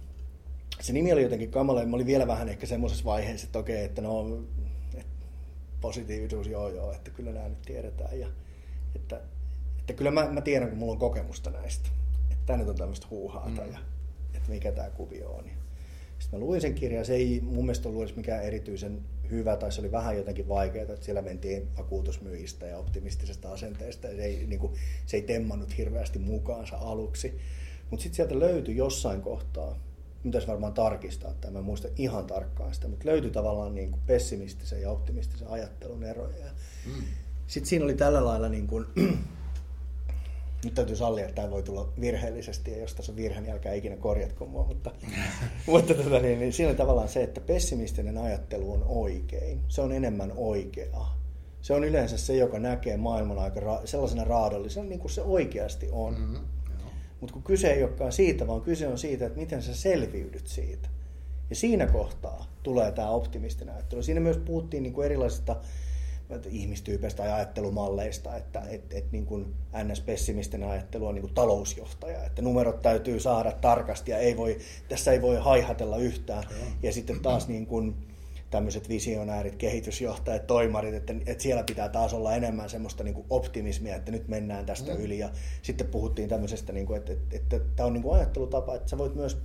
se 0.82 0.94
nimi 0.94 1.14
oli 1.14 1.24
jotenkin 1.24 1.52
kamala, 1.52 1.86
mä 1.86 1.96
olin 1.96 2.06
vielä 2.06 2.28
vähän 2.28 2.50
ehkä 2.50 2.66
semmoisessa 2.66 3.06
vaiheessa, 3.06 3.46
että 3.46 3.60
okei, 3.60 3.84
että 3.84 4.02
no, 4.02 4.44
että 4.94 5.26
positiivisuus, 5.82 6.48
joo 6.48 6.70
joo, 6.70 6.92
että 6.92 7.12
kyllä 7.12 7.32
nämä 7.32 7.50
nyt 7.50 7.62
tiedetään. 7.62 8.20
Ja, 8.20 8.28
että, 8.96 9.22
että 9.80 9.94
kyllä 9.94 10.12
mä, 10.12 10.30
mä 10.30 10.42
tiedän, 10.42 10.70
kun 10.70 10.78
mulla 10.78 10.94
on 10.94 11.00
kokemusta 11.00 11.50
näistä, 11.50 11.90
että 12.32 12.44
tämä 12.46 12.58
nyt 12.58 12.70
on 12.70 12.76
tämmöistä 12.76 13.08
huuhaata 13.10 13.62
mm. 13.62 13.72
ja 13.72 13.80
että 14.34 14.50
mikä 14.50 14.72
tämä 14.72 14.90
kuvio 14.90 15.30
on. 15.30 15.44
Sitten 16.20 16.40
mä 16.40 16.46
luin 16.46 16.62
sen 16.62 16.74
kirjan, 16.76 17.06
se 17.06 17.14
ei 17.14 17.42
mun 17.44 17.66
mielestä 17.66 17.90
ollut 17.90 18.04
edes 18.04 18.16
mikään 18.16 18.44
erityisen 18.44 19.02
hyvä, 19.32 19.58
tai 19.58 19.72
se 19.72 19.82
oli 19.82 19.92
vähän 19.92 20.18
jotenkin 20.18 20.48
vaikeaa, 20.48 20.84
että 20.84 21.06
siellä 21.06 21.22
mentiin 21.22 21.68
vakuutusmyyjistä 21.78 22.66
ja 22.66 22.78
optimistisesta 22.78 23.52
asenteesta, 23.52 24.08
ja 24.08 24.16
se 24.16 24.24
ei, 24.24 24.46
niin 24.48 24.60
kuin, 24.60 24.74
se 25.06 25.18
ei 25.18 25.24
temmannut 25.24 25.78
hirveästi 25.78 26.20
mukaansa 26.20 26.78
aluksi. 26.78 27.40
Mutta 27.90 28.04
sitten 28.04 28.16
sieltä 28.16 28.40
löytyi 28.40 28.78
jossain 28.78 29.22
kohtaa, 29.22 29.80
pitäisi 30.24 30.48
varmaan 30.48 30.74
tarkistaa 30.74 31.34
tämä, 31.42 31.54
mä 31.54 31.62
muista 31.62 31.88
ihan 31.98 32.28
tarkkaan 32.28 32.74
sitä, 32.74 32.88
mutta 32.88 33.06
löytyi 33.06 33.32
tavallaan 33.32 33.76
niin 33.76 33.92
kuin 33.92 34.02
pessimistisen 34.06 34.82
ja 34.82 34.92
optimistisen 34.92 35.48
ajattelun 35.48 36.04
eroja. 36.04 36.46
Mm. 36.86 37.04
Sitten 37.48 37.70
siinä 37.70 37.86
oli 37.86 37.94
tällä 37.94 38.26
lailla, 38.26 38.50
niin 38.50 38.68
kuin, 38.68 38.86
nyt 40.64 40.74
täytyy 40.74 40.96
sallia, 40.96 41.24
että 41.24 41.36
tämä 41.36 41.52
voi 41.52 41.64
tulla 41.64 41.94
virheellisesti 42.02 42.72
ja 42.72 42.78
jos 42.78 42.94
tässä 42.94 43.12
on 43.12 43.16
virhe, 43.16 43.42
niin 43.42 43.54
älkää 43.54 43.74
ikinä 43.74 43.98
korjatko 43.98 44.46
mua, 44.46 44.64
mutta, 44.64 44.92
mutta 45.68 45.94
tota, 45.94 46.20
niin, 46.20 46.40
niin 46.40 46.54
siinä 46.54 46.70
on 46.70 46.78
tavallaan 46.78 47.10
se, 47.10 47.24
että 47.24 47.42
pessimistinen 47.42 48.18
ajattelu 48.18 48.72
on 48.72 48.84
oikein, 48.84 49.60
se 49.68 49.82
on 49.82 49.92
enemmän 49.92 50.34
oikeaa. 50.36 51.22
Se 51.62 51.74
on 51.74 51.84
yleensä 51.84 52.18
se, 52.18 52.36
joka 52.36 52.60
näkee 52.60 52.98
maailman 52.98 53.40
aika 53.40 53.60
ra- 53.60 53.88
sellaisena 53.88 54.24
raadollisena, 54.24 54.90
niin 54.90 55.00
kuin 55.00 55.12
se 55.12 55.22
oikeasti 55.22 55.90
on. 55.92 56.14
Mm-hmm. 56.14 56.46
Mutta 57.22 57.34
kun 57.34 57.44
kyse 57.44 57.72
ei 57.72 57.84
olekaan 57.84 58.12
siitä, 58.12 58.48
vaan 58.48 58.62
kyse 58.62 58.88
on 58.88 58.98
siitä, 58.98 59.26
että 59.26 59.40
miten 59.40 59.62
sä 59.62 59.76
selviydyt 59.76 60.48
siitä. 60.48 60.90
Ja 61.50 61.56
siinä 61.56 61.88
kohtaa 61.88 62.46
tulee 62.64 62.92
tämä 62.92 63.10
optimistinen 63.10 63.74
ajattelu. 63.76 64.04
Siinä 64.04 64.20
myös 64.20 64.38
puhuttiin 64.38 64.84
niin 64.84 64.94
kuin 64.94 65.06
erilaisista 65.06 65.56
ihmistyypeistä 66.50 67.26
ja 67.26 67.36
ajattelumalleista, 67.36 68.36
että 68.36 68.62
et, 68.70 68.94
et 68.94 69.12
niin 69.12 69.26
kuin 69.26 69.54
NS-pessimistinen 69.84 70.70
ajattelu 70.70 71.08
on 71.08 71.16
niin 71.16 71.22
kuin 71.22 71.34
talousjohtaja, 71.34 72.24
että 72.24 72.42
numerot 72.42 72.82
täytyy 72.82 73.20
saada 73.20 73.52
tarkasti 73.52 74.12
ja 74.12 74.18
ei 74.18 74.38
voi, 74.38 74.58
tässä 74.90 75.12
ei 75.12 75.22
voi 75.22 75.38
haihatella 75.38 75.98
yhtään. 75.98 76.44
Ja 76.84 76.94
sitten 76.94 77.20
taas 77.20 77.48
niin 77.48 77.66
kuin 77.66 77.96
tämmöiset 78.52 78.90
visionäärit, 78.90 79.56
kehitysjohtajat, 79.56 80.48
toimarit, 80.48 80.94
että, 80.94 81.14
että 81.26 81.44
siellä 81.44 81.64
pitää 81.64 81.90
taas 81.90 82.14
olla 82.14 82.36
enemmän 82.36 82.70
semmoista 82.70 83.04
niin 83.04 83.14
kuin 83.14 83.26
optimismia, 83.30 83.96
että 83.96 84.12
nyt 84.12 84.28
mennään 84.28 84.66
tästä 84.66 84.94
mm. 84.94 85.00
yli. 85.00 85.20
Ja 85.20 85.30
sitten 85.62 85.88
puhuttiin 85.88 86.30
tämmöisestä, 86.30 86.74
niin 86.74 86.86
kuin, 86.86 86.98
että, 86.98 87.14
että, 87.14 87.36
että, 87.36 87.56
että 87.56 87.70
tämä 87.76 87.88
on 87.88 87.94
niin 87.94 88.04
kuin 88.04 88.16
ajattelutapa, 88.16 88.76
että 88.76 88.90
sä 88.90 88.98
voit 88.98 89.16
myös 89.16 89.42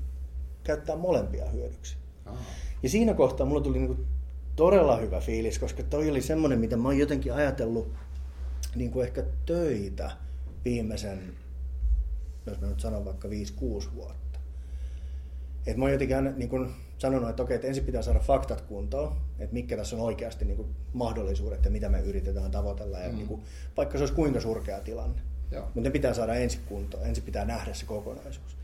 käyttää 0.64 0.96
molempia 0.96 1.50
hyödyksi. 1.50 1.96
Aha. 2.26 2.38
Ja 2.82 2.88
siinä 2.88 3.14
kohtaa 3.14 3.46
mulla 3.46 3.60
tuli 3.60 3.78
niin 3.78 3.96
kuin 3.96 4.06
todella 4.56 4.96
hyvä 4.96 5.20
fiilis, 5.20 5.58
koska 5.58 5.82
toi 5.82 6.10
oli 6.10 6.22
semmoinen, 6.22 6.58
mitä 6.58 6.76
mä 6.76 6.88
oon 6.88 6.98
jotenkin 6.98 7.32
ajatellut 7.32 7.92
niin 8.74 8.90
kuin 8.90 9.06
ehkä 9.06 9.24
töitä 9.46 10.10
viimeisen, 10.64 11.32
jos 12.46 12.60
mä 12.60 12.66
nyt 12.66 12.80
sanon 12.80 13.04
vaikka 13.04 13.28
5-6 13.28 13.32
vuotta. 13.94 14.40
Et 15.66 15.76
mä 15.76 15.84
oon 15.84 15.92
jotenkin 15.92 16.16
aina 16.16 16.30
niin 16.30 16.48
kuin 16.48 16.70
sanonut, 16.98 17.30
että 17.30 17.42
okei, 17.42 17.54
että 17.54 17.66
ensin 17.66 17.85
pitää 17.85 18.02
saada 18.02 18.20
faktat 18.20 18.61
kuntoon, 18.61 19.16
että 19.38 19.54
mitkä 19.54 19.76
tässä 19.76 19.96
on 19.96 20.02
oikeasti 20.02 20.44
niin 20.44 20.56
kuin 20.56 20.68
mahdollisuudet 20.92 21.64
ja 21.64 21.70
mitä 21.70 21.88
me 21.88 22.00
yritetään 22.00 22.50
tavoitella, 22.50 22.98
ja 22.98 23.09
mm. 23.09 23.14
niin 23.14 23.26
kuin, 23.26 23.42
vaikka 23.76 23.98
se 23.98 24.02
olisi 24.02 24.14
kuinka 24.14 24.40
surkea 24.40 24.80
tilanne. 24.80 25.20
Joo. 25.50 25.64
Mutta 25.64 25.80
ne 25.80 25.90
pitää 25.90 26.14
saada 26.14 26.35
ensin 26.35 26.61
kuntoon, 26.68 27.06
ensin 27.06 27.24
pitää 27.24 27.44
nähdä 27.44 27.74
se 27.74 27.87
kokonaisuus. 27.87 28.56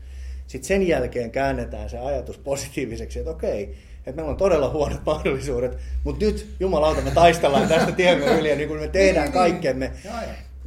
Sitten 0.47 0.67
sen 0.67 0.87
jälkeen 0.87 1.31
käännetään 1.31 1.89
se 1.89 1.99
ajatus 1.99 2.37
positiiviseksi, 2.37 3.19
että 3.19 3.31
okei, 3.31 3.75
että 3.97 4.11
meillä 4.15 4.31
on 4.31 4.37
todella 4.37 4.69
huonot 4.69 5.05
mahdollisuudet, 5.05 5.77
mutta 6.03 6.25
nyt 6.25 6.55
jumalauta 6.59 7.01
me 7.01 7.11
taistellaan 7.11 7.67
tästä 7.67 7.91
tiemme 8.01 8.39
yli 8.39 8.49
ja 8.49 8.55
niin 8.55 8.67
kuin 8.67 8.79
me 8.79 8.87
tehdään 8.87 9.31
niin, 9.31 9.33
niin, 9.33 9.43
niin. 9.43 9.51
kaikkemme. 9.51 9.91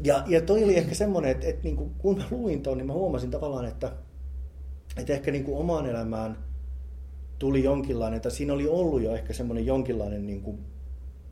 Ja, 0.05 0.25
ja 0.27 0.41
toi 0.41 0.65
oli 0.65 0.77
ehkä 0.77 0.95
semmoinen, 0.95 1.31
että, 1.31 1.47
että 1.47 1.65
niin 1.65 1.77
kuin, 1.77 1.91
kun 1.99 2.19
mä 2.19 2.25
luin 2.31 2.63
ton, 2.63 2.79
niin 2.79 2.87
mä 2.87 2.93
huomasin 2.93 3.31
tavallaan, 3.31 3.65
että, 3.65 3.93
että 4.97 5.13
ehkä 5.13 5.31
niin 5.31 5.45
kuin 5.45 5.59
omaan 5.59 5.87
elämään 5.87 6.46
tuli 7.39 7.65
jonkinlainen, 7.65 8.17
että 8.17 8.31
siinä 8.31 8.53
oli 8.53 8.69
ollut 8.69 9.03
jo 9.03 9.15
ehkä 9.15 9.33
semmoinen 9.33 9.67
jonkinlainen 9.67 10.27
niin 10.27 10.43
kuin 10.43 10.59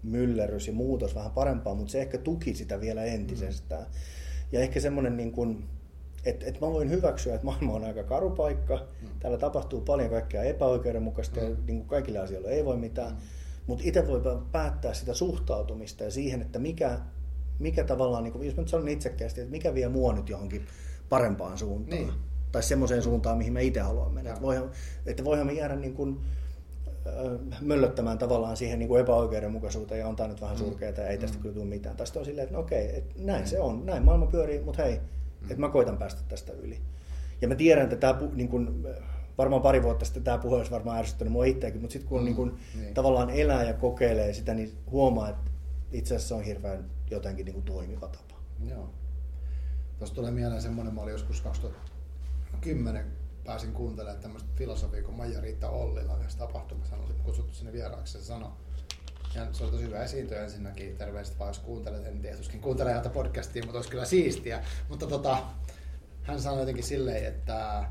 myllerrys 0.03 0.67
ja 0.67 0.73
muutos 0.73 1.15
vähän 1.15 1.31
parempaa, 1.31 1.75
mutta 1.75 1.93
se 1.93 2.01
ehkä 2.01 2.19
tuki 2.19 2.55
sitä 2.55 2.81
vielä 2.81 3.05
entisestään. 3.05 3.83
Mm. 3.83 3.89
Ja 4.53 4.61
ehkä 4.61 4.81
semmoinen 4.81 5.17
niin 5.17 5.33
kuin, 5.33 5.65
että 6.25 6.47
et 6.47 6.61
mä 6.61 6.73
voin 6.73 6.91
hyväksyä, 6.91 7.35
että 7.35 7.47
maailma 7.47 7.73
on 7.73 7.85
aika 7.85 8.03
karu 8.03 8.31
paikka, 8.31 8.87
mm. 9.03 9.09
täällä 9.21 9.39
tapahtuu 9.39 9.81
paljon 9.81 10.11
kaikkea 10.11 10.43
epäoikeudenmukaista 10.43 11.41
mm. 11.41 11.47
ja 11.47 11.57
niin 11.67 11.79
kuin 11.79 11.89
kaikille 11.89 12.19
asioille 12.19 12.51
ei 12.51 12.65
voi 12.65 12.77
mitään, 12.77 13.11
mm. 13.13 13.19
mutta 13.67 13.85
itse 13.87 14.07
voi 14.07 14.23
päättää 14.53 14.95
sitä 14.95 15.15
suhtautumista 15.15 16.05
ja 16.05 16.11
siihen, 16.11 16.43
että 16.43 16.59
mikä, 16.59 16.99
mikä 17.59 17.85
tavallaan, 17.85 18.25
niin 18.25 18.33
kuin, 18.33 18.47
jos 18.47 18.57
mä 18.57 18.63
nyt 18.63 18.69
sanon 18.69 18.89
itsekkäästi, 18.89 19.41
että 19.41 19.51
mikä 19.51 19.75
vie 19.75 19.89
mua 19.89 20.13
nyt 20.13 20.29
johonkin 20.29 20.67
parempaan 21.09 21.59
suuntaan. 21.59 22.03
Niin. 22.03 22.34
Tai 22.55 22.63
semmoiseen 22.63 23.03
suuntaan, 23.03 23.39
mihin 23.39 23.53
mä 23.53 23.61
itse 23.61 23.81
haluan 23.81 24.13
mennä. 24.13 24.31
Että 24.31 24.43
voihan, 24.43 24.71
että 25.07 25.25
voihan 25.25 25.47
me 25.47 25.53
jäädä 25.53 25.77
niin 25.77 25.95
kuin, 25.95 26.21
möllöttämään 27.61 28.19
tavallaan 28.19 28.57
siihen 28.57 28.79
niin 28.79 28.89
kuin 28.89 29.01
epäoikeudenmukaisuuteen 29.01 30.01
ja 30.01 30.09
antaa 30.09 30.29
nyt 30.29 30.41
vähän 30.41 30.57
mm. 30.57 30.65
surkeita 30.65 31.01
ja 31.01 31.09
ei 31.09 31.19
tästä 31.19 31.37
mm. 31.37 31.43
kyllä 31.43 31.55
tule 31.55 31.65
mitään. 31.65 31.97
Tai 31.97 32.07
sitten 32.07 32.21
on 32.21 32.27
silleen, 32.27 32.45
että 32.45 32.57
no 32.57 32.61
okei, 32.61 32.97
että 32.97 33.15
näin 33.19 33.47
se 33.47 33.61
on, 33.61 33.87
näin 33.87 34.05
maailma 34.05 34.27
pyörii, 34.27 34.61
mutta 34.61 34.83
hei, 34.83 35.01
Mm. 35.45 35.51
Että 35.51 35.61
mä 35.61 35.69
koitan 35.69 35.99
päästä 35.99 36.23
tästä 36.29 36.53
yli. 36.53 36.81
Ja 37.41 37.49
mä 37.49 37.55
tiedän, 37.55 37.85
että 37.85 37.97
tämä, 37.97 38.21
niin 38.35 38.49
kun, 38.49 38.89
varmaan 39.39 39.63
pari 39.63 39.83
vuotta 39.83 40.05
sitten 40.05 40.25
tämä 40.25 40.39
puhe 40.39 40.57
olisi 40.57 40.71
varmaan 40.71 40.99
ärsyttänyt 40.99 41.33
mua 41.33 41.45
itseäkin, 41.45 41.81
mutta 41.81 41.93
sitten 41.93 42.09
kun 42.09 42.21
mm, 42.21 42.25
niin 42.25 42.37
kun, 42.37 42.59
niin. 42.75 42.95
tavallaan 42.95 43.31
elää 43.31 43.63
ja 43.63 43.75
kokeilee 43.75 44.33
sitä, 44.33 44.55
niin 44.55 44.73
huomaa, 44.91 45.29
että 45.29 45.51
itse 45.93 46.15
asiassa 46.15 46.29
se 46.29 46.35
on 46.35 46.43
hirveän 46.43 46.91
jotenkin 47.11 47.45
niin 47.45 47.55
kuin 47.55 47.65
toimiva 47.65 48.09
tapa. 48.09 48.35
Joo. 48.71 48.91
Tuosta 49.99 50.15
tulee 50.15 50.31
mieleen 50.31 50.63
semmoinen, 50.63 50.95
mä 50.95 51.01
olin 51.01 51.13
joskus 51.13 51.41
2010 52.65 53.13
pääsin 53.45 53.73
kuuntelemaan 53.73 54.23
tämmöistä 54.23 54.49
filosofia 54.57 55.03
kuin 55.03 55.17
Maija 55.17 55.41
Riitta 55.41 55.69
Ollila 55.69 56.17
yhdessä 56.17 56.39
tapahtumassa, 56.39 56.97
hän 56.97 57.05
oli 57.05 57.15
kutsuttu 57.15 57.55
sinne 57.55 57.73
vieraaksi 57.73 58.19
ja 58.19 58.25
sanoi, 58.25 58.51
ja 59.35 59.47
se 59.53 59.65
oli 59.65 59.73
tosi 59.73 59.85
hyvä 59.85 60.03
esiintyä 60.03 60.43
ensinnäkin. 60.43 60.97
Terveistä 60.97 61.39
vaan, 61.39 61.49
jos 61.49 61.59
kuuntelet. 61.59 62.07
En 62.07 62.21
tiedä, 62.21 62.37
tuskin 62.37 62.61
kuuntelee 62.61 62.95
tätä 62.95 63.11
podcastia, 63.11 63.63
mutta 63.63 63.79
olisi 63.79 63.91
kyllä 63.91 64.05
siistiä. 64.05 64.65
Mutta 64.89 65.07
tota, 65.07 65.39
hän 66.23 66.41
sanoi 66.41 66.61
jotenkin 66.61 66.85
silleen, 66.85 67.27
että, 67.27 67.85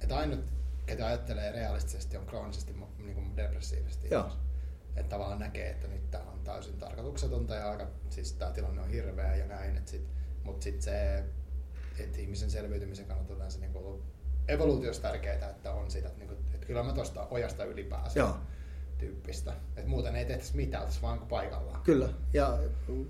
että 0.00 0.16
ainut, 0.16 0.44
ketä 0.86 1.06
ajattelee 1.06 1.52
realistisesti, 1.52 2.16
on 2.16 2.26
kroonisesti 2.26 2.74
niin 2.98 3.14
kuin 3.14 3.36
depressiivisesti. 3.36 4.08
Joo. 4.10 4.32
Että 4.96 5.10
tavallaan 5.10 5.38
näkee, 5.38 5.70
että 5.70 5.88
nyt 5.88 6.10
tämä 6.10 6.24
on 6.24 6.40
täysin 6.44 6.78
tarkoituksetonta 6.78 7.54
ja 7.54 7.70
aika, 7.70 7.86
siis 8.10 8.32
tämä 8.32 8.50
tilanne 8.50 8.82
on 8.82 8.88
hirveä 8.88 9.36
ja 9.36 9.46
näin. 9.46 9.76
Että 9.76 9.90
sit, 9.90 10.08
mutta 10.44 10.64
sitten 10.64 10.82
se, 10.82 11.24
että 12.04 12.20
ihmisen 12.20 12.50
selviytymisen 12.50 13.06
kannalta 13.06 13.44
on 13.44 13.50
se 13.50 13.60
niin 13.60 13.72
kuin 13.72 14.02
evoluutiossa 14.48 15.02
tärkeää, 15.02 15.50
että 15.50 15.72
on 15.72 15.90
sitä, 15.90 16.08
että, 16.08 16.18
niin 16.18 16.28
kuin, 16.28 16.38
että 16.54 16.66
kyllä 16.66 16.82
mä 16.82 16.92
tuosta 16.92 17.26
ojasta 17.30 17.64
ylipääsen. 17.64 18.20
Joo 18.20 18.36
tyyppistä. 18.98 19.52
Et 19.76 19.86
muuten 19.86 20.16
ei 20.16 20.24
tehtäisi 20.24 20.56
mitään, 20.56 20.82
oltaisiin 20.82 21.02
vaan 21.02 21.18
paikallaan. 21.18 21.80
Kyllä, 21.80 22.08
ja 22.32 22.58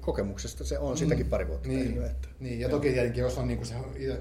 kokemuksesta 0.01 0.65
se 0.65 0.79
on 0.79 0.93
mm. 0.93 0.99
sitäkin 0.99 1.27
pari 1.27 1.49
vuotta 1.49 1.69
niin, 1.69 1.87
tehnyt. 1.87 2.05
Että, 2.05 2.29
niin, 2.41 2.61
ja 2.61 2.69
toki 2.69 2.93
tietenkin, 2.93 3.21
jos 3.21 3.39
on 3.39 3.49
niin 3.49 3.67
se 3.67 3.75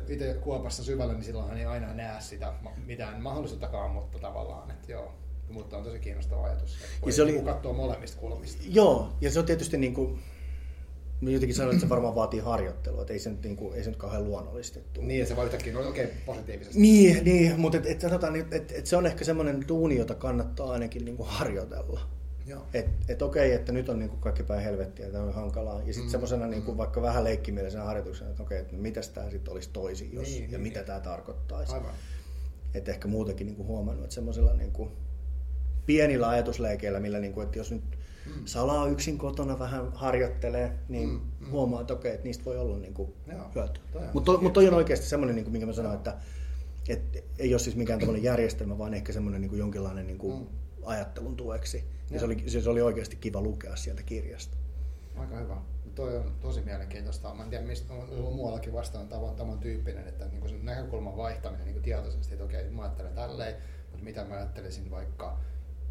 itse 0.07 0.33
kuopassa 0.33 0.83
syvällä, 0.83 1.13
niin 1.13 1.23
silloin 1.23 1.57
ei 1.57 1.65
aina 1.65 1.93
näe 1.93 2.21
sitä 2.21 2.53
mitään 2.85 3.21
mahdollisuuttakaan, 3.21 3.91
mutta 3.91 4.19
tavallaan, 4.19 4.71
että 4.71 4.91
joo. 4.91 5.13
Mutta 5.49 5.77
on 5.77 5.83
tosi 5.83 5.99
kiinnostava 5.99 6.43
ajatus. 6.43 6.77
Voi 7.01 7.09
ja 7.09 7.15
se 7.15 7.21
oli, 7.21 7.31
niinku 7.31 7.51
katsoa 7.51 7.73
molemmista 7.73 8.19
kulmista. 8.19 8.63
Joo, 8.67 9.13
ja 9.21 9.31
se 9.31 9.39
on 9.39 9.45
tietysti 9.45 9.77
niin 9.77 9.93
kuin, 9.93 10.19
Mä 11.21 11.29
jotenkin 11.29 11.55
sanoin, 11.55 11.75
että 11.75 11.85
se 11.85 11.89
varmaan 11.89 12.15
vaatii 12.15 12.39
harjoittelua, 12.39 13.01
että 13.01 13.13
ei 13.13 13.19
se 13.19 13.29
nyt, 13.29 13.43
niin 13.43 13.55
kuin, 13.55 13.75
ei 13.75 13.83
se 13.83 13.89
nyt 13.89 13.99
kauhean 13.99 14.25
luonnollistettu. 14.25 15.01
Niin, 15.01 15.27
se 15.27 15.35
valitakin 15.35 15.77
oikein 15.77 16.09
positiivisesti. 16.25 16.79
Niin, 16.79 17.23
niin 17.23 17.59
mutta 17.59 17.77
et, 17.77 17.85
et, 17.85 18.01
sanotaan, 18.01 18.35
et, 18.35 18.53
et, 18.53 18.71
et 18.71 18.85
se 18.85 18.97
on 18.97 19.05
ehkä 19.05 19.25
semmoinen 19.25 19.67
duuni, 19.67 19.97
jota 19.97 20.15
kannattaa 20.15 20.71
ainakin 20.71 21.05
niin 21.05 21.17
kuin 21.17 21.29
harjoitella. 21.29 22.17
Että 22.73 23.13
et 23.13 23.21
okei, 23.21 23.53
että 23.53 23.71
nyt 23.71 23.89
on 23.89 23.99
niin 23.99 24.09
kuin 24.09 24.21
kaikki 24.21 24.43
päin 24.43 24.63
helvettiä 24.63 25.11
tämä 25.11 25.23
on 25.23 25.33
hankalaa. 25.33 25.79
Ja 25.79 25.85
sitten 25.85 26.03
mm, 26.03 26.11
semmoisena 26.11 26.47
niin 26.47 26.63
kuin 26.63 26.75
mm. 26.75 26.77
vaikka 26.77 27.01
vähän 27.01 27.23
leikkimielisenä 27.23 27.83
harjoituksena, 27.83 28.29
että 28.29 28.43
okei, 28.43 28.59
että 28.59 28.75
no 28.75 28.81
mitäs 28.81 29.09
tämä 29.09 29.29
sitten 29.29 29.53
olisi 29.53 29.69
toisin, 29.73 30.13
jos, 30.13 30.27
niin, 30.27 30.43
ja 30.43 30.47
niin, 30.57 30.61
mitä 30.61 30.79
niin. 30.79 30.87
tämä 30.87 30.99
tarkoittaisi. 30.99 31.73
Aivan. 31.73 31.91
Että 32.73 32.91
ehkä 32.91 33.07
muutenkin 33.07 33.47
niin 33.47 33.55
kuin 33.55 33.67
huomannut, 33.67 34.03
että 34.03 34.13
semmoisella 34.13 34.53
niin 34.53 34.71
kuin 34.71 34.91
pienillä 35.85 36.29
ajatusleikeillä, 36.29 36.99
millä 36.99 37.19
niin 37.19 37.33
kuin, 37.33 37.45
että 37.45 37.59
jos 37.59 37.71
nyt 37.71 37.83
mm. 38.35 38.45
salaa 38.45 38.87
yksin 38.87 39.17
kotona 39.17 39.59
vähän 39.59 39.91
harjoittelee, 39.93 40.79
niin 40.89 41.09
mm, 41.09 41.21
mm. 41.39 41.51
huomaa, 41.51 41.81
että 41.81 41.93
okei, 41.93 42.13
että 42.13 42.23
niistä 42.23 42.45
voi 42.45 42.57
olla 42.57 42.77
niin 42.77 42.93
kuin 42.93 43.13
hyötyä. 43.55 43.83
Mutta 44.13 44.31
to, 44.31 44.37
mut 44.41 44.53
toi 44.53 44.67
on 44.67 44.73
oikeasti 44.73 45.05
semmoinen, 45.05 45.35
niin 45.35 45.43
kuin, 45.43 45.51
minkä 45.51 45.65
mä 45.65 45.73
sanoin, 45.73 45.95
että 45.95 46.17
et 46.89 47.23
ei 47.39 47.53
ole 47.53 47.59
siis 47.59 47.75
mikään 47.75 47.99
tämmöinen 47.99 48.23
järjestelmä, 48.23 48.77
vaan 48.77 48.93
ehkä 48.93 49.13
semmoinen 49.13 49.41
niin 49.41 49.49
kuin 49.49 49.59
jonkinlainen 49.59 50.07
niin 50.07 50.17
kuin 50.17 50.39
mm. 50.39 50.47
ajattelun 50.83 51.35
tueksi. 51.35 51.83
Ja 52.11 52.19
se 52.19 52.25
oli, 52.25 52.43
se 52.47 52.69
oli 52.69 52.81
oikeasti 52.81 53.15
kiva 53.15 53.41
lukea 53.41 53.75
sieltä 53.75 54.03
kirjasta. 54.03 54.57
Aika 55.15 55.37
hyvä. 55.37 55.57
Toi 55.95 56.17
on 56.17 56.33
tosi 56.41 56.61
mielenkiintoista. 56.61 57.33
Mä 57.33 57.43
en 57.43 57.49
tiedä, 57.49 57.65
mistä 57.65 57.93
on 57.93 58.33
muuallakin 58.33 58.73
vastaan 58.73 59.07
tavan, 59.07 59.35
tavan 59.35 59.59
tyyppinen, 59.59 60.07
että 60.07 60.25
niin 60.25 60.41
kuin 60.41 60.65
näkökulman 60.65 61.17
vaihtaminen 61.17 61.65
niin 61.65 61.73
kuin 61.73 61.83
tietoisesti, 61.83 62.33
että 62.33 62.45
okei, 62.45 62.69
mä 62.69 62.81
ajattelen 62.81 63.13
tälleen, 63.13 63.55
mutta 63.91 64.03
mitä 64.03 64.23
mä 64.23 64.35
ajattelisin 64.35 64.91
vaikka 64.91 65.39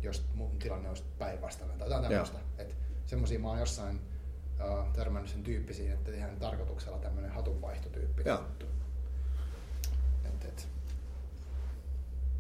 jos 0.03 0.25
mun 0.35 0.59
tilanne 0.59 0.89
olisi 0.89 1.05
päinvastainen 1.19 1.79
tai 1.79 1.87
jotain 1.87 2.03
tämmöistä. 2.03 2.39
Että 2.59 2.75
semmoisia 3.07 3.39
mä 3.39 3.49
oon 3.49 3.59
jossain 3.59 4.01
uh, 4.61 4.93
törmännyt 4.93 5.31
sen 5.31 5.43
tyyppisiin, 5.43 5.93
että 5.93 6.15
ihan 6.15 6.37
tarkoituksella 6.37 6.99
tämmöinen 6.99 7.31
hatunvaihtotyyppi. 7.31 8.23
Et, 10.25 10.45
et, 10.45 10.69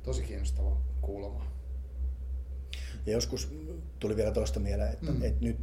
tosi 0.02 0.22
kiinnostava 0.22 0.76
kuuloma. 1.00 1.46
Ja 3.06 3.12
joskus 3.12 3.54
tuli 3.98 4.16
vielä 4.16 4.32
toista 4.32 4.60
mieleen, 4.60 4.92
että, 4.92 5.12
mm. 5.12 5.22
että 5.22 5.44
nyt 5.44 5.58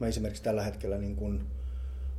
mä 0.00 0.06
esimerkiksi 0.06 0.42
tällä 0.42 0.62
hetkellä 0.62 0.98
niin 0.98 1.16
kun 1.16 1.46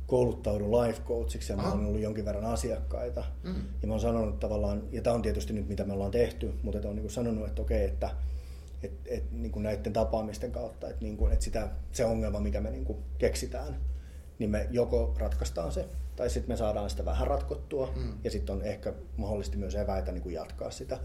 kouluttaudun 0.06 0.70
life 0.70 1.02
coachiksi 1.02 1.52
ja 1.52 1.56
mä 1.56 1.70
oon 1.70 1.86
ollut 1.86 2.00
jonkin 2.00 2.24
verran 2.24 2.44
asiakkaita. 2.44 3.24
Mm. 3.42 3.54
Ja 3.82 3.88
mä 3.88 3.92
oon 3.92 4.00
sanonut 4.00 4.40
tavallaan, 4.40 4.82
ja 4.92 5.02
tämä 5.02 5.14
on 5.14 5.22
tietysti 5.22 5.52
nyt 5.52 5.68
mitä 5.68 5.84
me 5.84 5.92
ollaan 5.92 6.10
tehty, 6.10 6.54
mutta 6.62 6.88
on 6.88 6.96
niin 6.96 7.10
sanonut, 7.10 7.48
että 7.48 7.62
okei, 7.62 7.84
että 7.84 8.10
et, 8.84 8.92
et, 9.06 9.32
niin 9.32 9.52
kuin 9.52 9.62
näiden 9.62 9.92
tapaamisten 9.92 10.52
kautta, 10.52 10.88
että, 10.88 11.02
niin 11.04 11.16
kuin, 11.16 11.32
että 11.32 11.44
sitä, 11.44 11.68
se 11.92 12.04
ongelma, 12.04 12.40
mikä 12.40 12.60
me 12.60 12.70
niin 12.70 12.84
kuin 12.84 12.98
keksitään, 13.18 13.76
niin 14.38 14.50
me 14.50 14.68
joko 14.70 15.14
ratkaistaan 15.18 15.72
se, 15.72 15.88
tai 16.16 16.30
sitten 16.30 16.52
me 16.52 16.56
saadaan 16.56 16.90
sitä 16.90 17.04
vähän 17.04 17.26
ratkottua, 17.26 17.92
mm. 17.96 18.12
ja 18.24 18.30
sitten 18.30 18.54
on 18.54 18.62
ehkä 18.62 18.92
mahdollisesti 19.16 19.56
myös 19.56 19.74
eväitä 19.74 20.12
niin 20.12 20.22
kuin 20.22 20.34
jatkaa 20.34 20.70
sitä. 20.70 20.98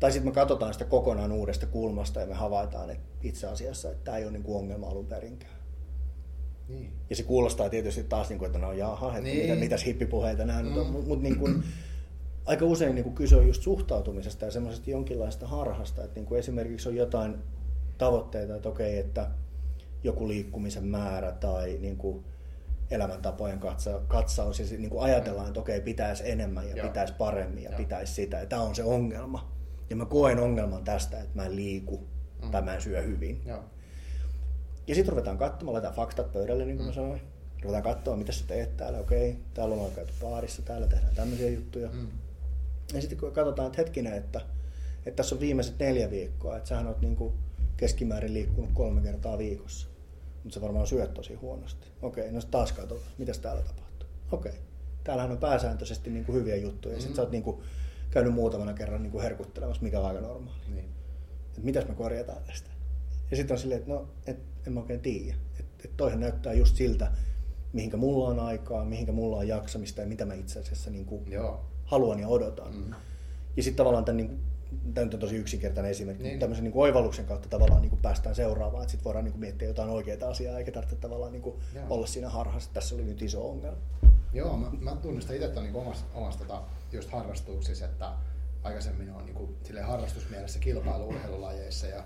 Tai 0.00 0.12
sitten 0.12 0.30
me 0.30 0.34
katsotaan 0.34 0.72
sitä 0.72 0.84
kokonaan 0.84 1.32
uudesta 1.32 1.66
kulmasta 1.66 2.20
ja 2.20 2.26
me 2.26 2.34
havaitaan 2.34 2.90
että 2.90 3.08
itse 3.22 3.46
asiassa, 3.46 3.90
että 3.90 4.04
tämä 4.04 4.16
ei 4.16 4.24
ole 4.24 4.32
niin 4.32 4.42
kuin 4.42 4.58
ongelma 4.58 4.86
alun 4.86 5.06
perinkään. 5.06 5.60
Niin. 6.68 6.92
Ja 7.10 7.16
se 7.16 7.22
kuulostaa 7.22 7.70
tietysti 7.70 8.04
taas, 8.04 8.28
niin 8.28 8.38
kuin, 8.38 8.46
että 8.46 8.58
no 8.58 8.72
jaha, 8.72 9.08
että 9.08 9.20
niin. 9.20 9.42
mitä, 9.42 9.54
mitäs 9.60 9.86
hippipuheita 9.86 10.44
nämä 10.44 10.62
mm. 10.62 10.68
nyt 10.68 10.78
on, 10.78 10.86
mutta 10.86 11.08
mut, 11.08 11.22
niin 11.22 11.38
kuin, 11.38 11.62
aika 12.46 12.64
usein 12.64 12.94
niin 12.94 13.04
kuin 13.04 13.14
kyse 13.14 13.36
on 13.36 13.46
just 13.46 13.62
suhtautumisesta 13.62 14.44
ja 14.44 14.50
semmoisesta 14.50 14.90
jonkinlaista 14.90 15.46
harhasta, 15.46 16.04
että 16.04 16.20
niin 16.20 16.26
kuin 16.26 16.38
esimerkiksi 16.38 16.88
on 16.88 16.96
jotain 16.96 17.36
tavoitteita, 17.98 18.56
että 18.56 18.68
okei, 18.68 18.98
että 18.98 19.30
joku 20.04 20.28
liikkumisen 20.28 20.84
määrä 20.84 21.32
tai 21.32 21.78
niin 21.80 21.96
kuin 21.96 22.24
elämäntapojen 22.90 23.58
katsa, 23.58 24.00
katsaus 24.08 24.60
ja 24.60 24.78
niin 24.78 24.90
kuin 24.90 25.02
ajatellaan, 25.02 25.48
että 25.48 25.60
okei, 25.60 25.80
pitäisi 25.80 26.30
enemmän 26.30 26.68
ja 26.68 26.76
Joo. 26.76 26.86
pitäisi 26.86 27.14
paremmin 27.18 27.62
ja 27.62 27.70
Joo. 27.70 27.78
pitäisi 27.78 28.14
sitä. 28.14 28.36
Ja 28.36 28.46
tämä 28.46 28.62
on 28.62 28.74
se 28.74 28.84
ongelma. 28.84 29.52
Ja 29.90 29.96
mä 29.96 30.04
koen 30.04 30.38
ongelman 30.38 30.84
tästä, 30.84 31.20
että 31.20 31.30
mä 31.34 31.46
en 31.46 31.56
liiku 31.56 32.06
mm. 32.42 32.50
tai 32.50 32.62
mä 32.62 32.74
en 32.74 32.80
syö 32.80 33.02
hyvin. 33.02 33.42
Joo. 33.46 33.64
Ja 34.86 34.94
sitten 34.94 35.12
ruvetaan 35.12 35.38
katsomaan, 35.38 35.72
laitetaan 35.72 35.96
faktat 35.96 36.32
pöydälle, 36.32 36.64
niin 36.64 36.76
kuin 36.76 36.86
mm. 36.86 36.90
mä 36.90 36.94
sanoin. 36.94 37.20
Ruvetaan 37.62 37.94
katsoa, 37.94 38.16
mitä 38.16 38.32
sä 38.32 38.44
teet 38.46 38.76
täällä. 38.76 38.98
Okei, 38.98 39.38
täällä 39.54 39.74
ollaan 39.74 39.92
käyty 39.92 40.12
baarissa, 40.20 40.62
täällä 40.62 40.86
tehdään 40.86 41.14
tämmöisiä 41.14 41.50
juttuja. 41.50 41.88
Mm. 41.92 42.08
Ja 42.94 43.00
sitten 43.00 43.18
kun 43.18 43.32
katsotaan, 43.32 43.66
että 43.66 43.82
hetkinen, 43.82 44.12
että, 44.14 44.40
että 45.06 45.16
tässä 45.16 45.34
on 45.34 45.40
viimeiset 45.40 45.78
neljä 45.78 46.10
viikkoa, 46.10 46.56
että 46.56 46.68
sähän 46.68 46.86
oot 46.86 47.00
niin 47.00 47.16
kuin 47.16 47.34
keskimäärin 47.76 48.34
liikkunut 48.34 48.70
kolme 48.74 49.00
kertaa 49.00 49.38
viikossa. 49.38 49.88
Mutta 50.44 50.54
sä 50.54 50.60
varmaan 50.60 50.86
syöt 50.86 51.14
tosi 51.14 51.34
huonosti. 51.34 51.88
Okei, 52.02 52.32
no 52.32 52.40
taas 52.50 52.72
katsotaan, 52.72 53.10
mitä 53.18 53.32
täällä 53.42 53.62
tapahtuu. 53.62 54.08
Okei, 54.32 54.52
täällähän 55.04 55.32
on 55.32 55.38
pääsääntöisesti 55.38 56.10
niin 56.10 56.24
kuin 56.24 56.36
hyviä 56.36 56.56
juttuja. 56.56 56.94
Mm. 56.94 57.00
Sitten 57.00 57.16
sä 57.16 57.22
oot 57.22 57.30
niin 57.30 57.42
kuin 57.42 57.62
käynyt 58.10 58.34
muutamana 58.34 58.72
kerran 58.72 59.02
niin 59.02 59.12
kuin 59.12 59.22
herkuttelemassa, 59.22 59.82
mikä 59.82 60.00
on 60.00 60.06
aika 60.06 60.20
normaali. 60.20 60.60
Niin. 60.74 60.88
Että 61.48 61.60
mitäs 61.60 61.88
me 61.88 61.94
korjataan 61.94 62.44
tästä? 62.44 62.70
Ja 63.30 63.36
sitten 63.36 63.54
on 63.54 63.58
silleen, 63.58 63.80
että 63.80 63.92
no, 63.92 64.08
et, 64.26 64.38
en 64.66 64.72
mä 64.72 64.80
oikein 64.80 65.00
tiedä. 65.00 65.34
Että 65.60 65.82
et 65.84 65.96
toihan 65.96 66.20
näyttää 66.20 66.52
just 66.52 66.76
siltä, 66.76 67.12
mihinkä 67.72 67.96
mulla 67.96 68.28
on 68.28 68.40
aikaa, 68.40 68.84
mihinkä 68.84 69.12
mulla 69.12 69.36
on 69.36 69.48
jaksamista 69.48 70.00
ja 70.00 70.06
mitä 70.06 70.24
mä 70.24 70.34
itse 70.34 70.60
asiassa 70.60 70.90
niin 70.90 71.04
kuin 71.04 71.30
Joo. 71.30 71.69
Haluan 71.90 72.20
ja 72.20 72.28
odotan. 72.28 72.74
Mm. 72.74 72.94
Ja 73.56 73.62
sitten 73.62 73.76
tavallaan 73.76 74.04
tämän, 74.04 74.16
niin 74.16 74.28
kuin, 74.28 74.40
tämä 74.94 75.04
nyt 75.04 75.14
on 75.14 75.20
tosi 75.20 75.36
yksinkertainen 75.36 75.90
esimerkki, 75.90 76.22
niin. 76.22 76.38
tämmöisen 76.38 76.64
niin 76.64 76.72
kuin 76.72 76.82
oivalluksen 76.82 77.24
kautta 77.24 77.48
tavallaan 77.48 77.82
niin 77.82 77.90
kuin 77.90 78.02
päästään 78.02 78.34
seuraavaan, 78.34 78.82
että 78.82 78.90
sitten 78.90 79.04
voidaan 79.04 79.24
niin 79.24 79.32
kuin 79.32 79.40
miettiä 79.40 79.68
jotain 79.68 79.88
oikeaa 79.88 80.30
asiaa, 80.30 80.58
eikä 80.58 80.72
tarvitse 80.72 80.96
tavallaan 80.96 81.32
niin 81.32 81.42
kuin 81.42 81.56
olla 81.90 82.06
siinä 82.06 82.28
harhassa, 82.28 82.70
tässä 82.72 82.94
oli 82.94 83.04
nyt 83.04 83.22
iso 83.22 83.50
ongelma. 83.50 83.78
Joo, 84.32 84.56
mä, 84.56 84.70
mä 84.80 84.96
tunnistan 84.96 85.36
itse 85.36 85.60
niin 85.60 85.76
omassa, 85.76 86.06
omassa 86.14 86.38
tota, 86.38 86.62
just 86.92 87.10
harrastuksissa, 87.10 87.84
että 87.84 88.12
aikaisemmin 88.62 89.10
on 89.10 89.26
niin 89.26 89.34
kuin, 89.34 89.56
harrastusmielessä 89.82 90.58
kilpailu 90.58 91.08
urheilulajeissa 91.08 91.86
ja 91.86 92.04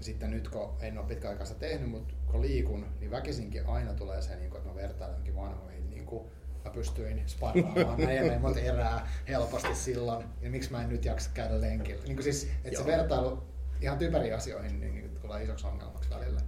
sitten 0.00 0.30
nyt 0.30 0.48
kun 0.48 0.70
en 0.80 0.98
ole 0.98 1.06
pitkäaikaista 1.06 1.54
tehnyt, 1.54 1.90
mutta 1.90 2.14
kun 2.26 2.42
liikun, 2.42 2.86
niin 3.00 3.10
väkisinkin 3.10 3.66
aina 3.66 3.94
tulee 3.94 4.22
se, 4.22 4.36
niin 4.36 4.50
kuin, 4.50 4.58
että 4.58 4.68
mä 4.68 4.76
vertailenkin 4.76 5.36
vanhoihin. 5.36 5.90
Niin 5.90 6.06
kuin 6.06 6.26
mä 6.66 6.72
pystyin 6.72 7.22
sparraamaan 7.26 8.00
näin 8.00 8.26
ja 8.26 8.38
monta 8.38 8.60
erää 8.60 9.08
helposti 9.28 9.74
silloin, 9.74 10.26
ja 10.42 10.50
miksi 10.50 10.70
mä 10.70 10.82
en 10.82 10.88
nyt 10.88 11.04
jaksa 11.04 11.30
käydä 11.34 11.60
lenkillä. 11.60 12.02
Niin 12.04 12.16
kuin 12.16 12.24
siis, 12.24 12.48
että 12.64 12.78
se 12.78 12.86
vertailu 12.86 13.42
ihan 13.80 13.98
typeriin 13.98 14.34
asioihin 14.34 14.80
niin, 14.80 14.94
niin 14.94 15.18
tulee 15.22 15.42
isoksi 15.42 15.66
ongelmaksi 15.66 16.10
välillä. 16.10 16.40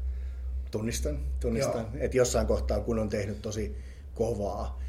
Tunnistan, 0.71 1.19
tunnistan. 1.41 1.89
Että 1.95 2.17
jossain 2.17 2.47
kohtaa, 2.47 2.81
kun 2.81 2.99
on 2.99 3.09
tehnyt 3.09 3.43
tosi 3.43 3.77
kovaa, 4.15 4.81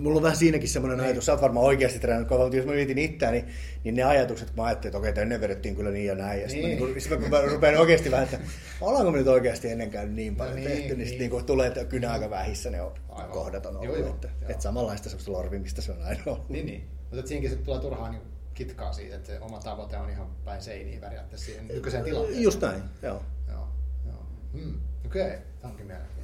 mulla 0.00 0.16
on 0.16 0.22
vähän 0.22 0.36
siinäkin 0.36 0.68
semmoinen 0.68 0.98
niin. 0.98 1.06
ajatus, 1.06 1.26
sä 1.26 1.32
oot 1.32 1.42
varmaan 1.42 1.66
oikeasti 1.66 1.98
treenannut 1.98 2.28
kovaa, 2.28 2.44
mutta 2.44 2.56
jos 2.56 2.66
mä 2.66 2.72
mietin 2.72 2.98
itseäni, 2.98 3.44
niin 3.84 3.94
ne 3.94 4.02
ajatukset, 4.02 4.50
kun 4.50 4.56
mä 4.56 4.64
ajattelin, 4.64 4.90
että 4.90 4.98
okei, 4.98 5.10
okay, 5.10 5.22
ennen 5.22 5.40
vedettiin 5.40 5.76
kyllä 5.76 5.90
niin 5.90 6.06
ja 6.06 6.14
näin, 6.14 6.42
ja 6.42 6.48
sitten 6.48 6.70
niin. 6.70 7.10
mä, 7.10 7.18
niin 7.18 7.30
mä, 7.30 7.38
mä 7.38 7.52
rupean 7.52 7.76
oikeasti 7.76 8.10
vähän, 8.10 8.24
että 8.24 8.38
ollaanko 8.80 9.10
me 9.10 9.18
nyt 9.18 9.28
oikeasti 9.28 9.70
ennen 9.70 9.90
käynyt 9.90 10.14
niin 10.14 10.36
paljon 10.36 10.56
no, 10.56 10.64
tehty, 10.64 10.88
niin, 10.88 10.98
niin 10.98 11.08
sitten 11.08 11.30
niin. 11.30 11.44
tulee, 11.44 11.66
että 11.66 11.84
kynä 11.84 12.12
aika 12.12 12.30
vähissä 12.30 12.70
ne 12.70 12.82
on, 12.82 12.92
kohdat 13.30 13.66
on 13.66 13.76
ollut, 13.76 13.96
joo, 13.96 13.96
joo, 13.96 14.14
että, 14.14 14.28
joo. 14.40 14.50
että 14.50 14.62
samanlaista 14.62 15.08
semmoista 15.08 15.32
lorvimista 15.32 15.82
se 15.82 15.92
on 15.92 16.02
aina 16.02 16.22
ollut. 16.26 16.48
Niin, 16.48 16.66
niin. 16.66 16.88
Mutta 17.10 17.28
siinäkin 17.28 17.50
se 17.50 17.56
tulee 17.56 17.80
turhaan 17.80 18.12
niin 18.12 18.22
kitkaa 18.54 18.92
siitä, 18.92 19.16
että 19.16 19.26
se 19.26 19.40
oma 19.40 19.58
tavoite 19.58 19.96
on 19.96 20.10
ihan 20.10 20.26
päin 20.44 20.62
seiniä 20.62 21.00
periaatteessa 21.00 21.46
siihen 21.46 21.68
nykyiseen 21.68 22.04
tilanteeseen. 22.04 22.44
Just 22.44 22.60
näin, 22.60 22.82
joo. 23.02 23.22
Joo, 23.48 23.68
joo. 24.06 24.26
Hmm. 24.52 24.80
Okei, 25.06 25.26
okay. 25.26 25.38
tämä 25.60 25.70
onkin 25.70 25.86
mielenkiintoista. 25.86 26.21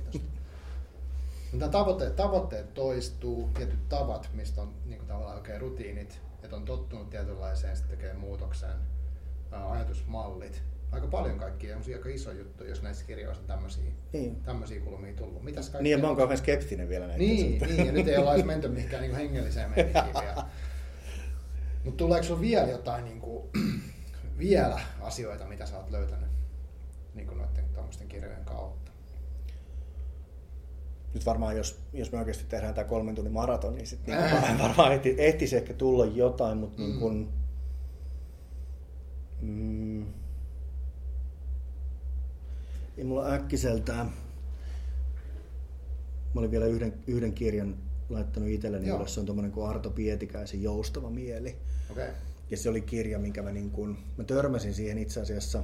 Mutta 1.53 1.69
tavoitteet, 1.69 2.17
tavoitteet 2.17 2.75
toistuu, 2.75 3.51
tietyt 3.55 3.89
tavat, 3.89 4.31
mistä 4.33 4.63
on 4.63 4.75
niin 4.85 4.99
kuin 4.99 5.09
tavallaan 5.09 5.37
oikein 5.37 5.61
rutiinit, 5.61 6.21
että 6.43 6.57
on 6.57 6.65
tottunut 6.65 7.11
tietynlaiseen, 7.11 7.77
sitten 7.77 7.99
tekee 7.99 8.15
muutoksen, 8.15 8.71
ää, 9.53 9.71
ajatusmallit. 9.71 10.63
Aika 10.93 11.07
paljon 11.07 11.39
kaikkia, 11.39 11.77
on 11.77 11.83
aika 11.95 12.09
iso 12.09 12.33
juttu, 12.33 12.65
jos 12.65 12.83
näissä 12.83 13.05
kirjoissa 13.05 13.41
on 13.41 13.47
tämmöisiä, 13.47 13.93
niin. 14.13 14.37
tämmöisiä 14.37 14.81
kulmia 14.81 15.15
tullut. 15.15 15.43
Mitäs 15.43 15.73
niin, 15.81 15.91
ja 15.91 15.99
mä 15.99 16.07
oon 16.07 16.17
kauhean 16.17 16.39
skeptinen 16.39 16.89
vielä 16.89 17.07
näitä. 17.07 17.19
Niin, 17.19 17.61
niin, 17.61 17.87
ja 17.87 17.93
nyt 17.93 18.09
ei 18.09 18.17
olla 18.17 18.35
edes 18.35 18.47
menty 18.47 18.69
mihinkään 18.69 19.03
niin 19.03 19.15
hengelliseen 19.15 19.71
meininkiin 19.71 20.15
vielä. 20.23 20.45
Mutta 21.85 21.99
tuleeko 21.99 22.23
sinulla 22.23 22.41
vielä 22.43 22.69
jotain 22.69 23.05
niin 23.05 23.21
kuin, 23.21 23.51
vielä 24.39 24.81
asioita, 25.01 25.45
mitä 25.45 25.67
sä 25.67 25.77
oot 25.77 25.91
löytänyt 25.91 26.29
niin 27.15 27.27
kuin 27.27 27.39
noiden 27.39 28.09
kirjojen 28.09 28.45
kautta? 28.45 28.88
Nyt 31.19 31.27
varmaan 31.27 31.57
jos, 31.57 31.81
jos 31.93 32.13
me 32.13 32.19
oikeasti 32.19 32.45
tehdään 32.49 32.75
tämä 32.75 32.85
kolmen 32.85 33.15
tunnin 33.15 33.33
maraton, 33.33 33.75
niin 33.75 33.87
sitten 33.87 34.19
niin 34.43 34.59
varmaan 34.67 34.93
ehti, 34.93 35.15
ehtisi 35.19 35.57
ehkä 35.57 35.75
tulla 35.75 36.07
jotain, 36.07 36.59
mutta 36.59 36.83
mm. 36.83 36.89
niin 36.89 37.01
kun, 37.01 37.29
mm, 39.41 40.07
ei 42.99 43.05
mulla 43.05 43.33
äkkiseltään, 43.33 44.07
mä 46.35 46.41
olin 46.41 46.51
vielä 46.51 46.67
yhden, 46.67 46.95
yhden 47.07 47.33
kirjan 47.33 47.77
laittanut 48.09 48.49
itselleni 48.49 48.89
ylös, 48.89 49.15
se 49.15 49.21
on 49.21 49.27
tuommoinen 49.27 49.53
kuin 49.53 49.69
Arto 49.69 49.91
Pietikäisen 49.91 50.63
Joustava 50.63 51.11
mieli. 51.11 51.57
Okay. 51.91 52.09
Ja 52.51 52.57
se 52.57 52.71
oli 52.71 52.81
kirja, 52.81 53.19
minkä 53.19 53.43
mä, 53.43 53.53
niin 53.53 53.71
kun, 53.71 53.99
mä 54.17 54.25
törmäsin 54.25 54.75
siihen 54.75 54.99
itse 54.99 55.21
asiassa 55.21 55.63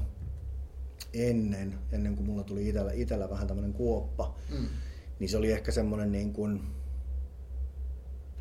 ennen, 1.13 1.79
ennen 1.93 2.17
kuin 2.17 2.27
mulla 2.27 2.45
tuli 2.45 2.69
itellä, 2.69 2.93
itellä 2.93 3.31
vähän 3.31 3.47
tämmöinen 3.47 3.73
kuoppa. 3.73 4.35
Mm 4.51 4.67
niin 5.25 5.31
se 5.31 5.37
oli 5.37 5.53
ehkä 5.53 5.73
semmoinen 5.73 6.13
niin 6.13 6.33
kuin, 6.33 6.63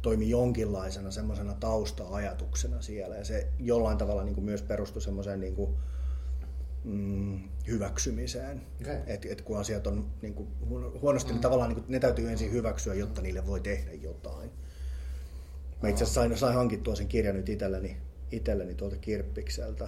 toimi 0.02 0.30
jonkinlaisena 0.30 1.12
semmoisena 1.12 1.54
tausta-ajatuksena 1.54 2.82
siellä 2.82 3.16
ja 3.16 3.26
se 3.26 3.48
jollain 3.60 3.98
tavalla 3.98 4.24
niin 4.24 4.36
kuin 4.36 4.46
myös 4.46 4.62
perustui 4.62 5.02
semmoiseen 5.02 5.40
niin 5.40 5.56
kuin, 5.56 5.76
mm, 6.84 7.40
hyväksymiseen. 7.68 8.62
Okay. 8.82 8.98
Et, 9.08 9.26
et 9.26 9.42
kun 9.42 9.60
asiat 9.60 9.88
on 9.88 10.12
niin 10.22 10.34
kuin, 10.34 10.48
huonosti, 11.02 11.28
niin 11.28 11.34
mm. 11.34 11.36
niin 11.36 11.42
tavallaan 11.42 11.70
niin 11.70 11.84
kuin, 11.84 11.92
ne 11.92 12.00
täytyy 12.00 12.32
ensin 12.32 12.52
hyväksyä, 12.52 12.94
jotta 12.94 13.22
niille 13.22 13.48
voi 13.48 13.60
tehdä 13.60 13.94
jotain. 13.94 14.52
Mä 15.84 15.90
itse 15.90 16.04
asiassa 16.04 16.22
sain, 16.22 16.38
sain 16.38 16.56
hankittua 16.56 16.96
sen 16.96 17.08
kirjan 17.08 17.36
nyt 17.36 17.50
itselleni, 17.50 17.98
itselleni 18.32 18.76
tuolta 18.76 18.98
Kirppikseltä 18.98 19.88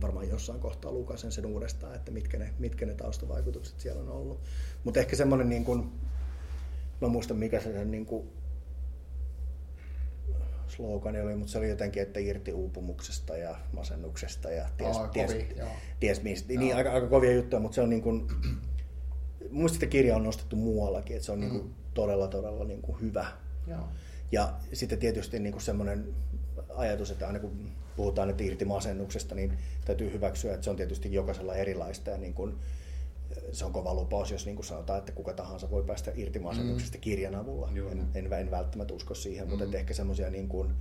varmaan 0.00 0.28
jossain 0.28 0.60
kohtaa 0.60 0.92
lukasen 0.92 1.32
sen 1.32 1.46
uudestaan, 1.46 1.94
että 1.94 2.10
mitkä 2.10 2.38
ne, 2.38 2.54
mitkä 2.58 2.86
ne 2.86 2.94
taustavaikutukset 2.94 3.80
siellä 3.80 4.02
on 4.02 4.08
ollut. 4.08 4.40
Mutta 4.84 5.00
ehkä 5.00 5.16
semmoinen, 5.16 5.48
niin 5.48 5.64
kuin, 5.64 5.92
mä 7.00 7.08
muistan 7.08 7.36
mikä 7.36 7.60
se 7.60 7.72
sen 7.72 7.90
niin 7.90 8.06
kuin, 8.06 8.30
slogani 10.68 11.20
oli, 11.20 11.36
mutta 11.36 11.52
se 11.52 11.58
oli 11.58 11.68
jotenkin, 11.68 12.02
että 12.02 12.20
irti 12.20 12.52
uupumuksesta 12.52 13.36
ja 13.36 13.56
masennuksesta 13.72 14.50
ja 14.50 14.68
ties, 14.76 14.96
Aa, 14.96 15.08
ties, 15.08 15.30
kovi, 15.30 15.48
ties 16.00 16.22
mistä. 16.22 16.52
Niin, 16.52 16.76
aika, 16.76 16.92
aika 16.92 17.06
kovia 17.06 17.32
juttuja, 17.32 17.60
mutta 17.60 17.74
se 17.74 17.80
on 17.80 17.90
niin 17.90 18.02
kuin, 18.02 18.26
muista 19.50 19.76
että 19.76 19.86
kirja 19.86 20.16
on 20.16 20.24
nostettu 20.24 20.56
muuallakin, 20.56 21.16
että 21.16 21.26
se 21.26 21.32
on 21.32 21.38
mm. 21.38 21.40
niin 21.40 21.50
kuin, 21.50 21.74
todella, 21.94 22.28
todella 22.28 22.64
niin 22.64 22.82
kuin 22.82 23.00
hyvä. 23.00 23.26
Joo. 23.66 23.88
Ja 24.32 24.52
sitten 24.72 24.98
tietysti 24.98 25.38
niin 25.38 25.52
kuin 25.52 25.62
semmoinen 25.62 26.14
ajatus, 26.68 27.10
että 27.10 27.26
aina 27.26 27.38
kun 27.38 27.70
puhutaan 27.96 28.30
että 28.30 28.44
irti 28.44 28.64
masennuksesta, 28.64 29.34
niin 29.34 29.58
täytyy 29.84 30.12
hyväksyä, 30.12 30.54
että 30.54 30.64
se 30.64 30.70
on 30.70 30.76
tietysti 30.76 31.12
jokaisella 31.12 31.54
erilaista 31.54 32.10
ja 32.10 32.18
niin 32.18 32.34
kuin, 32.34 32.54
se 33.52 33.64
on 33.64 33.72
kova 33.72 33.94
lupaus, 33.94 34.30
jos 34.30 34.46
niin 34.46 34.56
kuin 34.56 34.66
sanotaan, 34.66 34.98
että 34.98 35.12
kuka 35.12 35.32
tahansa 35.32 35.70
voi 35.70 35.82
päästä 35.82 36.12
irti 36.14 36.38
masennuksesta 36.38 36.98
mm. 36.98 37.00
kirjan 37.00 37.34
avulla. 37.34 37.68
En, 37.68 38.08
en, 38.14 38.32
en 38.32 38.50
välttämättä 38.50 38.94
usko 38.94 39.14
siihen, 39.14 39.48
mm. 39.48 39.58
mutta 39.58 39.76
ehkä 39.76 39.94
semmoisia 39.94 40.30
niin 40.30 40.48
kuin 40.48 40.74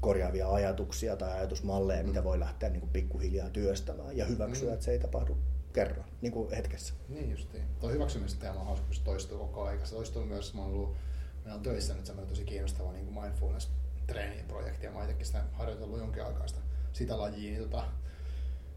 korjaavia 0.00 0.50
ajatuksia 0.50 1.16
tai 1.16 1.32
ajatusmalleja, 1.32 2.02
mm. 2.02 2.08
mitä 2.08 2.24
voi 2.24 2.40
lähteä 2.40 2.68
niin 2.68 2.80
kuin 2.80 2.90
pikkuhiljaa 2.90 3.50
työstämään 3.50 4.16
ja 4.16 4.24
hyväksyä, 4.24 4.68
mm. 4.68 4.74
että 4.74 4.84
se 4.84 4.90
ei 4.90 4.98
tapahdu 4.98 5.36
kerran, 5.72 6.04
niin 6.20 6.32
kuin 6.32 6.50
hetkessä. 6.50 6.94
Niin 7.08 7.30
justiin. 7.30 7.64
Tuo 7.80 7.90
hyväksymistä 7.90 8.40
teema 8.40 8.60
on 8.60 8.66
hauska, 8.66 8.86
kun 8.86 8.94
se 8.94 9.02
toistuu 9.02 9.38
koko 9.38 9.62
ajan. 9.62 9.86
Se 9.86 9.94
toistuu 9.94 10.24
myös, 10.24 10.54
mä 10.54 10.62
oon 10.62 10.70
ollut, 10.70 10.96
meillä 11.44 11.56
on 11.56 11.62
töissä 11.62 11.94
nyt 11.94 12.06
semmoinen 12.06 12.28
tosi 12.28 12.44
kiinnostava 12.44 12.92
niin 12.92 13.04
kuin 13.04 13.22
mindfulness 13.24 13.70
treeniprojekti 14.06 14.86
ja 14.86 14.92
mä 14.92 15.02
itsekin 15.02 15.26
sitä 15.26 15.44
harjoitellut 15.52 15.98
jonkin 15.98 16.24
aikaa 16.24 16.46
sitä, 16.46 16.60
sitä 16.92 17.18
lajia, 17.18 17.50
niin 17.50 17.62
tota, 17.62 17.84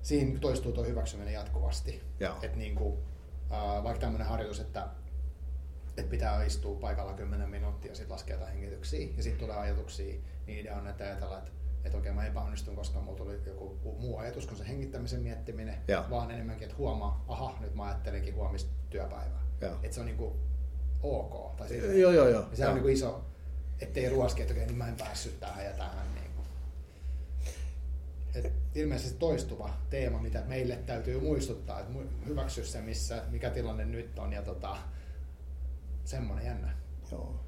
siinä 0.01 0.39
toistuu 0.39 0.71
tuo 0.71 0.83
hyväksyminen 0.83 1.33
jatkuvasti. 1.33 2.03
Et 2.41 2.55
niin 2.55 2.75
kuin, 2.75 2.99
äh, 3.51 3.83
vaikka 3.83 4.01
tämmöinen 4.01 4.27
harjoitus, 4.27 4.59
että, 4.59 4.87
että 5.97 6.09
pitää 6.09 6.43
istua 6.43 6.79
paikalla 6.79 7.13
10 7.13 7.49
minuuttia 7.49 7.91
ja 7.91 7.95
sitten 7.95 8.13
laskea 8.13 8.35
jotain 8.35 8.53
hengityksiä 8.53 9.09
ja 9.17 9.23
sitten 9.23 9.39
tulee 9.39 9.57
ajatuksia, 9.57 10.21
niin 10.47 10.59
idea 10.59 10.75
on, 10.75 10.87
että 10.87 11.03
ajatella, 11.03 11.37
että 11.37 11.51
että 11.83 11.97
okei 11.97 12.11
mä 12.11 12.25
epäonnistun, 12.25 12.75
koska 12.75 12.99
mulla 12.99 13.17
tuli 13.17 13.41
joku 13.45 13.77
muu 13.99 14.17
ajatus 14.17 14.47
kuin 14.47 14.57
se 14.57 14.67
hengittämisen 14.67 15.21
miettiminen, 15.21 15.77
ja. 15.87 16.05
vaan 16.09 16.31
enemmänkin, 16.31 16.65
että 16.65 16.77
huomaa, 16.77 17.25
aha, 17.27 17.57
nyt 17.59 17.75
mä 17.75 17.83
ajattelinkin 17.83 18.35
huomista 18.35 18.71
työpäivää. 18.89 19.41
Että 19.61 19.95
se 19.95 19.99
on 19.99 20.05
niinku 20.05 20.35
ok. 21.03 21.55
Tai 21.57 21.99
joo, 21.99 22.11
joo, 22.11 22.27
joo. 22.27 22.45
Se 22.53 22.67
on 22.67 22.73
niinku 22.73 22.89
iso, 22.89 23.25
ettei 23.81 24.09
ruoski, 24.09 24.41
että 24.41 24.53
okei, 24.53 24.65
niin 24.65 24.77
mä 24.77 24.87
en 24.87 24.95
päässyt 24.95 25.39
tähän 25.39 25.65
ja 25.65 25.71
tähän. 25.71 26.15
Niin 26.15 26.31
kuin. 26.35 26.45
Et 28.35 28.53
ilmeisesti 28.75 29.19
toistuva 29.19 29.69
teema, 29.89 30.21
mitä 30.21 30.43
meille 30.47 30.75
täytyy 30.75 31.19
muistuttaa, 31.19 31.79
että 31.79 31.93
hyväksy 32.25 32.65
se, 32.65 32.81
missä, 32.81 33.23
mikä 33.29 33.49
tilanne 33.49 33.85
nyt 33.85 34.19
on 34.19 34.33
ja 34.33 34.41
tota, 34.41 34.77
semmoinen 36.05 36.45
jännä. 36.45 36.77
Joo. 37.11 37.39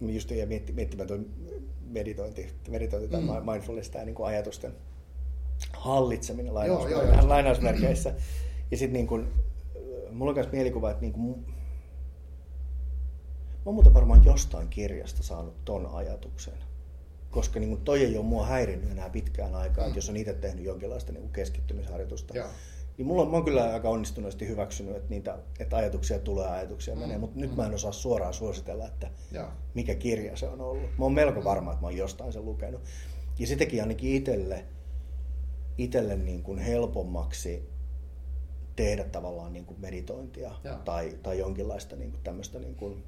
Just 0.00 0.30
jäin 0.30 0.48
mietti, 0.48 0.72
miettimään 0.72 1.08
tuon 1.08 1.26
meditointi, 1.86 2.54
meditointi 2.70 3.08
tai 3.08 3.20
mm. 3.20 3.50
mindfulness, 3.50 3.90
tämä 3.90 4.04
niin 4.04 4.16
ajatusten 4.24 4.72
hallitseminen 5.72 6.54
lainaus, 6.54 6.90
joo, 6.90 7.02
joo, 7.02 7.28
lainausmerkeissä. 7.28 8.14
Ja 8.70 8.76
sitten 8.76 8.92
niin 8.92 9.06
kuin, 9.06 9.28
mulla 10.10 10.30
on 10.30 10.34
myös 10.34 10.52
mielikuva, 10.52 10.90
että 10.90 11.00
niin 11.00 11.12
kuin, 11.12 11.46
mä 13.66 13.72
muuten 13.72 13.94
varmaan 13.94 14.24
jostain 14.24 14.68
kirjasta 14.68 15.22
saanut 15.22 15.64
ton 15.64 15.86
ajatuksen. 15.86 16.54
Koska 17.30 17.60
niin 17.60 17.70
kuin 17.70 17.80
toi 17.80 18.04
ei 18.04 18.16
ole 18.16 18.24
mua 18.24 18.46
häirinnyt 18.46 18.90
enää 18.90 19.10
pitkään 19.10 19.54
aikaa, 19.54 19.88
mm. 19.88 19.94
jos 19.94 20.08
on 20.08 20.16
itse 20.16 20.34
tehnyt 20.34 20.64
jonkinlaista 20.64 21.12
niin 21.12 21.22
kuin 21.22 21.32
keskittymisharjoitusta. 21.32 22.36
Joo. 22.36 22.48
Niin 22.98 23.06
mulla, 23.06 23.24
mä 23.24 23.32
oon 23.32 23.44
kyllä 23.44 23.72
aika 23.72 23.88
onnistuneesti 23.88 24.48
hyväksynyt, 24.48 24.96
että, 24.96 25.10
niitä, 25.10 25.38
että 25.60 25.76
ajatuksia 25.76 26.18
tulee, 26.18 26.46
ajatuksia 26.46 26.94
mm. 26.94 27.00
menee, 27.00 27.18
mutta 27.18 27.36
mm. 27.36 27.40
nyt 27.40 27.56
mä 27.56 27.66
en 27.66 27.74
osaa 27.74 27.92
suoraan 27.92 28.34
suositella, 28.34 28.86
että 28.86 29.10
Joo. 29.32 29.48
mikä 29.74 29.94
kirja 29.94 30.36
se 30.36 30.48
on 30.48 30.60
ollut. 30.60 30.98
Mä 30.98 31.04
oon 31.04 31.12
melko 31.12 31.44
varma, 31.44 31.72
että 31.72 31.80
mä 31.80 31.86
oon 31.86 31.96
jostain 31.96 32.32
sen 32.32 32.44
lukenut. 32.44 32.80
Ja 33.38 33.46
se 33.46 33.56
teki 33.56 33.80
ainakin 33.80 34.14
itselle, 34.14 34.64
itselle 35.78 36.16
niin 36.16 36.42
kuin 36.42 36.58
helpommaksi 36.58 37.68
tehdä 38.76 39.04
tavallaan 39.04 39.52
niin 39.52 39.64
kuin 39.64 39.80
meditointia 39.80 40.52
tai, 40.84 41.18
tai 41.22 41.38
jonkinlaista 41.38 41.96
niin 41.96 42.10
kuin 42.10 42.22
tämmöistä 42.22 42.58
niin 42.58 42.74
kuin 42.74 43.04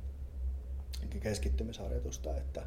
keskittymisharjoitusta, 1.20 2.36
että, 2.36 2.62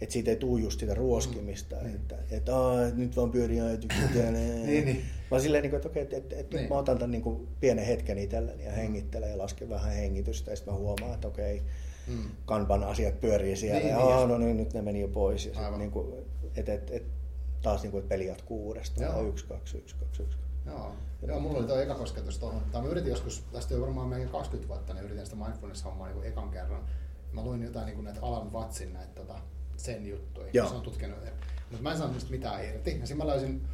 että 0.00 0.12
siitä 0.12 0.30
ei 0.30 0.36
tule 0.36 0.60
just 0.60 0.80
sitä 0.80 0.94
ruoskimista, 0.94 1.76
mm. 1.76 1.94
että, 1.94 2.16
että, 2.16 2.36
että 2.36 2.52
nyt 2.96 3.16
vaan 3.16 3.30
pyörii 3.30 3.60
ajatukset 3.60 4.14
ja 4.14 4.30
niin, 4.32 4.84
niin. 4.84 5.04
Vaan 5.30 5.42
silleen, 5.42 5.62
niin 5.62 5.74
että 5.74 5.88
okei, 5.88 6.02
että, 6.02 6.16
että, 6.16 6.36
että 6.36 6.56
niin. 6.56 6.68
mä 6.68 6.78
otan 6.78 6.98
tämän 6.98 7.10
niin 7.10 7.22
kuin 7.22 7.48
pienen 7.60 7.84
hetken 7.84 8.18
itselleni 8.18 8.64
ja 8.64 8.72
hengittelen 8.72 9.30
ja 9.30 9.38
lasken 9.38 9.68
vähän 9.68 9.92
hengitystä 9.92 10.50
ja 10.50 10.56
sitten 10.56 10.74
mä 10.74 10.80
huomaan, 10.80 11.14
että 11.14 11.28
okei, 11.28 11.62
mm. 12.06 12.30
kanpan 12.44 12.84
asiat 12.84 13.20
pyörii 13.20 13.56
siellä 13.56 13.78
niin, 13.78 13.90
ja 13.90 14.16
niin, 14.16 14.28
no 14.28 14.38
niin, 14.38 14.56
nyt 14.56 14.74
ne 14.74 14.82
meni 14.82 15.00
jo 15.00 15.08
pois. 15.08 15.46
Ja 15.46 15.54
sit, 15.54 15.78
niin 15.78 15.90
kuin, 15.90 16.14
että, 16.56 16.72
että, 16.72 16.94
että, 16.94 17.22
taas 17.62 17.82
niin 17.82 17.90
kuin, 17.90 18.00
että 18.02 18.08
peli 18.08 18.26
jatkuu 18.26 18.66
uudestaan. 18.66 19.28
Yksi, 19.28 19.46
kaksi, 19.46 19.78
yksi, 19.78 19.96
kaksi, 20.00 20.22
yksi. 20.22 20.38
Joo. 20.66 20.92
Joo, 21.26 21.40
mulla 21.40 21.58
oli 21.58 21.66
tuo 21.66 21.78
eka 21.78 21.94
kosketus 21.94 22.38
tuohon. 22.38 22.62
Tai 22.72 22.82
mä 22.82 22.88
yritin 22.88 23.10
joskus, 23.10 23.44
tästä 23.52 23.74
jo 23.74 23.80
varmaan 23.80 24.08
meidän 24.08 24.28
20 24.28 24.68
vuotta, 24.68 24.94
niin 24.94 25.04
yritin 25.04 25.26
sitä 25.26 25.36
mindfulness-hommaa 25.36 26.08
niin 26.08 26.24
ekan 26.24 26.50
kerran. 26.50 26.84
Mä 27.32 27.42
luin 27.42 27.62
jotain 27.62 27.86
niin 27.86 27.94
kuin 27.94 28.04
näitä 28.04 28.20
Alan 28.22 28.52
Watsin 28.52 28.92
näitä 28.92 29.12
tota, 29.14 29.34
sen 29.76 30.06
juttuja, 30.06 30.48
Joo. 30.52 30.68
se 30.68 30.74
on 30.74 30.82
tutkinut. 30.82 31.18
Mutta 31.70 31.82
mä 31.82 31.90
en 31.90 31.96
saanut 31.96 32.14
niistä 32.14 32.30
mitään 32.30 32.64
irti. 32.64 32.90
Ja 32.90 33.06
sitten 33.06 33.16
mä 33.16 33.26
löysin, 33.26 33.68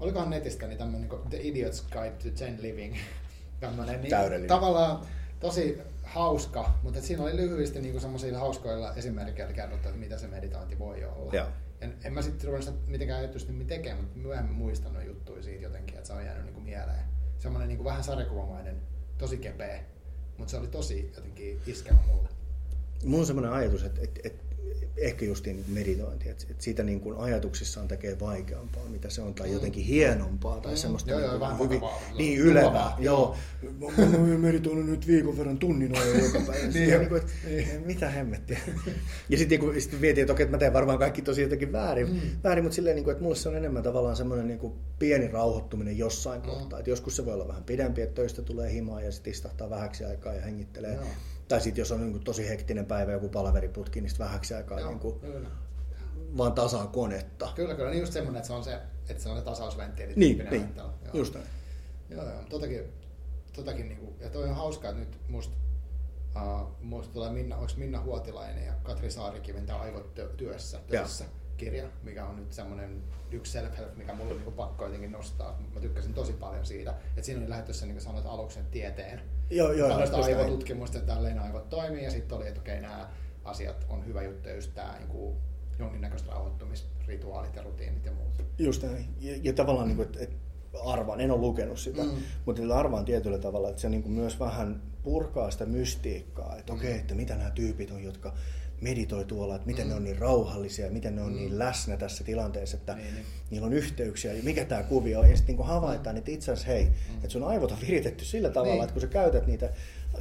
olikohan 0.00 0.30
netistä, 0.30 0.66
niin 0.66 0.78
tämmöinen 0.78 1.08
niin 1.10 1.30
The 1.30 1.38
Idiot's 1.38 1.92
Guide 1.92 2.10
to 2.10 2.36
Zen 2.36 2.62
Living. 2.62 2.96
Tämmöinen, 3.60 4.00
niin, 4.00 4.48
tavallaan 4.48 5.06
tosi 5.40 5.78
hauska, 6.02 6.74
mutta 6.82 7.00
siinä 7.00 7.22
oli 7.22 7.36
lyhyesti 7.36 7.80
niin 7.80 8.00
semmoisilla 8.00 8.38
hauskoilla 8.38 8.94
esimerkkeillä 8.94 9.52
kerrottu, 9.52 9.88
että 9.88 10.00
mitä 10.00 10.18
se 10.18 10.26
meditointi 10.26 10.78
voi 10.78 11.04
olla. 11.04 11.32
Joo. 11.34 11.46
En, 11.80 11.96
en 12.04 12.12
mä 12.12 12.22
sitten 12.22 12.46
ruvennut 12.46 12.74
sitä 12.74 12.90
mitenkään 12.90 13.20
ajatusti 13.20 13.64
tekemään, 13.66 14.00
mutta 14.00 14.18
myöhemmin 14.18 14.54
muistanut 14.54 15.04
juttuja 15.06 15.42
siitä 15.42 15.62
jotenkin, 15.62 15.96
että 15.96 16.06
se 16.06 16.12
on 16.12 16.24
jäänyt 16.24 16.44
niin 16.44 16.54
kuin 16.54 16.64
mieleen. 16.64 17.04
Semmoinen 17.38 17.68
niin 17.68 17.76
kuin 17.76 17.84
vähän 17.84 18.04
sarjakuvamainen, 18.04 18.82
tosi 19.18 19.36
kepeä, 19.36 19.82
mutta 20.38 20.50
se 20.50 20.56
oli 20.56 20.68
tosi 20.68 21.12
jotenkin 21.16 21.60
iskevä 21.66 21.98
mulle. 22.06 22.28
Mulla 23.04 23.20
on 23.20 23.26
semmoinen 23.26 23.52
ajatus, 23.52 23.84
että, 23.84 24.00
että, 24.02 24.20
että 24.24 24.42
ehkä 25.02 25.24
justiin 25.24 25.64
meditointi, 25.68 26.28
että, 26.28 26.44
että 26.50 26.64
siitä 26.64 26.82
niin 26.82 27.00
kuin 27.00 27.16
ajatuksissaan 27.16 27.88
tekee 27.88 28.20
vaikeampaa, 28.20 28.88
mitä 28.88 29.10
se 29.10 29.22
on, 29.22 29.34
tai 29.34 29.46
mm. 29.46 29.52
jotenkin 29.52 29.84
hienompaa, 29.84 30.60
tai 30.60 30.72
mm. 30.72 30.76
semmoista 30.76 31.10
joo, 31.10 31.20
niin, 31.20 31.40
joo, 31.40 31.64
hyvin, 31.64 31.80
niin 32.18 32.38
ylevää. 32.38 32.96
Joo, 32.98 33.36
mä 33.80 33.86
oon 33.86 34.40
meditoinut 34.40 34.86
nyt 34.86 35.06
viikon 35.06 35.38
verran 35.38 35.58
tunnin 35.58 35.98
ajan 35.98 36.24
joka 36.24 36.40
päivä. 36.46 36.66
niin, 36.74 36.98
niin, 36.98 37.08
kuin, 37.08 37.22
niin. 37.46 37.68
mitä 37.86 38.10
hemmettiä. 38.10 38.58
ja 39.30 39.38
sitten 39.38 39.60
niin 39.60 39.80
sit 39.80 40.00
mietin, 40.00 40.22
että 40.22 40.32
okei, 40.32 40.44
että 40.44 40.56
mä 40.56 40.58
teen 40.58 40.72
varmaan 40.72 40.98
kaikki 40.98 41.22
tosi 41.22 41.42
jotenkin 41.42 41.72
väärin, 41.72 42.12
mm. 42.12 42.20
väärin 42.44 42.64
mutta 42.64 42.76
silleen, 42.76 42.96
niin 42.96 43.04
kuin, 43.04 43.12
että 43.12 43.22
mulle 43.22 43.36
se 43.36 43.48
on 43.48 43.56
enemmän 43.56 43.82
tavallaan 43.82 44.16
semmoinen 44.16 44.46
niin 44.46 44.58
kuin 44.58 44.72
pieni 44.98 45.28
rauhoittuminen 45.28 45.98
jossain 45.98 46.40
mm. 46.40 46.46
kohtaa. 46.46 46.78
Että 46.78 46.90
joskus 46.90 47.16
se 47.16 47.26
voi 47.26 47.34
olla 47.34 47.48
vähän 47.48 47.64
pidempi, 47.64 48.02
että 48.02 48.14
töistä 48.14 48.42
tulee 48.42 48.72
himaa 48.72 49.00
ja 49.00 49.12
sitten 49.12 49.30
istahtaa 49.30 49.70
vähäksi 49.70 50.04
aikaa 50.04 50.34
ja 50.34 50.42
hengittelee. 50.42 50.94
Joo 50.94 51.06
tai 51.52 51.60
sitten 51.60 51.82
jos 51.82 51.92
on 51.92 52.00
niin 52.00 52.12
kuin 52.12 52.24
tosi 52.24 52.48
hektinen 52.48 52.86
päivä, 52.86 53.12
joku 53.12 53.28
palaveriputki, 53.28 54.00
niin 54.00 54.10
sitten 54.10 54.26
vähäksi 54.26 54.54
aikaa 54.54 54.80
Joo, 54.80 54.88
niin 54.88 54.98
kuin, 54.98 55.20
vaan 56.36 56.52
tasaa 56.52 56.86
konetta. 56.86 57.52
Kyllä, 57.54 57.74
kyllä. 57.74 57.90
Niin 57.90 58.00
just 58.00 58.12
semmoinen, 58.12 58.38
että 58.38 58.46
se 58.46 58.52
on 58.52 58.64
se, 58.64 58.78
että 59.08 59.22
se 59.22 59.28
on 59.28 59.36
se 59.36 59.44
tasausventtiili. 59.44 60.12
Niin, 60.16 60.46
niin. 60.50 60.68
Joo. 60.76 60.90
just 61.12 61.34
näin. 61.34 61.46
Joo, 62.10 62.24
joo. 62.24 62.42
Totakin, 62.50 62.82
totakin 63.52 63.88
niin 63.88 63.98
kuin, 63.98 64.14
ja 64.20 64.30
toi 64.30 64.48
on 64.48 64.56
hauskaa, 64.56 64.90
että 64.90 65.00
nyt 65.00 65.18
musta 65.28 65.56
Uh, 66.36 66.68
muista 66.80 67.14
tulee 67.14 67.30
Minna, 67.30 67.56
onko 67.56 67.72
Minna 67.76 68.00
Huotilainen 68.00 68.66
ja 68.66 68.72
Katri 68.82 69.10
Saarikiven 69.10 69.66
tämä 69.66 69.78
Aivot 69.78 70.14
työssä, 70.36 70.78
työssä 70.90 71.24
kirja, 71.56 71.88
mikä 72.02 72.26
on 72.26 72.36
nyt 72.36 72.52
semmoinen 72.52 73.02
yksi 73.30 73.58
self-help, 73.58 73.96
mikä 73.96 74.14
mulla 74.14 74.34
on 74.34 74.40
niin 74.40 74.52
pakko 74.52 74.84
jotenkin 74.84 75.12
nostaa. 75.12 75.60
Mä 75.74 75.80
tykkäsin 75.80 76.14
tosi 76.14 76.32
paljon 76.32 76.66
siitä. 76.66 76.90
Että 76.90 77.22
siinä 77.22 77.40
oli 77.40 77.50
lähetty 77.50 77.72
niin 77.80 77.92
kuin 77.92 78.00
sanoit 78.00 78.26
aluksen 78.26 78.66
tieteen. 78.66 79.20
Joo, 79.56 79.72
joo. 79.72 79.88
Tällaista 79.88 80.16
aivotutkimusta, 80.16 80.98
että 80.98 81.14
tälleen 81.14 81.38
aivot 81.38 81.68
toimii. 81.68 82.04
Ja 82.04 82.10
sitten 82.10 82.38
oli, 82.38 82.48
että 82.48 82.60
okei, 82.60 82.80
nämä 82.80 83.08
asiat 83.44 83.86
on 83.88 84.06
hyvä 84.06 84.22
juttu, 84.22 84.48
just 84.48 84.74
tämä 84.74 84.98
niin 84.98 85.08
kuin 85.08 85.36
jonkinnäköiset 85.78 86.28
rauhoittumisrituaalit 86.28 87.56
ja 87.56 87.62
rutiinit 87.62 88.04
ja 88.04 88.12
muut. 88.12 88.44
Just 88.58 88.82
näin. 88.82 89.08
Ja, 89.20 89.36
ja 89.42 89.52
tavallaan, 89.52 89.88
niin 89.88 89.96
kuin, 89.96 90.06
että, 90.06 90.20
että 90.20 90.36
arvaan, 90.84 91.20
en 91.20 91.30
ole 91.30 91.40
lukenut 91.40 91.78
sitä, 91.78 92.02
mm. 92.02 92.10
mutta 92.46 92.78
arvaan 92.78 93.04
tietyllä 93.04 93.38
tavalla, 93.38 93.68
että 93.68 93.82
se 93.82 93.88
niin 93.88 94.02
kuin 94.02 94.12
myös 94.12 94.40
vähän 94.40 94.82
purkaa 95.02 95.50
sitä 95.50 95.66
mystiikkaa, 95.66 96.56
että 96.56 96.72
okei, 96.72 96.90
okay, 96.90 97.00
että 97.00 97.14
mitä 97.14 97.36
nämä 97.36 97.50
tyypit 97.50 97.90
on, 97.90 98.04
jotka 98.04 98.34
meditoi 98.82 99.24
tuolla, 99.24 99.54
että 99.54 99.66
miten 99.66 99.84
mm. 99.84 99.90
ne 99.90 99.96
on 99.96 100.04
niin 100.04 100.18
rauhallisia, 100.18 100.90
miten 100.90 101.16
ne 101.16 101.22
on 101.22 101.28
niin 101.28 101.42
mm. 101.42 101.48
niin 101.48 101.58
läsnä 101.58 101.96
tässä 101.96 102.24
tilanteessa, 102.24 102.76
että 102.76 102.94
niin, 102.94 103.14
niin. 103.14 103.26
niillä 103.50 103.66
on 103.66 103.72
yhteyksiä 103.72 104.32
ja 104.32 104.42
mikä 104.42 104.64
tämä 104.64 104.82
kuvio 104.82 105.20
on. 105.20 105.30
Ja 105.30 105.36
sitten 105.36 105.56
niin 105.56 105.66
havaitaan, 105.66 106.16
että 106.16 106.30
itse 106.30 106.52
asiassa 106.52 106.72
hei, 106.72 106.84
mm. 106.84 107.14
että 107.16 107.28
sun 107.28 107.44
aivot 107.44 107.70
on 107.70 107.78
viritetty 107.80 108.24
sillä 108.24 108.50
tavalla, 108.50 108.74
niin. 108.74 108.82
että 108.82 108.92
kun 108.92 109.00
sä 109.00 109.06
käytät 109.06 109.46
niitä 109.46 109.70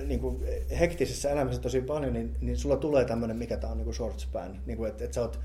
niin 0.06 0.20
kuin 0.20 0.44
hektisessä 0.80 1.30
elämässä 1.30 1.62
tosi 1.62 1.82
paljon, 1.82 2.14
niin, 2.14 2.36
niin 2.42 2.58
sulla 2.58 2.78
tulee 2.78 3.06
tämmöinen, 3.06 3.38
mikä 3.38 3.58
tämä 3.58 3.72
on 3.72 3.78
niin 3.78 3.86
kuin 3.86 3.96
short 3.96 4.20
span, 4.20 4.62
niin 4.66 4.78
kuin, 4.78 4.90
että, 4.90 5.04
että 5.04 5.16
sä 5.16 5.22
oot 5.22 5.40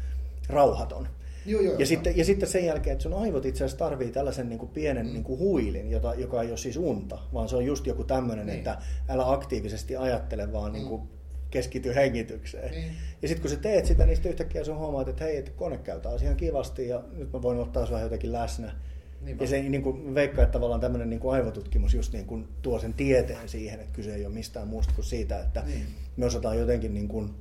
rauhaton. 0.49 1.09
Joo, 1.47 1.61
joo, 1.61 1.79
ja, 1.79 1.87
sitten, 1.87 2.17
ja 2.17 2.25
sitten 2.25 2.49
sen 2.49 2.65
jälkeen, 2.65 2.93
että 2.93 3.03
sun 3.03 3.15
aivot 3.15 3.45
itse 3.45 3.65
asiassa 3.65 3.79
tarvii 3.79 4.11
tällaisen 4.11 4.49
niin 4.49 4.59
kuin 4.59 4.71
pienen 4.71 5.07
mm. 5.07 5.13
niin 5.13 5.25
kuin 5.25 5.39
huilin, 5.39 5.91
jota, 5.91 6.15
joka 6.15 6.43
ei 6.43 6.49
ole 6.49 6.57
siis 6.57 6.77
unta, 6.77 7.19
vaan 7.35 7.49
se 7.49 7.57
on 7.57 7.65
just 7.65 7.87
joku 7.87 8.05
tämmöinen, 8.05 8.47
niin. 8.47 8.59
että 8.59 8.79
älä 9.09 9.33
aktiivisesti 9.33 9.97
ajattele, 9.97 10.53
vaan 10.53 10.73
mm. 10.73 10.73
niin 10.73 10.87
kuin 10.87 11.03
keskity 11.51 11.95
hengitykseen. 11.95 12.71
Niin. 12.71 12.93
Ja 13.23 13.29
sitten 13.29 13.43
kun 13.43 13.51
sä 13.51 13.57
teet 13.57 13.87
sitä, 13.87 14.07
niin 14.07 14.17
sitten 14.17 14.31
yhtäkkiä 14.31 14.65
sun 14.65 14.79
huomaat, 14.79 15.09
että 15.09 15.25
hei, 15.25 15.37
että 15.37 15.51
kone 15.51 15.79
käy 15.79 16.01
taas 16.01 16.23
ihan 16.23 16.37
kivasti 16.37 16.89
ja 16.89 17.03
nyt 17.13 17.33
mä 17.33 17.43
voin 17.43 17.59
ottaa 17.59 17.87
vähän 17.91 18.03
jotenkin 18.03 18.33
läsnä. 18.33 18.73
Niin 19.21 19.39
ja 19.41 19.47
se 19.47 19.63
niin 19.63 19.83
kuin, 19.83 20.15
veikkaa, 20.15 20.45
että 20.45 20.53
tavallaan 20.53 20.81
tämmöinen 20.81 21.11
niin 21.11 21.21
kuin 21.21 21.35
aivotutkimus 21.35 21.95
just 21.95 22.13
niin 22.13 22.27
kuin 22.27 22.49
tuo 22.63 22.79
sen 22.79 22.95
tieteen 22.95 23.49
siihen, 23.49 23.81
että 23.81 23.93
kyse 23.93 24.15
ei 24.15 24.27
ole 24.27 24.35
mistään 24.35 24.69
muusta 24.69 24.95
kuin 24.95 25.05
siitä, 25.05 25.41
että 25.41 25.63
niin. 25.67 25.87
me 26.17 26.27
osataan 26.27 26.59
jotenkin 26.59 26.95
niin 26.95 27.09
kuin, 27.09 27.35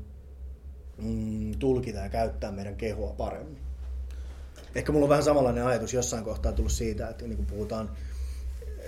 mm, 0.97 1.51
tulkita 1.59 1.99
ja 1.99 2.09
käyttää 2.09 2.51
meidän 2.51 2.75
kehoa 2.75 3.13
paremmin. 3.13 3.57
Ehkä 4.75 4.91
mulla 4.91 5.05
on 5.05 5.09
vähän 5.09 5.23
samanlainen 5.23 5.65
ajatus 5.65 5.93
jossain 5.93 6.23
kohtaa 6.23 6.51
tullut 6.51 6.71
siitä, 6.71 7.09
että 7.09 7.27
niin 7.27 7.37
kuin 7.37 7.47
puhutaan 7.47 7.89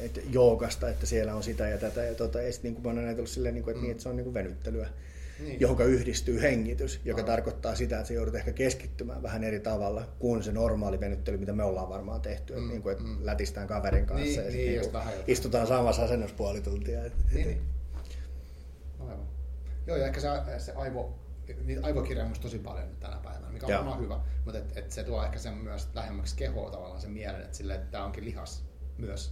että 0.01 0.21
joogasta, 0.31 0.89
että 0.89 1.05
siellä 1.05 1.35
on 1.35 1.43
sitä 1.43 1.67
ja 1.67 1.77
tätä. 1.77 2.03
Ja, 2.03 2.15
tota, 2.15 2.41
ja 2.41 2.51
sitten 2.51 2.69
niin 2.69 2.81
kuin 2.81 2.95
mä 2.95 2.99
oon 2.99 3.07
ajatellut 3.07 3.29
silleen, 3.29 3.53
niin 3.53 3.63
kuin, 3.63 3.71
että, 3.71 3.81
mm. 3.81 3.83
niin, 3.83 3.91
että 3.91 4.03
se 4.03 4.09
on 4.09 4.15
niin 4.15 4.23
kuin 4.23 4.33
venyttelyä 4.33 4.89
niin. 5.39 5.59
johon 5.59 5.87
yhdistyy 5.87 6.41
hengitys, 6.41 7.01
joka 7.05 7.21
Aivan. 7.21 7.31
tarkoittaa 7.31 7.75
sitä, 7.75 7.95
että 7.95 8.07
se 8.07 8.13
joudut 8.13 8.35
ehkä 8.35 8.53
keskittymään 8.53 9.23
vähän 9.23 9.43
eri 9.43 9.59
tavalla 9.59 10.07
kuin 10.19 10.43
se 10.43 10.51
normaali 10.51 10.99
venyttely, 10.99 11.37
mitä 11.37 11.53
me 11.53 11.63
ollaan 11.63 11.89
varmaan 11.89 12.21
tehty. 12.21 12.53
Mm, 12.53 12.59
että, 12.59 12.71
niin 12.71 12.81
kuin, 12.81 12.91
että 12.91 13.03
mm. 13.03 13.17
lätistään 13.21 13.67
kaverin 13.67 14.05
kanssa 14.05 14.41
niin, 14.41 14.45
ja 14.45 14.51
niin, 14.51 14.81
niin 14.81 14.91
kuin 14.91 15.03
istutaan 15.27 15.67
samassa 15.67 16.03
asennossa 16.03 16.35
puoli 16.35 16.61
tuntia. 16.61 16.99
Niin, 17.01 17.47
niin. 17.47 17.61
Aivan. 18.99 19.27
Joo, 19.87 19.97
ja 19.97 20.05
ehkä 20.05 20.19
se, 20.19 20.27
se 20.57 20.71
aivo, 20.71 21.19
niin 21.63 21.85
aivokirja 21.85 22.25
on 22.25 22.33
tosi 22.41 22.59
paljon 22.59 22.87
tänä 22.99 23.17
päivänä, 23.23 23.51
mikä 23.51 23.65
on 23.65 23.73
varmaan 23.73 23.99
hyvä, 23.99 24.19
mutta 24.45 24.59
et, 24.59 24.77
et 24.77 24.91
se 24.91 25.03
tuo 25.03 25.23
ehkä 25.23 25.39
sen 25.39 25.53
myös 25.53 25.87
lähemmäksi 25.93 26.35
kehoa 26.35 26.71
tavallaan 26.71 27.01
sen 27.01 27.11
mielen, 27.11 27.41
että, 27.41 27.57
sille, 27.57 27.75
että 27.75 27.91
tämä 27.91 28.05
onkin 28.05 28.25
lihas 28.25 28.63
myös, 28.97 29.31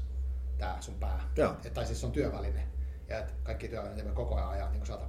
tämä 0.58 0.78
sun 0.80 0.96
pää. 0.96 1.22
Et, 1.66 1.74
tai 1.74 1.86
siis 1.86 2.00
se 2.00 2.06
on 2.06 2.12
työväline. 2.12 2.68
Ja 3.10 3.20
että 3.20 3.34
kaikki 3.44 3.68
työvälineet 3.68 4.16
koko 4.16 4.36
ajan 4.36 4.50
ajaa 4.50 4.72
niin 4.72 4.86
saada 4.86 5.04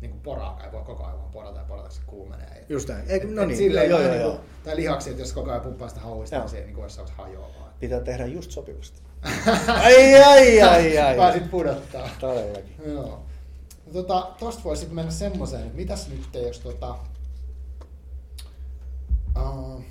niin 0.00 0.10
kuin 0.10 0.20
poraa 0.20 0.60
ei 0.64 0.72
voi 0.72 0.82
koko 0.82 1.04
ajan 1.04 1.18
vaan 1.18 1.30
porata 1.30 1.58
ja 1.58 1.64
porata, 1.64 1.90
se 1.90 2.00
kuumenee. 2.06 2.66
Just 2.68 2.88
näin. 2.88 3.04
Eikö, 3.08 3.26
no 3.26 3.44
niin, 3.44 3.56
silleen, 3.56 3.90
joo, 3.90 4.00
joo, 4.00 4.14
joo. 4.14 4.32
Niin 4.32 4.40
tai 4.64 4.76
lihaksi, 4.76 5.10
että 5.10 5.22
jos 5.22 5.32
koko 5.32 5.50
ajan 5.50 5.62
pumppaa 5.62 5.88
sitä 5.88 6.00
hauista, 6.00 6.38
niin 6.38 6.48
se 6.48 6.58
ei 6.58 6.64
niin 6.64 6.74
kuin 6.74 6.88
hajoaa 7.16 7.50
vaan. 7.60 7.72
Pitää 7.80 8.00
tehdä 8.00 8.26
just 8.26 8.50
sopivasti. 8.50 9.02
ai, 9.82 10.22
ai, 10.22 10.62
ai, 10.62 10.98
ai. 10.98 11.16
Pääsit 11.16 11.50
pudottaa. 11.50 12.08
Todellakin. 12.20 12.74
Joo. 12.86 13.22
No, 13.86 13.92
tota, 13.92 14.30
tosta 14.38 14.64
voisi 14.64 14.86
mennä 14.86 15.10
semmoiseen, 15.10 15.62
että 15.62 15.76
mitäs 15.76 16.08
nyt, 16.08 16.44
jos 16.46 16.58
tota, 16.58 16.98
Uh, 19.38 19.82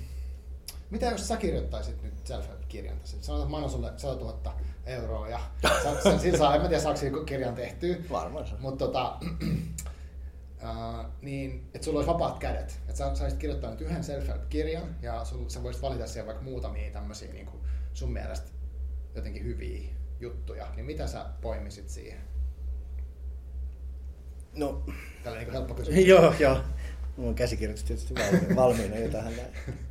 mitä 0.90 1.06
jos 1.06 1.28
sä 1.28 1.36
kirjoittaisit 1.36 2.02
nyt 2.02 2.14
self-help-kirjan 2.24 2.98
tässä? 2.98 3.16
Sanotaan, 3.20 3.46
että 3.46 3.50
mä 3.50 3.56
annan 3.56 3.70
sulle 3.70 3.92
100 3.96 4.20
000 4.20 4.54
euroa 4.88 5.28
ja 5.28 5.40
sen, 6.02 6.20
sillä 6.20 6.38
saa, 6.38 6.54
en 6.54 6.62
mä 6.62 6.68
tiedä 6.68 6.82
saako 6.82 7.24
kirjan 7.24 7.54
tehtyä. 7.54 7.96
Varmaan. 8.10 8.46
Mutta 8.58 8.84
tota, 8.84 9.18
uh, 10.62 11.06
niin, 11.22 11.70
että 11.74 11.84
sulla 11.84 11.98
olisi 11.98 12.12
vapaat 12.12 12.38
kädet. 12.38 12.80
Että 12.80 12.94
sä 12.94 13.14
saisit 13.14 13.38
kirjoittaa 13.38 13.70
nyt 13.70 13.80
yhden 13.80 14.04
self-help-kirjan 14.04 14.96
ja 15.02 15.24
sul, 15.24 15.48
sä 15.48 15.62
voisit 15.62 15.82
valita 15.82 16.06
siellä 16.06 16.26
vaikka 16.26 16.44
muutamia 16.44 16.90
tämmöisiä 16.90 17.32
niin 17.32 17.46
kuin 17.46 17.60
sun 17.94 18.12
mielestä 18.12 18.50
jotenkin 19.14 19.44
hyviä 19.44 19.88
juttuja, 20.20 20.66
niin 20.76 20.86
mitä 20.86 21.06
sä 21.06 21.24
poimisit 21.40 21.88
siihen? 21.88 22.20
No, 24.56 24.82
Tällä 25.24 25.38
niin 25.38 25.52
helppo 25.52 25.74
kysymys. 25.74 26.06
joo, 26.06 26.34
joo. 26.38 26.58
Mulla 27.16 27.28
on 27.30 27.34
käsikirjoitus 27.34 27.84
tietysti 27.84 28.14
valmiina, 28.14 28.56
valmiina 28.56 28.96
jo 28.96 29.08
tähän 29.08 29.36
näin. 29.36 29.48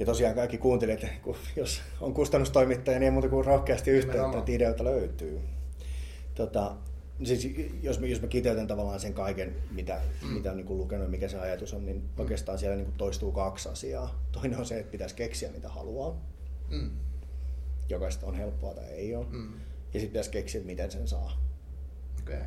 Ja 0.00 0.06
tosiaan 0.06 0.34
kaikki 0.34 0.58
kuuntelijat, 0.58 1.00
kun 1.22 1.36
jos 1.56 1.80
on 2.00 2.14
kustannustoimittaja, 2.14 2.98
niin 2.98 3.04
ei 3.04 3.10
muuta 3.10 3.28
kuin 3.28 3.44
rohkeasti 3.44 3.90
yhteyttä, 3.90 4.38
että 4.38 4.52
ideoita 4.52 4.84
löytyy. 4.84 5.40
Tota, 6.34 6.76
siis 7.24 7.48
jos, 7.82 8.00
mä, 8.00 8.06
jos 8.06 8.20
mä 8.20 8.26
kiteytän 8.26 8.66
tavallaan 8.66 9.00
sen 9.00 9.14
kaiken, 9.14 9.54
mitä, 9.70 10.00
mm. 10.22 10.28
mitä 10.28 10.50
on 10.50 10.56
niin 10.56 10.78
lukenut 10.78 11.04
ja 11.04 11.10
mikä 11.10 11.28
se 11.28 11.38
ajatus 11.38 11.74
on, 11.74 11.86
niin 11.86 12.08
oikeastaan 12.18 12.58
siellä 12.58 12.76
niin 12.76 12.92
toistuu 12.92 13.32
kaksi 13.32 13.68
asiaa. 13.68 14.24
Toinen 14.32 14.58
on 14.58 14.66
se, 14.66 14.78
että 14.78 14.92
pitäisi 14.92 15.14
keksiä 15.14 15.50
mitä 15.52 15.68
haluaa, 15.68 16.30
Mm. 16.70 16.90
joka 17.88 18.10
sitten 18.10 18.28
on 18.28 18.34
helppoa 18.34 18.74
tai 18.74 18.84
ei 18.84 19.14
ole. 19.14 19.26
Mm. 19.30 19.52
Ja 19.94 20.00
sitten 20.00 20.08
pitäisi 20.08 20.30
keksiä, 20.30 20.60
miten 20.64 20.90
sen 20.90 21.08
saa. 21.08 21.40
Okay. 22.22 22.42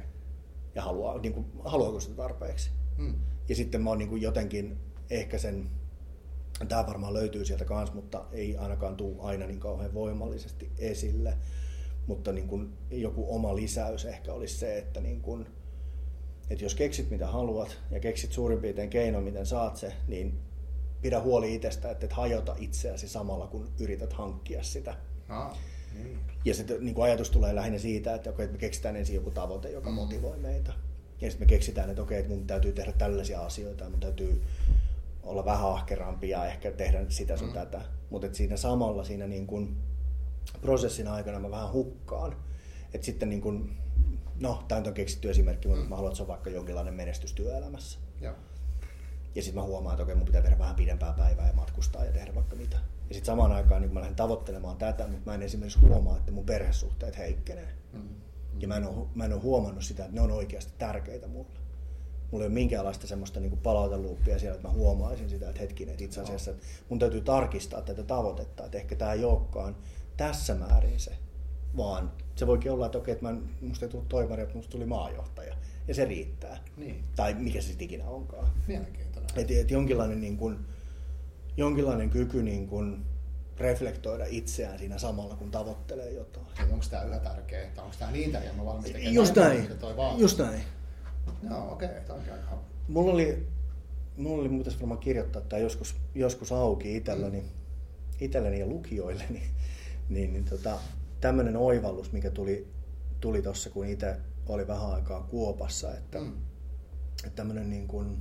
Ja 0.76 0.82
haluaa, 0.82 1.18
niin 1.18 1.34
kuin, 1.34 1.46
haluaako 1.66 2.00
sitä 2.00 2.16
tarpeeksi. 2.16 2.72
Mm. 2.98 3.16
Ja 3.50 3.56
sitten 3.56 3.82
mä 3.82 3.90
oon 3.90 3.98
niin 3.98 4.22
jotenkin 4.22 4.78
ehkä 5.10 5.38
sen, 5.38 5.70
tämä 6.68 6.88
varmaan 6.88 7.14
löytyy 7.14 7.46
sieltä 7.46 7.66
kanssa, 7.66 7.96
mutta 7.96 8.26
ei 8.32 8.58
ainakaan 8.58 8.96
tule 8.96 9.16
aina 9.20 9.48
niin 9.48 9.60
kauhean 9.60 9.94
voimallisesti 9.94 10.72
esille. 10.78 11.38
Mutta 12.08 12.32
niin 12.32 12.48
kuin 12.48 12.74
joku 12.92 13.36
oma 13.36 13.56
lisäys 13.56 14.06
ehkä 14.06 14.34
olisi 14.34 14.58
se, 14.58 14.78
että, 14.78 15.02
niin 15.02 15.22
kuin, 15.22 15.46
että 16.50 16.66
jos 16.66 16.76
keksit 16.76 17.10
mitä 17.10 17.28
haluat 17.28 17.78
ja 17.92 18.00
keksit 18.00 18.32
suurin 18.32 18.60
piirtein 18.60 18.90
keino, 18.90 19.22
miten 19.22 19.46
saat 19.46 19.78
se, 19.78 19.94
niin 20.08 20.40
pidä 21.02 21.22
huoli 21.22 21.56
itsestä, 21.56 21.92
että 21.92 22.06
et 22.06 22.14
hajota 22.14 22.56
itseäsi 22.60 23.08
samalla, 23.08 23.48
kun 23.48 23.70
yrität 23.80 24.14
hankkia 24.14 24.64
sitä. 24.64 24.96
Ah, 25.30 25.58
niin. 25.94 26.20
Ja 26.46 26.54
se 26.54 26.66
niin 26.80 27.02
ajatus 27.02 27.30
tulee 27.30 27.56
lähinnä 27.56 27.80
siitä, 27.80 28.16
että, 28.16 28.30
okei, 28.30 28.44
että 28.44 28.54
me 28.54 28.60
keksitään 28.60 28.96
ensin 28.96 29.16
joku 29.16 29.32
tavoite, 29.32 29.70
joka 29.70 29.90
mm. 29.90 29.96
motivoi 29.96 30.38
meitä. 30.38 30.74
Ja 31.22 31.30
sitten 31.30 31.48
me 31.48 31.50
keksitään, 31.50 31.90
että 31.90 32.02
okei, 32.02 32.20
että 32.20 32.32
mun 32.32 32.48
täytyy 32.48 32.72
tehdä 32.72 32.92
tällaisia 32.92 33.46
asioita, 33.46 33.90
mun 33.90 34.00
täytyy 34.00 34.42
olla 35.24 35.46
vähän 35.46 35.70
ahkerampi 35.70 36.30
ja 36.30 36.46
ehkä 36.46 36.72
tehdä 36.72 37.06
sitä 37.10 37.38
sun 37.38 37.48
mm. 37.48 37.54
tätä. 37.54 37.82
Mutta 38.10 38.28
siinä 38.32 38.58
samalla 38.58 39.04
siinä 39.04 39.28
niin 39.28 39.48
kuin 39.48 39.78
prosessin 40.62 41.08
aikana 41.08 41.40
mä 41.40 41.52
vähän 41.52 41.72
hukkaan. 41.72 42.36
Että 42.94 43.06
sitten 43.06 43.30
niin 43.30 43.42
kuin, 43.42 43.78
no, 44.40 44.64
tämä 44.68 44.80
nyt 44.80 44.88
on 44.88 44.94
keksitty 44.94 45.30
esimerkki, 45.30 45.68
mutta 45.68 45.86
mä 45.86 45.96
haluan, 45.96 46.12
että 46.12 46.18
se 46.18 46.24
on 46.24 46.28
vaikka 46.28 46.50
jonkinlainen 46.50 46.94
menestys 46.94 47.34
työelämässä. 47.34 48.00
Joo. 48.22 48.34
Ja 49.36 49.42
sitten 49.42 49.62
mä 49.62 49.68
huomaan, 49.68 49.94
että 49.94 50.04
okei, 50.04 50.16
mun 50.16 50.26
pitää 50.26 50.42
tehdä 50.42 50.60
vähän 50.60 50.76
pidempää 50.76 51.14
päivää 51.14 51.48
ja 51.48 51.54
matkustaa 51.54 52.06
ja 52.06 52.12
tehdä 52.12 52.36
vaikka 52.36 52.56
mitä. 52.56 52.78
Ja 53.10 53.14
sitten 53.14 53.26
samaan 53.26 53.52
aikaan 53.52 53.82
niin 53.82 53.90
kun 53.90 53.94
mä 53.94 54.00
lähden 54.00 54.16
tavoittelemaan 54.16 54.78
tätä, 54.78 55.08
mutta 55.08 55.30
mä 55.30 55.36
en 55.36 55.42
esimerkiksi 55.42 55.80
huomaa, 55.80 56.18
että 56.18 56.32
mun 56.32 56.46
perhesuhteet 56.46 57.18
heikkenee. 57.18 57.74
Mm. 57.94 58.10
Ja 58.60 58.68
mä 58.68 58.76
en, 58.76 58.88
ole, 58.88 59.08
mä 59.16 59.26
en 59.26 59.34
ole 59.34 59.42
huomannut 59.42 59.84
sitä, 59.84 60.04
että 60.04 60.16
ne 60.16 60.22
on 60.22 60.32
oikeasti 60.32 60.74
tärkeitä 60.78 61.28
mulle. 61.28 61.63
Mulla 62.34 62.46
ei 62.46 62.48
ole 62.48 62.54
minkäänlaista 62.54 63.08
semmoista 63.08 63.40
niin 63.40 63.58
palauteluuppia 63.58 64.40
siellä, 64.40 64.56
että 64.56 64.68
mä 64.68 64.74
huomaisin 64.74 65.30
sitä, 65.30 65.50
että 65.50 65.62
hetkinen, 65.62 65.92
että 65.92 66.04
itse 66.04 66.22
asiassa 66.22 66.52
että 66.52 66.64
mun 66.90 67.00
täytyy 67.00 67.22
tarkistaa 67.22 67.82
tätä 67.82 68.04
tavoitetta, 68.04 68.66
että 68.66 68.78
ehkä 68.78 68.96
tämä 68.96 69.14
ei 69.14 69.26
olekaan 69.26 69.76
tässä 70.18 70.56
määrin 70.56 71.00
se, 71.00 71.12
vaan 71.78 72.12
se 72.36 72.48
voikin 72.48 72.72
olla, 72.72 72.86
että 72.86 72.98
okei, 72.98 73.12
että 73.12 73.26
mä 73.26 73.38
musta 73.62 73.86
ei 73.86 73.90
tullut 73.90 74.10
toimari, 74.10 74.44
että 74.44 74.56
musta 74.56 74.72
tuli 74.72 74.86
maajohtaja, 74.86 75.56
ja 75.88 75.94
se 75.94 76.06
riittää. 76.06 76.58
Niin. 76.78 77.04
Tai 77.16 77.34
mikä 77.34 77.62
se 77.62 77.68
sitten 77.68 77.86
ikinä 77.86 78.10
onkaan. 78.10 78.48
Mielenkiintoinen. 78.68 79.30
Et, 79.36 79.52
et 79.52 79.72
jonkinlainen, 79.72 80.22
niin 80.22 80.38
kuin, 80.38 80.60
jonkinlainen 81.58 82.10
kyky 82.10 82.44
niin 82.44 82.68
kuin 82.68 83.06
reflektoida 83.58 84.26
itseään 84.30 84.80
siinä 84.80 84.98
samalla, 84.98 85.36
kun 85.36 85.52
tavoittelee 85.52 86.12
jotain. 86.12 86.48
Onko 86.72 86.86
tämä 86.90 87.04
yhä 87.04 87.20
tärkeä? 87.20 87.70
Tai 87.76 87.84
onko 87.86 87.96
tämä 88.00 88.12
niin 88.12 88.32
tärkeä, 88.32 88.54
mä 88.54 88.66
valmis 88.66 88.86
tekemään 88.86 89.14
Just 89.14 89.36
näin. 89.36 89.70
vaatii? 89.98 90.22
Just 90.22 90.40
näin. 90.40 90.64
Joo, 91.50 91.72
okei. 91.72 91.88
Okay. 91.88 92.02
Tämä 92.02 92.20
onkin 92.20 92.34
aika... 92.34 92.64
Mulla 92.88 93.14
oli, 93.14 93.48
mulla 94.18 94.42
oli, 94.42 94.58
pitäisi 94.58 94.80
varmaan 94.80 95.00
kirjoittaa 95.00 95.42
tämä 95.42 95.60
joskus, 95.60 95.96
joskus 96.16 96.52
auki 96.52 96.98
itselläni, 96.98 97.44
itselleni 98.20 98.60
ja 98.60 98.66
lukijoilleni, 98.66 99.44
niin, 100.10 100.34
niin 100.34 100.46
tota, 100.46 100.80
tämmöinen 101.22 101.58
oivallus, 101.58 102.12
mikä 102.12 102.32
tuli 102.32 102.68
tuli 103.24 103.42
tuossa, 103.42 103.70
kun 103.70 103.86
itse 103.86 104.18
oli 104.48 104.68
vähän 104.68 104.92
aikaa 104.92 105.24
Kuopassa, 105.24 105.98
että, 105.98 106.20
Mm. 106.20 106.26
mm. 106.26 106.34
että 107.24 107.36
tämmöinen 107.36 107.70
niin 107.70 107.88
kuin, 107.88 108.18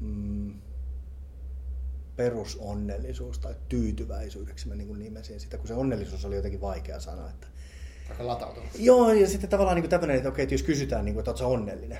mm, 0.00 0.54
perusonnellisuus 2.16 3.38
tai 3.38 3.54
tyytyväisyydeksi 3.68 4.68
mä 4.68 4.74
niin 4.74 4.88
kuin 4.88 4.98
nimesin 4.98 5.40
sitä, 5.40 5.58
kun 5.58 5.68
se 5.68 5.74
onnellisuus 5.74 6.24
oli 6.24 6.36
jotenkin 6.36 6.60
vaikea 6.60 7.00
sana. 7.00 7.30
Että... 7.30 7.46
Aika 8.10 8.26
latautunut. 8.26 8.68
Joo, 8.78 9.12
ja 9.12 9.28
sitten 9.28 9.50
tavallaan 9.50 9.80
niin 9.80 9.90
tämmöinen, 9.90 10.16
että 10.16 10.28
okei, 10.28 10.42
että 10.42 10.54
jos 10.54 10.62
kysytään, 10.62 11.04
niin 11.04 11.14
kuin, 11.14 11.20
että 11.28 11.38
sä 11.38 11.46
onnellinen, 11.46 11.98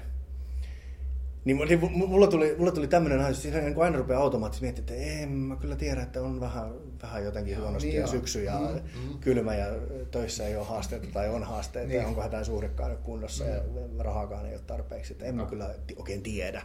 niin, 1.45 1.57
niin 1.69 1.81
mu- 1.81 2.07
mulla 2.07 2.27
tuli, 2.27 2.55
mulla 2.59 2.73
tuli 2.73 2.87
tämmöinen 2.89 3.21
ajatus, 3.21 3.43
siis 3.43 3.55
niin 3.55 3.83
aina 3.83 3.97
rupeaa 3.99 4.21
automaattisesti 4.23 4.65
miettimään, 4.67 5.03
että 5.03 5.23
en 5.23 5.29
mä 5.29 5.57
kyllä 5.57 5.77
tiedä, 5.77 6.03
että 6.03 6.23
on 6.23 6.41
vähän, 6.41 6.73
vähän 7.03 7.25
jotenkin 7.25 7.53
Joo, 7.55 7.63
huonosti 7.63 7.89
niin 7.89 8.01
ja 8.01 8.07
syksy 8.07 8.45
ja 8.45 8.59
Mm, 8.59 9.09
mm. 9.09 9.19
kylmä 9.21 9.55
ja 9.55 9.67
töissä 10.11 10.47
ei 10.47 10.57
ole 10.57 10.65
haasteita 10.67 11.07
tai 11.13 11.29
on 11.29 11.43
haasteita 11.45 11.89
Niin. 11.89 12.01
ja 12.01 12.07
onkohan 12.07 12.31
tämä 12.31 12.45
suhdekaan 12.45 12.91
nyt 12.91 13.01
kunnossa 13.01 13.45
ja 13.45 13.63
rahaakaan 13.99 14.47
ei 14.47 14.53
ole 14.55 14.63
tarpeeksi, 14.67 15.13
että 15.13 15.25
en 15.25 15.35
mä 15.35 15.43
No. 15.43 15.49
kyllä 15.49 15.71
ti- 15.87 15.95
oikein 15.99 16.23
tiedä. 16.23 16.63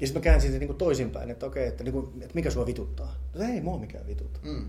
Ja 0.00 0.06
sitten 0.06 0.20
mä 0.20 0.24
käänsin 0.24 0.50
sen 0.50 0.60
niin 0.60 0.74
toisinpäin, 0.74 1.30
että 1.30 1.46
okei, 1.46 1.66
että, 1.68 1.84
niin 1.84 1.92
kuin, 1.92 2.06
että 2.22 2.34
mikä 2.34 2.50
sua 2.50 2.66
vituttaa. 2.66 3.14
No 3.34 3.44
ei 3.44 3.60
mua 3.60 3.78
mikään 3.78 4.06
vituttaa. 4.06 4.42
Mm. 4.44 4.68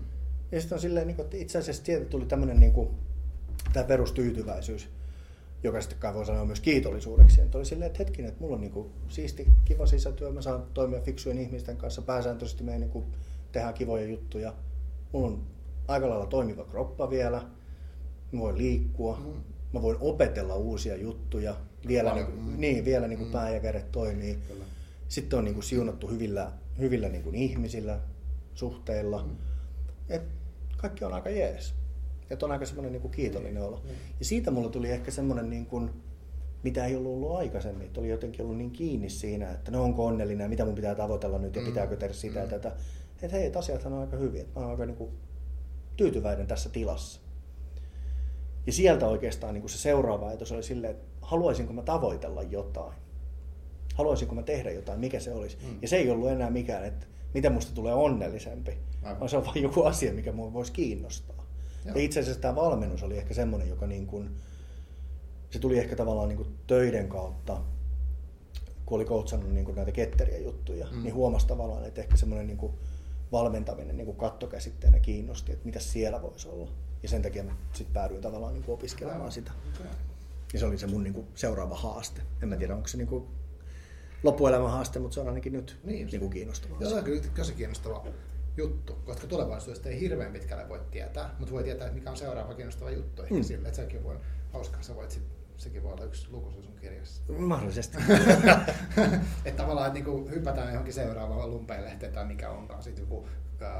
Ja 0.52 0.60
sitten 0.60 0.76
on 0.76 0.80
silleen, 0.82 1.06
niin 1.06 1.16
kuin, 1.16 1.24
että 1.24 1.36
itse 1.36 1.58
asiassa 1.58 1.82
tuli 2.10 2.26
tämmöinen 2.26 2.60
niin 2.60 2.72
kuin, 2.72 2.88
tämä 3.72 3.84
perustyytyväisyys, 3.84 4.88
joka 5.62 5.80
sitten 5.80 5.98
kai 5.98 6.14
voi 6.14 6.26
sanoa 6.26 6.44
myös 6.44 6.60
kiitollisuudeksi. 6.60 7.40
Että 7.40 7.58
oli 7.58 7.64
silleen, 7.64 7.86
että 7.86 7.98
hetkinen, 7.98 8.28
että 8.28 8.40
mulla 8.40 8.54
on 8.54 8.60
niin 8.60 8.72
kuin, 8.72 8.90
siisti, 9.08 9.46
kiva 9.64 9.86
sisätyö, 9.86 10.30
mä 10.32 10.42
saan 10.42 10.62
toimia 10.74 11.00
fiksujen 11.00 11.38
ihmisten 11.38 11.76
kanssa, 11.76 12.02
pääsääntöisesti 12.02 12.64
me 12.64 12.78
niin 12.78 12.90
kuin, 12.90 13.04
tehdään 13.52 13.74
kivoja 13.74 14.06
juttuja. 14.06 14.54
Mulla 15.12 15.26
on 15.26 15.42
aika 15.88 16.08
lailla 16.08 16.26
toimiva 16.26 16.64
kroppa 16.64 17.10
vielä, 17.10 17.42
mä 18.32 18.40
voin 18.40 18.58
liikkua, 18.58 19.16
Mm. 19.16 19.42
mä 19.72 19.82
voin 19.82 19.96
opetella 20.00 20.54
uusia 20.54 20.96
juttuja, 20.96 21.56
vielä, 21.88 22.10
Paljon, 22.10 22.26
niin, 22.26 22.38
kuin, 22.38 22.52
mm. 22.54 22.60
niin, 22.60 22.84
vielä 22.84 23.08
niin 23.08 23.18
kuin 23.18 23.28
Mm. 23.28 23.32
pää 23.32 23.50
ja 23.50 23.60
kädet 23.60 23.92
toimii. 23.92 24.38
Kyllä. 24.48 24.64
Sitten 25.08 25.38
on 25.38 25.44
niin 25.44 25.54
kuin 25.54 25.64
siunattu 25.64 26.08
hyvillä, 26.08 26.52
hyvillä 26.78 27.08
niin 27.08 27.22
kuin 27.22 27.34
ihmisillä, 27.34 27.98
suhteilla. 28.54 29.22
Mm. 29.22 29.36
Et 30.08 30.22
kaikki 30.76 31.04
on 31.04 31.12
aika 31.12 31.30
jees. 31.30 31.74
Että 32.32 32.46
on 32.46 32.52
aika 32.52 32.66
semmoinen 32.66 32.92
niin 32.92 33.02
kuin 33.02 33.12
kiitollinen 33.12 33.62
olo. 33.62 33.76
Mm. 33.84 33.90
Ja 34.18 34.24
siitä 34.24 34.50
mulla 34.50 34.68
tuli 34.68 34.90
ehkä 34.90 35.10
semmoinen, 35.10 35.50
niin 35.50 35.66
kuin, 35.66 35.90
mitä 36.62 36.86
ei 36.86 36.96
ollut 36.96 37.12
ollut 37.12 37.36
aikaisemmin. 37.36 37.86
Että 37.86 38.00
oli 38.00 38.08
jotenkin 38.08 38.42
ollut 38.44 38.56
niin 38.58 38.70
kiinni 38.70 39.10
siinä, 39.10 39.50
että 39.50 39.70
no 39.70 39.82
onko 39.84 40.06
onnellinen 40.06 40.44
ja 40.44 40.48
mitä 40.48 40.64
mun 40.64 40.74
pitää 40.74 40.94
tavoitella 40.94 41.38
nyt 41.38 41.56
ja 41.56 41.62
Mm. 41.62 41.68
pitääkö 41.68 41.96
tehdä 41.96 42.14
sitä 42.14 42.38
ja 42.38 42.44
Mm. 42.44 42.50
tätä. 42.50 42.72
Että 43.22 43.36
hei, 43.36 43.46
että 43.46 43.58
asiathan 43.58 43.92
on 43.92 43.98
aika 44.00 44.16
hyviä. 44.16 44.40
Että 44.42 44.60
mä 44.60 44.66
oon 44.66 44.70
aika 44.70 44.86
niin 44.86 44.96
kuin, 44.96 45.10
tyytyväinen 45.96 46.46
tässä 46.46 46.68
tilassa. 46.70 47.20
Ja 48.66 48.72
sieltä 48.72 49.06
oikeastaan 49.08 49.54
niin 49.54 49.62
kuin 49.62 49.70
se 49.70 49.78
seuraava 49.78 50.28
ajatus 50.28 50.52
oli 50.52 50.62
silleen, 50.62 50.90
että 50.90 51.04
haluaisinko 51.22 51.72
mä 51.72 51.82
tavoitella 51.82 52.42
jotain. 52.42 52.92
Haluaisinko 53.94 54.34
mä 54.34 54.42
tehdä 54.42 54.70
jotain, 54.70 55.00
mikä 55.00 55.20
se 55.20 55.32
olisi. 55.32 55.56
Mm. 55.62 55.78
Ja 55.82 55.88
se 55.88 55.96
ei 55.96 56.10
ollut 56.10 56.30
enää 56.30 56.50
mikään, 56.50 56.84
että 56.84 57.06
miten 57.34 57.52
musta 57.52 57.74
tulee 57.74 57.94
onnellisempi, 57.94 58.78
Aivan. 59.02 59.20
vaan 59.20 59.28
se 59.28 59.36
on 59.36 59.46
vain 59.46 59.62
joku 59.62 59.82
asia, 59.82 60.12
mikä 60.12 60.32
mua 60.32 60.52
voisi 60.52 60.72
kiinnostaa. 60.72 61.41
Joo. 61.84 61.96
Ja 61.96 62.02
itse 62.02 62.20
asiassa 62.20 62.40
tämä 62.40 62.54
valmennus 62.54 63.02
oli 63.02 63.18
ehkä 63.18 63.34
semmoinen, 63.34 63.68
joka 63.68 63.86
niin 63.86 64.06
kuin, 64.06 64.30
se 65.50 65.58
tuli 65.58 65.78
ehkä 65.78 65.96
tavallaan 65.96 66.28
niin 66.28 66.36
kuin 66.36 66.58
töiden 66.66 67.08
kautta, 67.08 67.60
kun 68.86 68.96
oli 68.96 69.04
coachannut 69.04 69.50
niin 69.52 69.64
kuin 69.64 69.74
näitä 69.76 69.92
ketteriä 69.92 70.38
juttuja, 70.38 70.86
Mm. 70.92 71.02
niin 71.02 71.14
huomasi 71.14 71.46
tavallaan, 71.46 71.84
että 71.84 72.00
ehkä 72.00 72.16
semmoinen 72.16 72.46
niin 72.46 72.56
kuin 72.58 72.72
valmentaminen 73.32 73.96
niin 73.96 74.06
kuin 74.06 74.16
kattokäsitteenä 74.16 75.00
kiinnosti, 75.00 75.52
että 75.52 75.64
mitä 75.64 75.80
siellä 75.80 76.22
voisi 76.22 76.48
olla. 76.48 76.70
Ja 77.02 77.08
sen 77.08 77.22
takia 77.22 77.42
mä 77.44 77.56
sitten 77.72 77.94
päädyin 77.94 78.20
tavallaan 78.20 78.54
niin 78.54 78.64
kuin 78.64 78.74
opiskelemaan 78.74 79.20
Aivan. 79.20 79.32
sitä. 79.32 79.52
Ja 80.52 80.58
se 80.58 80.66
oli 80.66 80.78
se 80.78 80.86
mun 80.86 81.02
niin 81.04 81.14
kuin 81.14 81.26
seuraava 81.34 81.74
haaste. 81.76 82.20
En 82.42 82.48
mä 82.48 82.56
tiedä, 82.56 82.74
onko 82.76 82.88
se 82.88 82.96
niin 82.98 83.08
kuin 83.08 83.24
loppuelämän 84.22 84.70
haaste, 84.70 84.98
mutta 84.98 85.14
se 85.14 85.20
on 85.20 85.28
ainakin 85.28 85.52
nyt 85.52 85.78
Niin 85.84 85.94
niin, 85.96 86.06
niin 86.06 86.20
kuin 86.20 86.30
kiinnostavaa. 86.30 86.76
Joo, 86.80 86.90
se 86.90 86.96
on 86.96 87.04
kyllä 87.04 87.22
tosi 87.36 87.52
kiinnostava 87.54 88.06
juttu, 88.56 88.94
koska 89.04 89.26
tulevaisuudesta 89.26 89.88
ei 89.88 90.00
hirveän 90.00 90.32
pitkälle 90.32 90.68
voi 90.68 90.80
tietää, 90.90 91.34
mutta 91.38 91.54
voi 91.54 91.62
tietää, 91.64 91.86
että 91.86 91.98
mikä 91.98 92.10
on 92.10 92.16
seuraava 92.16 92.54
kiinnostava 92.54 92.90
juttu. 92.90 93.22
Ehkä 93.22 93.34
Mm. 93.34 93.42
sille, 93.42 93.68
että 93.68 93.76
sekin 93.82 94.04
voi 94.04 94.16
hauskaa, 94.52 94.82
sä 94.82 94.94
voit 94.94 95.10
sit 95.10 95.22
Sekin 95.56 95.82
voi 95.82 95.92
olla 95.92 96.04
yksi 96.04 96.26
luku 96.30 96.50
sun 96.50 96.76
kirjassa. 96.80 97.22
Mahdollisesti. 97.32 97.98
että 99.44 99.62
tavallaan 99.62 99.86
että 99.86 99.94
niinku 99.94 100.28
hypätään 100.28 100.68
johonkin 100.68 100.94
seuraavaan 100.94 101.50
lumpeenlehteen 101.50 102.12
tai 102.12 102.24
mikä 102.24 102.50
onkaan. 102.50 102.82
Sitten 102.82 103.02
joku 103.02 103.28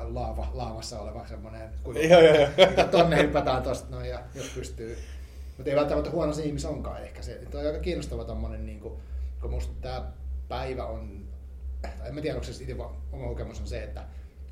laava, 0.03 0.49
laavassa 0.53 1.01
oleva 1.01 1.27
semmoinen, 1.27 1.71
kun 1.83 1.97
Joo, 2.09 2.21
joo, 2.21 2.35
joo. 2.35 2.49
niin 2.77 2.89
tonne 2.91 3.23
hypätään 3.23 3.63
tosta 3.63 3.91
noin 3.91 4.09
ja 4.09 4.23
jos 4.35 4.49
pystyy. 4.55 4.99
Mutta 5.57 5.71
ei 5.71 5.77
välttämättä 5.77 6.11
huono 6.11 6.33
se 6.33 6.43
ihmis 6.43 6.65
onkaan 6.65 7.03
ehkä. 7.03 7.23
Se, 7.23 7.41
on 7.55 7.67
aika 7.67 7.79
kiinnostava 7.79 8.25
tommonen, 8.25 8.67
niin 8.67 8.81
kuin, 8.81 8.95
kun 9.41 9.51
musta 9.51 9.73
tämä 9.81 10.13
päivä 10.49 10.87
on, 10.87 11.29
tai 11.83 11.91
en 12.05 12.15
mä 12.15 12.21
tiedä, 12.21 12.37
onko 12.37 12.45
se 12.53 12.63
itse 12.63 12.77
oma 13.13 13.29
kokemus 13.29 13.61
on 13.61 13.67
se, 13.67 13.83
että 13.83 14.05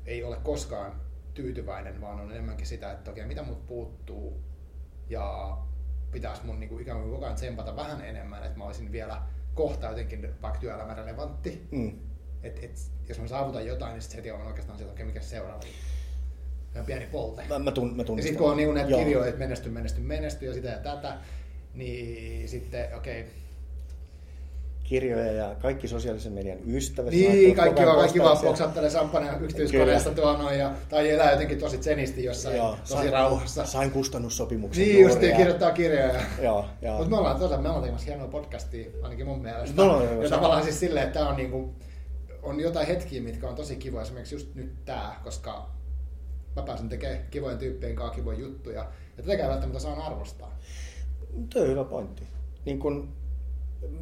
ei 0.05 0.23
ole 0.23 0.37
koskaan 0.43 1.01
tyytyväinen, 1.33 2.01
vaan 2.01 2.19
on 2.19 2.31
enemmänkin 2.31 2.67
sitä, 2.67 2.91
että 2.91 3.11
okei, 3.11 3.25
mitä 3.25 3.43
mut 3.43 3.67
puuttuu 3.67 4.41
ja 5.09 5.57
pitäisi 6.11 6.45
mun 6.45 6.59
niin 6.59 6.69
kuin, 6.69 6.81
ikään 6.81 6.99
kuin 6.99 7.11
koko 7.11 7.25
ajan 7.25 7.35
tsempata 7.35 7.75
vähän 7.75 8.01
enemmän, 8.01 8.43
että 8.43 8.57
mä 8.57 8.65
olisin 8.65 8.91
vielä 8.91 9.21
kohta 9.53 9.87
jotenkin 9.87 10.41
vaikka 10.41 10.59
työelämän 10.59 10.97
relevantti. 10.97 11.67
Mm. 11.71 11.99
Et, 12.43 12.63
et, 12.63 12.91
jos 13.09 13.19
mä 13.19 13.27
saavutan 13.27 13.65
jotain, 13.65 13.93
niin 13.93 14.01
sitten 14.01 14.15
heti 14.15 14.31
on 14.31 14.41
oikeastaan 14.41 14.77
se, 14.77 14.83
että 14.83 14.93
okei, 14.93 15.05
mikä 15.05 15.21
se 15.21 15.27
seuraava 15.27 15.63
on 16.75 16.85
pieni 16.85 17.05
polte. 17.05 17.43
Mä, 17.49 17.59
mä, 17.59 17.71
tun, 17.71 17.95
mä 17.95 18.03
Ja 18.17 18.23
sitten 18.23 18.37
kun 18.37 18.51
on 18.51 18.57
niinku 18.57 18.73
näitä 18.73 18.89
Joo. 18.89 18.99
kirjoja, 18.99 19.27
että 19.27 19.39
menesty, 19.39 19.69
menesty, 19.69 20.01
menesty 20.01 20.45
ja 20.45 20.53
sitä 20.53 20.69
ja 20.69 20.77
tätä, 20.77 21.17
niin 21.73 22.49
sitten 22.49 22.95
okei. 22.97 23.21
Okay. 23.21 23.33
Kirjoja 24.91 25.31
ja 25.31 25.55
kaikki 25.61 25.87
sosiaalisen 25.87 26.33
median 26.33 26.57
ystävät. 26.67 27.11
Niin, 27.11 27.55
kaikki 27.55 27.85
vaan, 27.85 27.97
kaikki 27.97 28.19
vaan 28.19 28.37
poksattelee 28.37 28.89
sampanea 28.89 29.37
yksityiskoneessa 29.37 30.11
tuolla 30.11 30.37
noin, 30.37 30.59
ja, 30.59 30.71
tai 30.89 31.09
elää 31.09 31.31
jotenkin 31.31 31.59
tosi 31.59 31.77
tsenisti 31.77 32.23
jossain 32.23 32.57
Joo, 32.57 32.77
tosi 32.81 32.93
sain, 32.93 33.11
rauhassa. 33.11 33.65
Sain 33.65 33.91
kustannussopimuksen 33.91 34.83
Niin 34.83 35.01
just, 35.01 35.21
ja 35.21 35.35
kirjoittaa 35.35 35.71
kirjoja. 35.71 36.21
Joo, 36.41 36.65
joo. 36.81 36.97
Mutta 36.97 37.09
me 37.09 37.17
ollaan 37.17 37.39
todella, 37.39 37.61
me 37.61 37.67
ollaan 37.67 37.83
tekemässä 37.83 38.07
hienoa 38.07 38.27
podcastia, 38.27 38.91
ainakin 39.01 39.25
mun 39.25 39.41
mielestä. 39.41 39.81
Ollaan 39.81 40.01
tekemässä. 40.01 40.25
ja 40.25 40.29
tavallaan 40.29 40.63
siis 40.63 40.79
silleen, 40.79 41.07
että 41.07 41.27
on 41.27 41.35
niinku, 41.35 41.75
on 42.43 42.59
jotain 42.59 42.87
hetkiä, 42.87 43.21
mitkä 43.21 43.49
on 43.49 43.55
tosi 43.55 43.75
kivoja, 43.75 44.01
esimerkiksi 44.01 44.35
just 44.35 44.55
nyt 44.55 44.85
tää, 44.85 45.19
koska 45.23 45.69
mä 46.55 46.61
pääsen 46.61 46.89
tekemään 46.89 47.19
kivojen 47.31 47.57
tyyppien 47.57 47.95
kanssa 47.95 48.15
kivoja 48.15 48.39
juttuja, 48.39 48.85
ja 49.17 49.23
tätäkään 49.23 49.49
välttämättä 49.49 49.79
saan 49.79 50.01
arvostaa. 50.01 50.57
Tuo 51.49 51.61
on 51.61 51.67
hyvä 51.67 51.83
pointti. 51.83 52.23
Niin 52.65 52.79
kun, 52.79 53.20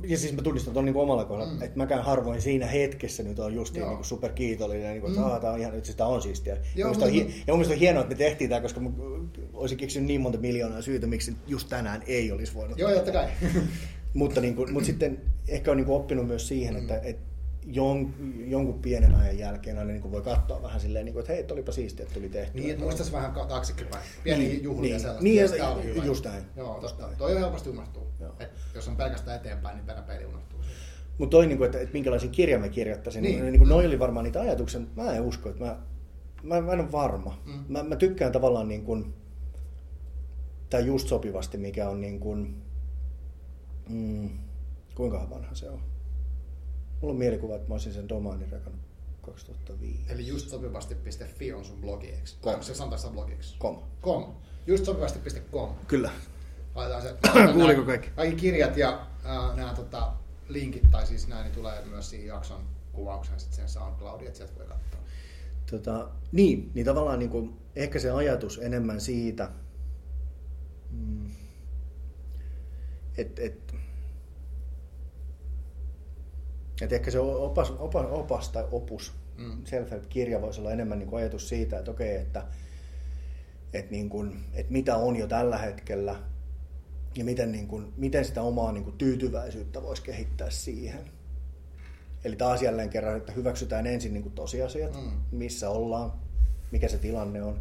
ja 0.07 0.17
siis 0.17 0.35
mä 0.35 0.41
tunnistan 0.41 0.73
tuon 0.73 0.85
niin 0.85 0.95
omalla 0.95 1.25
kohdalla, 1.25 1.53
Mm. 1.53 1.61
että 1.61 1.77
mäkään 1.77 2.03
harvoin 2.03 2.41
siinä 2.41 2.65
hetkessä 2.65 3.23
nyt 3.23 3.39
on 3.39 3.53
just 3.53 3.75
Joo. 3.75 3.89
niin 3.95 4.03
super 4.03 4.31
kiitollinen, 4.31 4.91
niin 4.91 5.01
kuin, 5.01 5.11
että 5.13 5.25
Mm. 5.35 5.41
tämä 5.41 5.53
on 5.53 5.59
ihan, 5.59 5.73
nyt 5.73 5.85
sitä 5.85 6.05
on 6.05 6.21
siistiä. 6.21 6.53
Joo, 6.53 6.63
ja, 6.75 6.87
mutta- 6.87 7.05
hi- 7.05 7.19
ja 7.19 7.25
mun 7.53 7.57
mielestä 7.57 7.73
on 7.73 7.79
hienoa, 7.79 8.01
että 8.01 8.15
me 8.15 8.17
tehtiin 8.17 8.49
tämä, 8.49 8.61
koska 8.61 8.79
mä 8.79 8.89
olisin 9.53 9.77
keksinyt 9.77 10.07
niin 10.07 10.21
monta 10.21 10.37
miljoonaa 10.37 10.81
syytä, 10.81 11.07
miksi 11.07 11.33
just 11.47 11.69
tänään 11.69 12.03
ei 12.07 12.31
olisi 12.31 12.53
voinut. 12.53 12.79
Joo, 12.79 12.91
totta 12.91 13.11
kai. 13.11 13.27
Mutta, 14.13 14.41
niin 14.41 14.55
kuin, 14.55 14.73
mutta 14.73 14.87
sitten 14.87 15.21
ehkä 15.47 15.71
on 15.71 15.77
niin 15.77 15.85
kuin 15.85 15.95
oppinut 15.95 16.27
myös 16.27 16.47
siihen, 16.47 16.73
Mm. 16.73 16.79
että, 16.81 16.99
että 17.03 17.21
jon, 17.71 18.13
jonkun 18.47 18.79
pienen 18.81 19.15
ajan 19.15 19.37
jälkeen 19.37 19.77
aina 19.77 19.91
niin 19.91 20.01
kuin 20.01 20.11
voi 20.11 20.21
katsoa 20.21 20.61
vähän 20.61 20.79
silleen, 20.79 21.05
niin 21.05 21.13
kuin, 21.13 21.21
että 21.21 21.31
hei, 21.33 21.41
että 21.41 21.53
olipa 21.53 21.71
siistiä, 21.71 22.03
että 22.03 22.13
tuli 22.15 22.29
tehty. 22.29 22.57
Niin, 22.57 22.71
että 22.71 22.83
muistaisi 22.83 23.11
vähän 23.11 23.31
taaksepäin. 23.47 24.03
Pieni 24.23 24.43
Niin, 24.47 24.63
juhlia 24.63 24.81
niin. 24.81 24.93
ja 24.93 24.99
sellaista. 24.99 25.23
Niin, 25.23 25.35
ja 25.35 25.41
Ja 25.41 25.47
se- 25.47 25.53
sitä 25.53 25.69
oli 25.69 25.83
hyvä. 25.83 26.05
just 26.05 26.25
näin. 26.25 26.43
Joo, 26.55 26.79
totta. 26.81 27.03
näin. 27.05 27.17
Toi 27.17 27.33
on 27.33 27.39
helposti 27.39 27.69
unohtuu. 27.69 28.07
Et 28.39 28.49
jos 28.75 28.87
on 28.87 28.95
pelkästään 28.95 29.37
eteenpäin, 29.37 29.77
niin 29.77 29.85
peräpeili 29.85 30.25
unohtuu. 30.25 30.59
Mutta 31.17 31.37
toi, 31.37 31.47
niinku, 31.47 31.63
että, 31.63 31.79
että 31.79 31.93
minkälaisen 31.93 32.29
kirjan 32.29 32.61
mä 32.61 32.69
kirjoittaisin, 32.69 33.23
Niin. 33.23 33.41
niin. 33.41 33.51
Niin 33.53 33.69
noi 33.69 33.85
oli 33.85 33.99
varmaan 33.99 34.23
niitä 34.23 34.41
ajatuksia, 34.41 34.79
mutta 34.79 35.01
mä 35.01 35.13
en 35.13 35.21
usko, 35.21 35.49
että 35.49 35.63
mä, 35.65 35.77
mä, 36.43 36.61
mä 36.61 36.73
en 36.73 36.79
ole 36.79 36.91
varma. 36.91 37.41
Mm. 37.45 37.63
Mä, 37.67 37.83
mä 37.83 37.95
tykkään 37.95 38.31
tavallaan 38.31 38.67
niin 38.67 38.83
kuin, 38.85 39.13
tää 40.69 40.79
just 40.79 41.07
sopivasti, 41.07 41.57
mikä 41.57 41.89
on 41.89 42.01
niin 42.01 42.19
kuin, 42.19 42.61
mm, 43.89 44.29
kuinka 44.95 45.27
vanha 45.29 45.55
se 45.55 45.69
on. 45.69 45.79
Mulla 47.01 47.13
on 47.13 47.19
mielikuva, 47.19 47.55
että 47.55 47.67
mä 47.67 47.73
olisin 47.73 47.93
sen 47.93 48.09
domaanin 48.09 48.51
rakannut 48.51 48.81
2005. 49.21 50.01
Eli 50.09 50.27
just 50.27 50.49
sopivasti.fi 50.49 51.53
on 51.53 51.65
sun 51.65 51.81
blogi, 51.81 52.07
eikö? 52.07 52.61
Se 52.61 52.73
sanotaan 52.73 52.99
sitä 52.99 53.13
blogiksi? 53.13 53.55
Kom. 53.59 53.77
Com. 54.01 54.33
Just 54.67 54.85
sopivasti.com. 54.85 55.75
Kyllä. 55.87 56.11
Laitetaan 56.75 57.01
se. 57.01 57.15
Kuuliko 57.53 57.83
kaikki? 57.83 58.09
Kaikki 58.15 58.35
kirjat 58.35 58.77
ja 58.77 59.07
äh, 59.25 59.55
nämä 59.55 59.73
tota, 59.73 60.13
linkit, 60.49 60.91
tai 60.91 61.07
siis 61.07 61.27
nämä, 61.27 61.43
niin 61.43 61.53
tulee 61.53 61.85
myös 61.85 62.09
siihen 62.09 62.27
jakson 62.27 62.61
kuvaukseen 62.93 63.39
sitten 63.39 63.55
sen 63.55 63.69
SoundCloudin, 63.69 64.27
että 64.27 64.37
sieltä 64.37 64.55
voi 64.55 64.67
katsoa. 64.67 64.99
Tota, 65.71 66.09
niin, 66.31 66.71
niin 66.73 66.85
tavallaan 66.85 67.19
niin 67.19 67.29
kuin, 67.29 67.57
ehkä 67.75 67.99
se 67.99 68.11
ajatus 68.11 68.59
enemmän 68.63 69.01
siitä, 69.01 69.49
mm, 70.91 71.31
että 73.17 73.41
et, 73.41 73.75
et 76.81 76.93
ehkä 76.93 77.11
se 77.11 77.19
opas, 77.19 77.71
opas, 77.71 78.05
opas 78.11 78.49
tai 78.49 78.65
opus, 78.71 79.13
Mm. 79.37 79.63
self-help-kirja 79.65 80.41
voisi 80.41 80.59
olla 80.59 80.71
enemmän 80.71 80.99
niin 80.99 81.09
kuin 81.09 81.19
ajatus 81.21 81.49
siitä, 81.49 81.79
että 81.79 81.91
okei, 81.91 82.15
että 82.15 82.43
et 83.73 83.91
niin 83.91 84.09
kuin, 84.09 84.43
et 84.53 84.69
mitä 84.69 84.95
on 84.97 85.15
jo 85.15 85.27
tällä 85.27 85.57
hetkellä 85.57 86.15
ja 87.15 87.23
miten, 87.25 87.51
niin 87.51 87.67
kuin, 87.67 87.93
miten 87.97 88.25
sitä 88.25 88.41
omaa 88.41 88.71
niin 88.71 88.83
kuin 88.83 88.97
tyytyväisyyttä 88.97 89.81
voisi 89.83 90.01
kehittää 90.01 90.49
siihen. 90.49 90.99
Eli 92.23 92.35
taas 92.35 92.61
jälleen 92.61 92.89
kerran, 92.89 93.17
että 93.17 93.31
hyväksytään 93.31 93.87
ensin 93.87 94.13
niin 94.13 94.23
kuin 94.23 94.33
tosiasiat, 94.35 94.95
Mm. 94.95 95.11
missä 95.31 95.69
ollaan, 95.69 96.13
mikä 96.71 96.87
se 96.87 96.97
tilanne 96.97 97.43
on. 97.43 97.59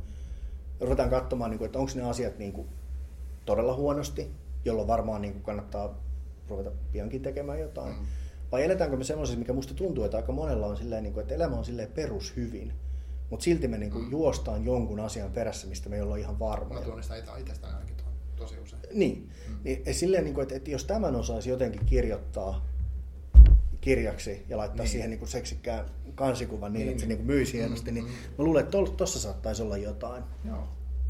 Ruvetaan 0.80 1.10
katsomaan, 1.10 1.50
niin 1.50 1.58
kuin, 1.58 1.66
että 1.66 1.78
onko 1.78 1.92
ne 1.94 2.02
asiat 2.02 2.38
niin 2.38 2.52
kuin 2.52 2.68
todella 3.44 3.74
huonosti, 3.74 4.30
jolloin 4.64 4.88
varmaan 4.88 5.22
niin 5.22 5.32
kuin 5.32 5.42
kannattaa 5.42 5.98
ruveta 6.48 6.70
piankin 6.92 7.22
tekemään 7.22 7.60
jotain. 7.60 7.94
Mm. 7.94 8.06
Vai 8.52 8.64
eletäänkö 8.64 8.96
me 8.96 9.04
semmoisessa, 9.04 9.38
mikä 9.38 9.52
musta 9.52 9.74
tuntuu, 9.74 10.04
että 10.04 10.16
aika 10.16 10.32
monella 10.32 10.66
on 10.66 10.76
silleen, 10.76 11.02
niin 11.02 11.12
kuin, 11.12 11.22
että 11.22 11.34
elämä 11.34 11.56
on 11.56 11.64
silleen 11.64 11.92
perushyvin, 11.92 12.72
mutta 13.30 13.44
silti 13.44 13.68
me 13.68 13.78
niin 13.78 13.92
kuin 13.92 14.04
Mm. 14.04 14.10
juostaan 14.10 14.64
jonkun 14.64 15.00
asian 15.00 15.30
perässä, 15.32 15.66
mistä 15.66 15.88
me 15.88 15.96
ei 15.96 16.02
olla 16.02 16.16
ihan 16.16 16.34
Mä 16.34 16.38
varmoja. 16.38 16.80
tunnistan 16.80 17.18
itä- 17.18 17.36
itsestäni 17.36 17.72
ainakin 17.74 17.96
tuon 17.96 18.12
tosi 18.36 18.58
usein. 18.58 18.82
Niin, 18.94 19.30
Mm. 19.48 19.54
niin 19.64 19.94
silleen, 19.94 20.24
niin 20.24 20.34
kuin, 20.34 20.42
että, 20.42 20.54
että 20.54 20.70
jos 20.70 20.84
tämän 20.84 21.16
osaisi 21.16 21.50
jotenkin 21.50 21.86
kirjoittaa 21.86 22.66
kirjaksi 23.80 24.44
ja 24.48 24.56
laittaa 24.56 24.84
Niin. 24.84 24.90
siihen 24.90 25.10
niin 25.10 25.18
kuin 25.18 25.28
seksikkään 25.28 25.84
kansikuvan 26.14 26.72
niin, 26.72 26.78
Niin, 26.80 26.90
että 26.90 27.00
se 27.00 27.06
niin. 27.06 27.08
niin 27.18 27.26
kuin 27.26 27.36
myisi 27.36 27.52
hienosti, 27.52 27.90
Mm, 27.90 27.94
niin 27.94 28.04
mm. 28.04 28.10
mä 28.38 28.44
luulen, 28.44 28.64
että 28.64 28.78
tuossa 28.96 29.18
saattaisi 29.20 29.62
olla 29.62 29.76
jotain, 29.76 30.24
Joo. 30.44 30.68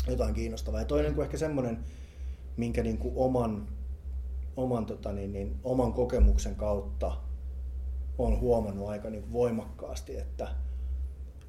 jotain 0.08 0.34
kiinnostavaa. 0.34 0.80
Ja 0.80 0.86
toinen 0.86 1.14
kuin 1.14 1.24
ehkä 1.24 1.36
semmoinen, 1.36 1.78
minkä 2.56 2.82
niin 2.82 2.98
kuin 2.98 3.12
oman, 3.16 3.68
oman, 4.56 4.86
tota 4.86 5.12
niin, 5.12 5.32
niin, 5.32 5.56
oman 5.64 5.92
kokemuksen 5.92 6.54
kautta 6.56 7.16
on 8.18 8.40
huomannut 8.40 8.88
aika 8.88 9.10
niin 9.10 9.22
kuin 9.22 9.32
voimakkaasti, 9.32 10.16
että 10.16 10.48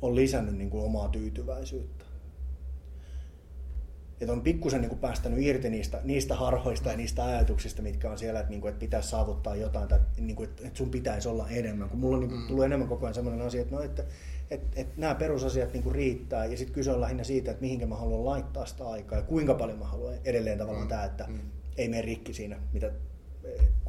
on 0.02 0.16
lisännyt 0.16 0.56
niin 0.58 0.70
kuin 0.70 0.84
omaa 0.86 1.08
tyytyväisyyttä. 1.10 2.06
Että 4.22 4.34
on 4.34 4.42
pikkusen 4.42 4.82
niin 4.82 4.90
kuin 4.90 5.00
päästänyt 5.00 5.40
irti 5.42 5.70
niistä, 5.70 6.00
niistä 6.04 6.36
harhoista 6.36 6.90
ja 6.92 6.98
niistä 6.98 7.26
ajatuksista, 7.26 7.82
mitkä 7.82 8.12
on 8.12 8.18
siellä, 8.18 8.40
että, 8.40 8.50
niin 8.50 8.62
kuin, 8.62 8.70
että 8.70 8.80
pitäisi 8.80 9.10
saavuttaa 9.10 9.56
jotain 9.56 9.88
tai 9.88 10.00
niin 10.18 10.36
kuin, 10.36 10.50
että, 10.50 10.64
että 10.68 10.78
sun 10.78 10.90
pitäisi 10.90 11.28
olla 11.30 11.50
enemmän. 11.50 11.90
Kun 11.90 12.00
mulla 12.00 12.16
on 12.18 12.22
niin 12.22 12.30
kuin, 12.30 12.42
Mm. 12.42 12.48
tullut 12.48 12.66
enemmän 12.66 12.88
koko 12.88 13.06
ajan 13.06 13.14
sellainen 13.14 13.46
asia, 13.48 13.62
että, 13.62 13.76
no, 13.76 13.82
että, 13.82 14.04
että, 14.52 14.68
että 14.82 14.94
nämä 15.02 15.16
perusasiat 15.16 15.74
niin 15.74 15.84
kuin 15.84 15.96
riittää 15.96 16.46
ja 16.46 16.58
sitten 16.58 16.74
kyse 16.74 16.92
on 16.92 17.02
lähinnä 17.02 17.24
siitä, 17.24 17.52
että 17.52 17.62
mihinkä 17.62 17.86
mä 17.86 17.96
haluan 17.96 18.26
laittaa 18.26 18.66
sitä 18.66 18.88
aikaa 18.90 19.18
ja 19.20 19.26
kuinka 19.26 19.54
paljon 19.54 19.80
mä 19.80 19.86
haluan 19.86 20.14
edelleen 20.26 20.58
tavallaan 20.58 20.86
Mm. 20.86 20.90
tämä, 20.90 21.04
että 21.06 21.26
Mm. 21.28 21.40
ei 21.78 21.90
mene 21.90 22.02
rikki 22.02 22.34
siinä, 22.34 22.60
mitä, 22.74 22.92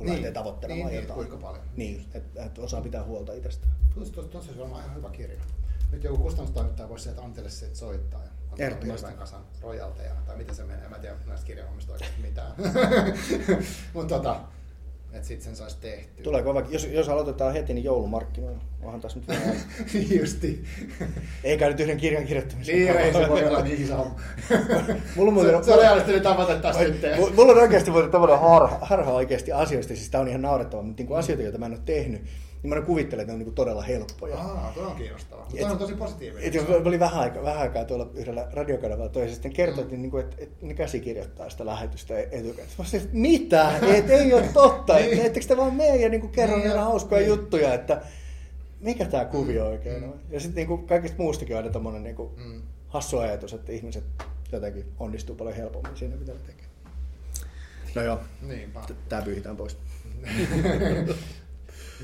kun 0.00 0.06
Niin. 0.06 0.14
lähtee 0.14 0.32
tavoittelemaan 0.32 0.86
Niin, 0.86 0.92
niin, 0.96 1.08
jotain. 1.08 1.28
kuinka 1.28 1.46
paljon. 1.46 1.64
Niin, 1.76 2.06
että, 2.14 2.44
että 2.46 2.60
osaa 2.62 2.80
pitää 2.80 3.04
huolta 3.04 3.32
itsestään. 3.32 3.72
Tuossa, 3.94 4.14
tuossa, 4.14 4.32
tuossa 4.32 4.58
varmaan 4.58 4.84
ihan 4.84 4.96
hyvä 4.96 5.10
kirja. 5.10 5.40
Nyt 5.92 6.04
joku 6.04 6.18
kustannustoimittaja 6.18 6.88
voisi 6.88 7.02
sieltä 7.02 7.22
Antille 7.22 7.50
se 7.50 7.74
soittaa. 7.74 8.22
Ja 8.58 8.66
Ehdottomasti. 8.66 9.12
kasan 9.12 9.40
rojalteja, 9.62 10.14
tai 10.26 10.36
miten 10.36 10.54
se 10.54 10.64
menee. 10.64 10.88
Mä 10.88 10.94
en 10.96 11.00
tiedä 11.00 11.16
näistä 11.26 11.46
kirjahommista 11.46 11.92
oikeasti 11.92 12.22
mitään. 12.22 12.52
Mutta 13.94 14.14
tota, 14.16 14.40
että 15.12 15.28
sit 15.28 15.42
sen 15.42 15.56
saisi 15.56 15.76
tehtyä. 15.80 16.24
Tulee 16.24 16.42
kova, 16.42 16.62
jos, 16.68 16.84
jos 16.84 17.08
aloitetaan 17.08 17.52
heti, 17.52 17.74
niin 17.74 17.84
joulumarkkinoilla. 17.84 18.60
Onhan 18.82 19.00
tässä 19.00 19.18
nyt 19.18 19.28
vähän 19.28 19.56
Justi. 20.20 20.64
Eikä 21.44 21.68
nyt 21.68 21.80
yhden 21.80 21.96
kirjan 21.96 22.24
kirjoittamisen 22.24 22.74
Niin, 22.74 22.88
ei 22.96 23.12
se 23.12 23.28
voi 23.28 23.44
olla 23.44 23.62
niin 23.62 23.82
iso. 23.82 23.96
Mulla 25.16 25.28
on 25.28 25.34
muuten- 25.34 25.64
se, 25.64 25.70
se 25.72 25.76
realistinen 25.76 26.22
tavoite 26.22 26.54
tässä 26.54 26.80
nyt. 26.82 27.02
Mulla- 27.36 27.52
on 27.52 27.58
oikeasti 27.58 27.90
muuten 27.90 28.10
tavallaan 28.10 28.40
harha, 28.40 28.78
harha 28.82 29.12
oikeasti 29.12 29.52
asioista, 29.52 29.94
siis 29.94 30.10
tää 30.10 30.20
on 30.20 30.28
ihan 30.28 30.42
naurettava, 30.42 30.82
mutta 30.82 31.02
niin 31.02 31.16
asioita, 31.16 31.42
joita 31.42 31.58
mä 31.58 31.66
en 31.66 31.72
ole 31.72 31.80
tehnyt, 31.84 32.22
niin 32.62 32.74
mä 32.74 32.80
kuvittelen, 32.80 33.22
että 33.22 33.32
ne 33.32 33.38
on 33.40 33.44
niin 33.46 33.54
todella 33.54 33.82
helppoja. 33.82 34.38
Aa, 34.38 34.72
tuo 34.74 34.82
on 34.86 34.96
kiinnostavaa. 34.96 35.46
Et- 35.54 35.60
Tuo 35.60 35.70
on 35.70 35.78
tosi 35.78 35.94
positiivinen. 35.94 36.44
Et 36.44 36.54
jos 36.54 36.68
mä 36.68 36.74
olin 36.76 37.00
vähän 37.00 37.20
aikaa, 37.20 37.42
vähän 37.42 37.58
aikaa 37.62 37.84
tuolla 37.84 38.10
yhdellä 38.14 38.48
radiokanavalla 38.52 39.08
toisessa, 39.10 39.34
sitten 39.34 39.52
kertoi, 39.52 39.84
että, 39.84 39.96
niin 39.96 40.18
että, 40.20 40.36
että 40.38 40.66
ne 40.66 40.74
käsikirjoittaa 40.74 41.50
sitä 41.50 41.66
lähetystä 41.66 42.18
etukäteen. 42.18 42.68
Mä 42.78 42.84
sanoin, 42.84 43.04
että 43.06 43.16
mitä? 43.16 43.72
Et, 43.96 44.10
ei 44.10 44.34
ole 44.34 44.48
totta. 44.52 44.94
Niin. 44.96 45.18
Et, 45.20 45.26
ettekö 45.26 45.46
te 45.46 45.56
vaan 45.56 45.74
mene 45.74 45.96
ja 45.96 46.08
niin 46.08 46.20
kuin 46.20 46.32
kerro 46.32 46.56
Niin, 46.56 46.78
hauskoja 46.78 47.20
niin. 47.20 47.28
juttuja, 47.28 47.74
että 47.74 48.02
mikä 48.80 49.04
tämä 49.04 49.24
kuvio 49.24 49.66
oikein 49.68 50.02
Mm. 50.02 50.08
on. 50.10 50.20
Ja 50.30 50.40
sitten 50.40 50.68
niin 50.68 50.86
kaikista 50.86 51.22
muustakin 51.22 51.56
on 51.56 51.62
aina 51.62 51.72
tommonen 51.72 52.02
niin 52.02 52.16
kuin 52.16 52.30
Mm. 52.36 52.62
hassu 52.88 53.18
ajatus, 53.18 53.52
että 53.54 53.72
ihmiset 53.72 54.04
jotenkin 54.52 54.84
onnistuu 54.98 55.36
paljon 55.36 55.56
helpommin 55.56 55.96
siinä, 55.96 56.16
mitä 56.16 56.32
ne 56.32 56.38
tekee. 56.46 56.66
No 57.94 58.02
joo, 58.02 58.18
Niinpä. 58.42 58.80
tää 59.08 59.22
pyyhitään 59.22 59.56
pois. 59.56 59.76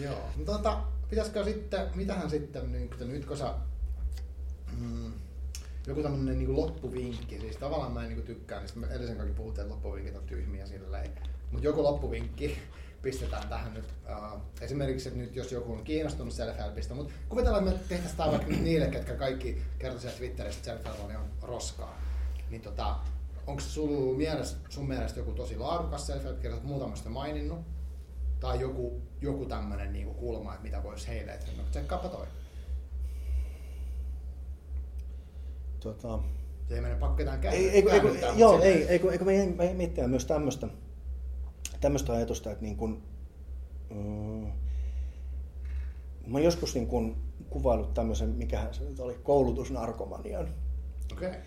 Joo. 0.03 0.19
No, 0.37 0.45
tota, 0.45 0.79
pitäisikö 1.11 1.45
sitten, 1.45 1.81
mitähän 1.95 2.31
sitten, 2.31 2.73
niin, 2.73 2.91
kun- 2.99 3.13
nyt 3.13 3.25
kun 3.27 3.37
sä, 3.37 3.55
mm, 4.79 5.13
joku 5.87 6.03
tämmönen 6.03 6.39
niin 6.39 6.57
loppuvinkki, 6.57 7.41
siis 7.41 7.57
tavallaan 7.57 7.93
mä 7.93 8.03
en 8.03 8.09
niin 8.09 8.23
tykkää, 8.23 8.61
niin 8.61 8.71
me 8.75 8.87
edellisen 8.87 9.17
kaikki 9.17 9.35
puhuttiin, 9.35 9.63
että 9.63 9.75
loppuvinkit 9.75 10.17
on 10.17 10.23
tyhmiä 10.27 10.67
silleen, 10.67 11.11
mutta 11.51 11.67
joku 11.67 11.83
loppuvinkki 11.83 12.59
pistetään 13.03 13.49
tähän 13.49 13.75
nyt. 13.75 13.85
Uh, 13.85 14.41
esimerkiksi, 14.61 15.09
että 15.09 15.21
nyt 15.21 15.37
jos 15.37 15.53
joku 15.53 15.73
on 15.73 15.85
kiinnostunut 15.85 16.35
self-helpistä, 16.35 16.95
mutta 16.95 17.13
kuvitellaan, 17.29 17.69
että 17.69 17.79
me 17.79 17.85
tehtäisiin 17.89 18.17
tämä 18.17 18.31
vaikka 18.31 18.47
niille, 18.49 18.87
ketkä 18.87 19.15
kaikki 19.15 19.63
kertoisivat 19.79 20.17
Twitterissä, 20.17 20.73
että 20.73 20.91
self-help 20.91 21.17
on 21.17 21.27
roskaa. 21.43 22.01
Niin 22.51 22.63
tota, 22.63 22.97
onko 23.47 23.61
sun 23.61 24.17
mielestä, 24.17 24.59
sun 24.69 24.89
mielestä 24.89 25.21
joku 25.21 25.33
tosi 25.33 25.57
laadukas 25.57 26.11
self-help, 26.11 26.63
muutamasta 26.63 27.11
maininnut, 27.11 27.59
tai 28.41 28.61
joku, 28.61 29.03
joku 29.21 29.45
tämmöinen 29.45 29.93
niinku 29.93 30.15
kulma, 30.15 30.55
että 30.55 30.65
mitä 30.65 30.83
voisi 30.83 31.09
heille, 31.09 31.33
että 31.33 31.47
no 31.57 31.63
tsekkaapa 31.71 32.09
toi. 32.09 32.27
Tota, 35.81 36.19
Se 36.69 36.75
ei 36.75 36.81
mene 36.81 36.95
pakko 36.95 37.17
ketään 37.17 37.45
ei, 37.45 37.71
ei, 37.71 37.91
ei, 37.91 38.01
joo, 38.37 38.61
ei, 38.63 38.89
ei, 38.89 39.01
ei, 39.11 39.19
me, 39.25 39.55
me 39.57 39.75
mietitään 39.75 40.11
myös 40.11 40.27
tämmöistä, 40.27 40.69
tämmöistä 41.81 42.13
ajatusta, 42.13 42.51
että 42.51 42.65
niin 42.65 42.77
kun, 42.77 43.03
mm, 43.91 44.53
mä 46.27 46.41
joskus 46.41 46.75
niin 46.75 46.87
kun 46.87 47.17
kuvailut 47.51 47.95
tämmöisen, 47.95 48.29
mikähän 48.29 48.75
se 48.75 48.85
nyt 48.85 49.01
oli, 49.01 49.19
koulutusnarkomanian. 49.23 50.49
Okei. 51.13 51.29
Okay. 51.29 51.41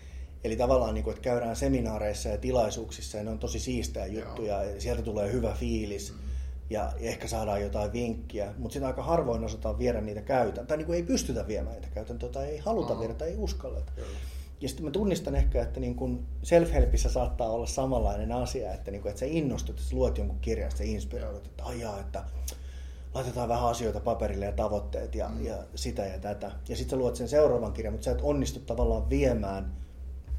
Eli 0.44 0.56
tavallaan, 0.56 0.94
niin 0.94 1.04
kuin, 1.04 1.12
että 1.12 1.24
käydään 1.24 1.56
seminaareissa 1.56 2.28
ja 2.28 2.38
tilaisuuksissa 2.38 3.18
ja 3.18 3.24
ne 3.24 3.30
on 3.30 3.38
tosi 3.38 3.58
siistejä 3.58 4.06
juttuja 4.06 4.64
ja 4.64 4.80
sieltä 4.80 5.02
tulee 5.02 5.32
hyvä 5.32 5.52
fiilis 5.52 6.14
ja 6.70 6.92
ehkä 6.98 7.28
saadaan 7.28 7.62
jotain 7.62 7.92
vinkkiä, 7.92 8.54
mutta 8.58 8.72
sitten 8.72 8.86
aika 8.86 9.02
harvoin 9.02 9.44
osataan 9.44 9.78
viedä 9.78 10.00
niitä 10.00 10.22
käytäntöön. 10.22 10.66
Tai 10.66 10.76
niin 10.76 10.86
kuin 10.86 10.96
ei 10.96 11.02
pystytä 11.02 11.46
viemään 11.46 11.74
niitä 11.74 11.94
käytäntöön 11.94 12.32
tai 12.32 12.46
ei 12.46 12.58
haluta 12.58 12.92
Aa. 12.92 13.00
viedä 13.00 13.14
tai 13.14 13.28
ei 13.28 13.36
uskalleta. 13.36 13.92
Kyllä. 13.94 14.08
Ja 14.60 14.68
sitten 14.68 14.84
mä 14.84 14.90
tunnistan 14.90 15.34
ehkä, 15.34 15.62
että 15.62 15.80
niin 15.80 15.94
kuin 15.94 16.26
self-helpissä 16.42 17.08
saattaa 17.08 17.50
olla 17.50 17.66
samanlainen 17.66 18.32
asia, 18.32 18.72
että, 18.72 18.90
niin 18.90 19.02
kuin, 19.02 19.10
että 19.10 19.20
sä 19.20 19.26
innostut, 19.26 19.76
että 19.76 19.90
sä 19.90 19.96
luet 19.96 20.18
jonkun 20.18 20.40
kirjan, 20.40 20.66
että 20.68 20.78
sä 20.78 20.84
inspiroidut, 20.84 21.46
että 21.46 21.64
ajaa, 21.64 22.00
että 22.00 22.24
laitetaan 23.14 23.48
vähän 23.48 23.68
asioita 23.68 24.00
paperille 24.00 24.44
ja 24.44 24.52
tavoitteet 24.52 25.14
ja, 25.14 25.28
mm. 25.28 25.44
ja 25.44 25.56
sitä 25.74 26.06
ja 26.06 26.18
tätä. 26.18 26.50
Ja 26.68 26.76
sitten 26.76 26.90
sä 26.90 26.96
luet 26.96 27.16
sen 27.16 27.28
seuraavan 27.28 27.72
kirjan, 27.72 27.94
mutta 27.94 28.04
sä 28.04 28.10
et 28.10 28.20
onnistu 28.22 28.60
tavallaan 28.60 29.10
viemään 29.10 29.76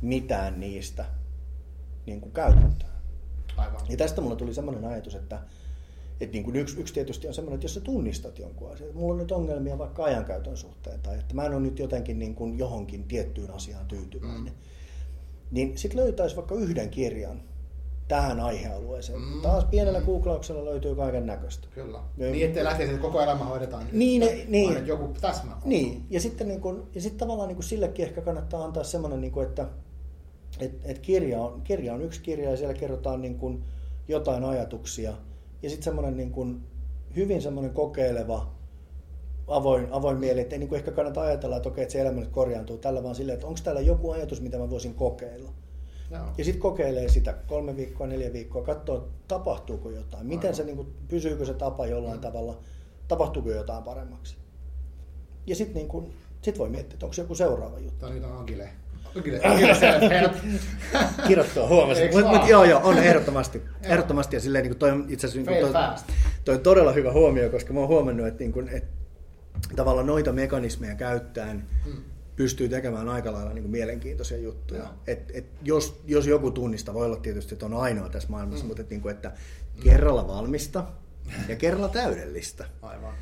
mitään 0.01 0.59
niistä 0.59 1.05
niin 2.05 2.21
kuin 2.21 2.31
käytäntöön. 2.31 2.91
Aivan. 3.57 3.81
Ja 3.89 3.97
tästä 3.97 4.21
mulla 4.21 4.35
tuli 4.35 4.53
semmoinen 4.53 4.85
ajatus, 4.85 5.15
että, 5.15 5.39
että 6.21 6.33
niin 6.33 6.43
kuin 6.43 6.55
yksi, 6.55 6.79
yksi 6.79 6.93
tietysti 6.93 7.27
on 7.27 7.33
semmoinen, 7.33 7.55
että 7.55 7.65
jos 7.65 7.73
sä 7.73 7.79
tunnistat 7.81 8.39
jonkun 8.39 8.71
asian, 8.71 8.87
että 8.89 8.99
mulla 8.99 9.13
on 9.13 9.19
nyt 9.19 9.31
ongelmia 9.31 9.77
vaikka 9.77 10.03
ajankäytön 10.03 10.57
suhteen, 10.57 10.99
tai 10.99 11.19
että 11.19 11.35
mä 11.35 11.45
en 11.45 11.51
ole 11.53 11.59
nyt 11.61 11.79
jotenkin 11.79 12.19
niin 12.19 12.35
kuin 12.35 12.57
johonkin 12.57 13.03
tiettyyn 13.03 13.51
asiaan 13.51 13.85
tyytyväinen, 13.85 14.41
Mm. 14.43 14.51
niin 15.51 15.77
sitten 15.77 15.99
löytäisi 16.01 16.35
vaikka 16.35 16.55
yhden 16.55 16.89
kirjan 16.89 17.41
tähän 18.07 18.39
aihealueeseen. 18.39 19.21
Mm. 19.21 19.41
Taas 19.41 19.65
pienellä 19.65 20.01
googlauksella 20.01 20.65
löytyy 20.65 20.95
kaiken 20.95 21.25
näköistä. 21.25 21.67
Kyllä. 21.75 21.99
Niin. 22.17 22.31
Niin, 22.31 22.45
ettei 22.47 22.63
lähtisi, 22.63 22.89
että 22.89 23.01
koko 23.01 23.21
elämä 23.21 23.45
hoidetaan 23.45 23.83
Niin, 23.91 24.21
vaan 24.21 24.35
ne- 24.37 24.45
niin. 24.47 24.77
että 24.77 24.89
joku 24.89 25.13
täsmä. 25.21 25.57
Niin, 25.65 26.05
ja 26.09 26.19
sitten, 26.19 26.47
niin 26.47 26.61
kun, 26.61 26.87
ja 26.95 27.01
sitten 27.01 27.19
tavallaan 27.19 27.47
niin 27.47 27.55
kun 27.55 27.63
sillekin 27.63 28.05
ehkä 28.05 28.21
kannattaa 28.21 28.63
antaa 28.63 28.83
semmoinen, 28.83 29.21
niin 29.21 29.31
kun, 29.31 29.43
että 29.43 29.67
et, 30.59 30.71
et 30.83 30.99
kirja, 30.99 31.41
on, 31.41 31.61
kirja 31.61 31.93
on 31.93 32.01
yksi 32.01 32.21
kirja 32.21 32.49
ja 32.51 32.57
siellä 32.57 32.73
kerrotaan 32.73 33.21
niin 33.21 33.35
kun 33.37 33.63
jotain 34.07 34.43
ajatuksia. 34.43 35.13
Ja 35.63 35.69
sitten 35.69 35.83
semmoinen 35.83 36.17
niin 36.17 36.31
kun, 36.31 36.63
hyvin 37.15 37.41
semmoinen 37.41 37.73
kokeileva, 37.73 38.51
avoin, 39.47 39.87
avoin 39.91 40.17
mieli, 40.17 40.41
että 40.41 40.55
ei 40.55 40.59
niin 40.59 40.69
kun 40.69 40.77
ehkä 40.77 40.91
kannata 40.91 41.21
ajatella, 41.21 41.57
että 41.57 41.69
okei, 41.69 41.81
että 41.81 41.91
se 41.91 42.01
elämä 42.01 42.19
nyt 42.19 42.29
korjaantuu 42.29 42.77
tällä, 42.77 43.03
vaan 43.03 43.15
silleen, 43.15 43.33
että 43.33 43.47
onko 43.47 43.59
täällä 43.63 43.81
joku 43.81 44.11
ajatus, 44.11 44.41
mitä 44.41 44.57
mä 44.57 44.69
voisin 44.69 44.93
kokeilla. 44.95 45.49
Joo. 46.11 46.25
Ja 46.37 46.43
sitten 46.45 46.61
kokeilee 46.61 47.09
sitä 47.09 47.33
kolme 47.33 47.77
viikkoa, 47.77 48.07
neljä 48.07 48.33
viikkoa, 48.33 48.63
katsoo, 48.63 49.09
tapahtuuko 49.27 49.89
jotain. 49.89 50.27
Miten 50.27 50.41
Aivan. 50.47 50.55
se, 50.55 50.63
niin 50.63 50.75
kuin, 50.75 50.87
pysyykö 51.07 51.45
se 51.45 51.53
tapa 51.53 51.85
jollain 51.87 52.17
Mm. 52.17 52.21
tavalla, 52.21 52.57
tapahtuuko 53.07 53.49
jotain 53.51 53.83
paremmaksi. 53.83 54.35
Ja 55.47 55.55
sitten 55.55 55.75
niin 55.75 55.87
kuin, 55.87 56.13
sit 56.41 56.59
voi 56.59 56.69
miettiä, 56.69 56.93
että 56.93 57.05
onko 57.05 57.13
se 57.13 57.21
joku 57.21 57.35
seuraava 57.35 57.79
juttu. 57.79 58.05
Tämä 58.05 58.27
on 58.27 58.41
Agile. 58.41 58.69
Kirjoittua 61.27 61.67
huomasin. 61.67 62.09
Mut, 62.11 62.25
mut, 62.27 62.47
joo, 62.49 62.63
joo, 62.63 62.81
on 62.83 62.97
ehdottomasti. 62.97 63.61
ehdottomasti. 63.83 64.35
Ja 64.35 64.39
silleen, 64.39 64.63
niin 64.63 64.71
kuin 64.71 64.79
toi 64.79 64.91
on 64.91 65.05
itse 65.09 65.27
asiassa 65.27 65.51
niin 65.51 65.61
kuin, 65.61 65.73
toi, 65.73 65.83
toi 66.45 66.55
on 66.55 66.61
todella 66.61 66.91
hyvä 66.91 67.11
huomio, 67.11 67.49
koska 67.49 67.73
mä 67.73 67.79
oon 67.79 67.89
huomannut, 67.89 68.27
että, 68.27 68.39
niin 68.39 68.51
kuin, 68.51 68.67
että 68.67 68.89
tavallaan 69.75 70.07
noita 70.07 70.31
mekanismeja 70.33 70.95
käyttäen 70.95 71.63
Mm. 71.85 71.91
pystyy 72.35 72.69
tekemään 72.69 73.09
aika 73.09 73.31
lailla 73.33 73.53
niin 73.53 73.63
kuin 73.63 73.71
mielenkiintoisia 73.71 74.37
juttuja. 74.37 74.79
Joo. 74.81 74.89
Et, 75.07 75.31
et 75.33 75.45
jos, 75.63 76.01
jos 76.07 76.27
joku 76.27 76.51
tunnista, 76.51 76.93
voi 76.93 77.05
olla 77.05 77.15
tietysti, 77.15 77.55
että 77.55 77.65
on 77.65 77.73
ainoa 77.73 78.09
tässä 78.09 78.29
maailmassa, 78.29 78.63
Mm. 78.63 78.67
mutta 78.67 78.81
että, 78.81 78.93
niin 78.93 79.01
kuin, 79.01 79.15
että 79.15 79.31
kerralla 79.83 80.27
valmista 80.27 80.83
ja 81.47 81.55
kerralla 81.55 81.89
täydellistä. 81.89 82.65
Aivan. 82.81 83.13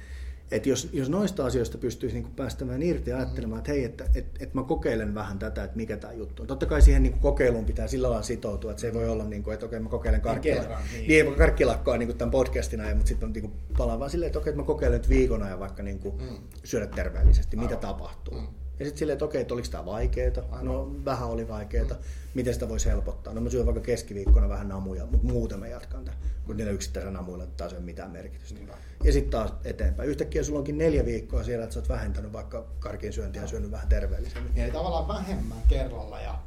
Et 0.52 0.66
jos, 0.66 0.90
jos 0.94 1.10
noista 1.10 1.46
asioista 1.46 1.78
pystyisi 1.78 2.16
niin 2.22 2.32
päästämään 2.36 2.82
irti 2.82 3.10
ja 3.10 3.18
ajattelemaan, 3.18 3.60
että 3.60 3.72
hei, 3.72 3.84
että 3.84 4.06
et, 4.16 4.26
et 4.40 4.54
mä 4.54 4.64
kokeilen 4.64 5.16
vähän 5.16 5.40
tätä, 5.40 5.64
että 5.64 5.78
mikä 5.78 5.98
tämä 5.98 6.14
juttu 6.14 6.42
on. 6.44 6.48
Totta 6.48 6.66
kai 6.66 6.82
siihen 6.82 7.04
niin 7.04 7.20
kokeiluun 7.20 7.66
pitää 7.66 7.88
sillä 7.88 8.10
lailla 8.10 8.24
sitoutua, 8.24 8.72
että 8.72 8.82
se 8.82 8.88
ei 8.88 8.94
voi 8.94 9.10
olla, 9.10 9.24
niin 9.24 9.44
kuin, 9.44 9.54
että 9.54 9.66
okei 9.66 9.80
mä 9.80 9.90
kokeilen 9.90 10.22
karkkila- 10.22 10.42
kerran, 10.62 10.82
niin. 10.94 11.08
niin. 11.08 11.26
niin 11.26 11.36
karkkilakkoa 11.38 11.98
niin 11.98 12.08
kuin 12.08 12.18
tämän 12.18 12.32
podcastin 12.32 12.82
ajan, 12.82 12.98
mutta 12.98 13.10
sitten 13.10 13.32
niin 13.34 13.52
palaan 13.78 14.00
vaan 14.00 14.12
silleen, 14.12 14.28
että 14.28 14.40
okei, 14.40 14.52
että 14.52 14.62
mä 14.62 14.66
kokeilen 14.66 14.98
nyt 14.98 15.10
viikon 15.10 15.44
ajan 15.44 15.60
vaikka 15.60 15.84
niin 15.84 16.00
kuin 16.00 16.16
Mm. 16.22 16.38
syödä 16.64 16.88
terveellisesti, 16.88 17.58
mitä 17.58 17.70
Aivan. 17.70 17.82
tapahtuu. 17.82 18.40
Mm. 18.42 18.48
Ja 18.80 18.86
sitten 18.86 19.00
silleen, 19.00 19.14
että 19.14 19.26
okei, 19.26 19.42
että 19.42 19.54
oliko 19.54 19.68
tämä 19.72 19.86
vaikeaa? 19.86 20.62
No 20.62 20.96
vähän 21.06 21.30
oli 21.30 21.48
vaikeaa. 21.48 21.88
Miten 22.34 22.54
sitä 22.54 22.70
voisi 22.70 22.90
helpottaa? 22.90 23.34
No 23.34 23.42
mä 23.42 23.50
syön 23.50 23.66
vaikka 23.66 23.82
keskiviikkona 23.82 24.50
vähän 24.50 24.70
namuja, 24.70 25.06
mutta 25.06 25.28
muuten 25.28 25.60
mä 25.60 25.68
jatkan 25.68 26.06
tämän. 26.06 26.20
Kun 26.46 26.58
niillä 26.58 26.72
yksittäisillä 26.72 27.14
namuilla 27.14 27.46
taas 27.46 27.72
ei 27.72 27.78
ole 27.78 27.86
mitään 27.86 28.12
merkitystä. 28.12 28.56
Niinpä. 28.56 28.74
Ja 29.04 29.12
sitten 29.12 29.32
taas 29.32 29.54
eteenpäin. 29.64 30.10
Yhtäkkiä 30.10 30.44
sulla 30.44 30.60
onkin 30.60 30.78
neljä 30.78 31.06
viikkoa 31.06 31.44
siellä, 31.44 31.64
että 31.64 31.74
sä 31.74 31.80
oot 31.80 31.90
vähentänyt 31.90 32.34
vaikka 32.34 32.66
karkin 32.80 33.14
syöntiä 33.14 33.42
ja 33.42 33.48
syönyt 33.48 33.72
vähän 33.72 33.88
terveellisemmin. 33.88 34.58
Eli 34.58 34.72
tavallaan 34.72 35.08
vähemmän 35.08 35.58
kerralla 35.70 36.22
ja 36.22 36.40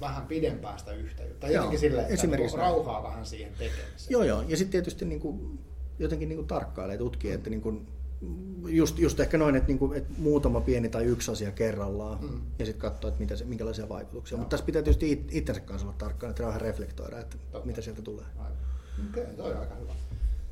vähän 0.00 0.26
pidempään 0.26 0.78
sitä 0.78 0.92
yhtä 0.92 1.22
juttua. 1.22 1.40
Tai 1.40 1.52
Joo, 1.52 1.56
jotenkin 1.56 1.80
silleen, 1.80 2.02
että 2.02 2.14
esimerkiksi 2.14 2.56
niinku 2.56 2.70
rauhaa 2.72 3.02
vähän 3.02 3.26
siihen 3.26 3.52
tekemiseen. 3.52 4.10
Joo, 4.10 4.22
joo. 4.22 4.42
Ja 4.42 4.56
sitten 4.56 4.72
tietysti 4.72 5.04
niin 5.04 5.20
kuin, 5.20 5.58
jotenkin 5.98 6.28
niin 6.28 6.36
kuin 6.36 6.48
tarkkailee, 6.48 6.98
tutkii, 6.98 7.32
että 7.32 7.50
niin 7.50 7.60
kuin, 7.60 7.86
just, 8.66 8.98
just 8.98 9.20
ehkä 9.20 9.38
noin, 9.38 9.56
että, 9.56 9.68
niin 9.68 9.78
kuin, 9.78 9.98
että 9.98 10.12
muutama 10.18 10.60
pieni 10.60 10.88
tai 10.88 11.04
yksi 11.04 11.30
asia 11.32 11.50
kerrallaan 11.50 12.18
Mm. 12.24 12.40
ja 12.58 12.64
sitten 12.66 12.80
katsoo, 12.80 13.08
että 13.08 13.20
mitä 13.20 13.36
se, 13.36 13.44
minkälaisia 13.44 13.88
vaikutuksia. 13.88 14.34
Joo. 14.36 14.38
Mutta 14.40 14.50
tässä 14.50 14.66
pitää 14.66 14.82
tietysti 14.82 15.12
it- 15.12 15.28
itsensä 15.34 15.60
kanssa 15.60 15.86
olla 15.86 15.96
tarkkana, 15.98 16.30
että 16.30 16.46
vähän 16.46 16.60
reflektoida, 16.60 17.18
että 17.18 17.36
Totta. 17.52 17.66
mitä 17.66 17.80
sieltä 17.82 18.02
tulee. 18.02 18.24
Okei, 19.10 19.24
toi 19.36 19.52
on 19.54 19.60
aika 19.60 19.74
hyvä. 19.74 19.92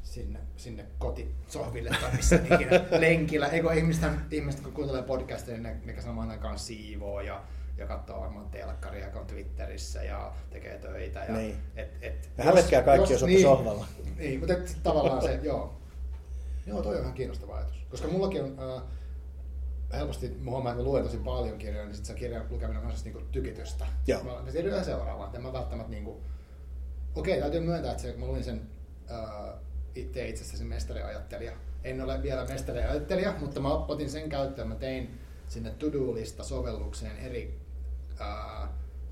Sinne, 0.02 0.38
sinne 0.56 0.86
kotisohville 0.98 1.90
tai 2.00 2.10
missä 2.16 2.36
ikinä 2.54 2.84
lenkillä. 3.00 3.48
Eikö 3.48 3.72
ihmiset, 3.74 4.10
ihmiset 4.30 4.60
kun 4.60 4.72
kuuntelee 4.72 5.02
podcasteja, 5.02 5.58
niin 5.58 5.62
ne, 5.86 5.92
ne 5.94 6.00
samaan 6.02 6.30
aikaan 6.30 6.58
siivoo 6.58 7.20
ja, 7.20 7.42
ja 7.78 7.86
katsoo 7.86 8.20
varmaan 8.20 8.50
telkkaria, 8.50 9.10
kun 9.10 9.20
on 9.20 9.26
Twitterissä 9.26 10.02
ja 10.02 10.32
tekee 10.50 10.78
töitä. 10.78 11.24
Ja, 11.24 11.34
Niin. 11.36 11.56
et, 11.76 11.88
et, 12.00 12.30
Ja 12.38 12.44
hävetkää 12.44 12.82
kaikki, 12.82 13.12
jos 13.12 13.22
olette 13.22 13.36
niin, 13.36 13.42
sohvalla. 13.46 13.86
Niin, 14.18 14.38
mutta 14.38 14.52
et, 14.54 14.76
tavallaan 14.82 15.22
se, 15.22 15.40
joo. 15.42 15.81
Joo, 16.66 16.82
toi 16.82 16.94
on 16.94 17.00
ihan 17.00 17.14
kiinnostava 17.14 17.56
ajatus. 17.56 17.86
Koska 17.90 18.08
mullakin 18.08 18.42
on 18.42 18.58
äh, 18.76 18.82
helposti, 19.92 20.28
mä 20.28 20.50
huomaan, 20.50 20.72
että 20.72 20.82
mä 20.84 20.90
luen 20.90 21.04
tosi 21.04 21.18
paljon 21.18 21.58
kirjoja, 21.58 21.86
niin 21.86 21.96
sit 21.96 22.04
se 22.04 22.14
kirjan 22.14 22.46
lukeminen 22.50 22.80
on 22.80 22.86
myös 22.86 23.04
niinku 23.04 23.20
tykitystä. 23.32 23.86
Joo. 24.06 24.24
Mä, 24.24 24.42
mä 24.42 24.50
siirryn 24.50 24.84
seuraavaan, 24.84 25.26
että 25.26 25.40
mä 25.40 25.52
välttämättä 25.52 25.90
niinku... 25.90 26.22
Okei, 27.14 27.40
täytyy 27.40 27.60
myöntää, 27.60 27.90
että 27.90 28.02
se, 28.02 28.12
kun 28.12 28.20
mä 28.20 28.26
luin 28.26 28.44
sen 28.44 28.70
äh, 29.10 29.54
itse 29.94 30.28
itse 30.28 30.42
asiassa 30.42 30.58
sen 30.58 30.66
mestariajattelija. 30.66 31.52
En 31.84 32.00
ole 32.00 32.22
vielä 32.22 32.44
mestariajattelija, 32.44 33.34
mutta 33.40 33.60
mä 33.60 33.68
otin 33.68 34.10
sen 34.10 34.28
käyttöön. 34.28 34.68
Mä 34.68 34.74
tein 34.74 35.20
sinne 35.48 35.70
to-do-lista 35.70 36.44
sovellukseen 36.44 37.16
eri 37.16 37.60
äh, 38.20 38.68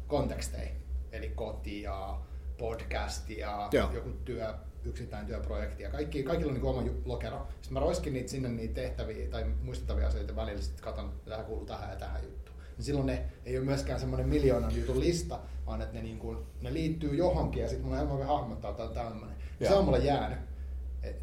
konteksteihin. 0.07 0.76
Eli 1.12 1.28
kotia, 1.28 2.16
podcastia, 2.59 3.68
Joo. 3.72 3.92
joku 3.92 4.11
työ, 4.11 4.55
yksittäin 4.85 5.26
työprojekti 5.26 5.83
ja 5.83 5.91
kaikki, 5.91 6.22
kaikilla 6.22 6.53
on 6.53 6.59
niin 6.59 6.66
oma 6.66 6.85
lokero. 7.05 7.47
Sitten 7.51 7.72
mä 7.72 7.81
roiskin 7.81 8.12
niitä 8.12 8.31
sinne 8.31 8.49
niitä 8.49 8.74
tehtäviä 8.74 9.28
tai 9.28 9.45
muistettavia 9.62 10.07
asioita 10.07 10.37
välillä, 10.37 10.62
sitten 10.62 10.85
katson, 10.85 11.09
että 11.09 11.31
tämä 11.31 11.43
kuuluu 11.43 11.66
tähän 11.66 11.91
ja 11.91 11.97
tähän 11.97 12.22
juttuun. 12.22 12.57
Niin 12.76 12.85
silloin 12.85 13.07
ne 13.07 13.24
ei 13.45 13.59
ole 13.59 13.66
myöskään 13.66 14.01
semmoinen 14.01 14.28
miljoonan 14.28 14.76
jutun 14.76 15.01
lista, 15.01 15.39
vaan 15.66 15.83
että 15.83 15.95
ne, 15.95 16.03
niin 16.03 16.18
kuin, 16.18 16.39
ne 16.61 16.72
liittyy 16.72 17.14
johonkin 17.14 17.62
ja 17.62 17.68
sitten 17.68 17.87
mun 17.87 17.93
on 17.93 17.99
helpompi 17.99 18.24
hahmottaa, 18.24 18.70
että 18.70 18.83
on 18.83 18.95
tämmöinen. 18.95 19.37
Se 19.62 19.74
on 19.74 19.85
mulle 19.85 19.99
jäänyt 19.99 20.39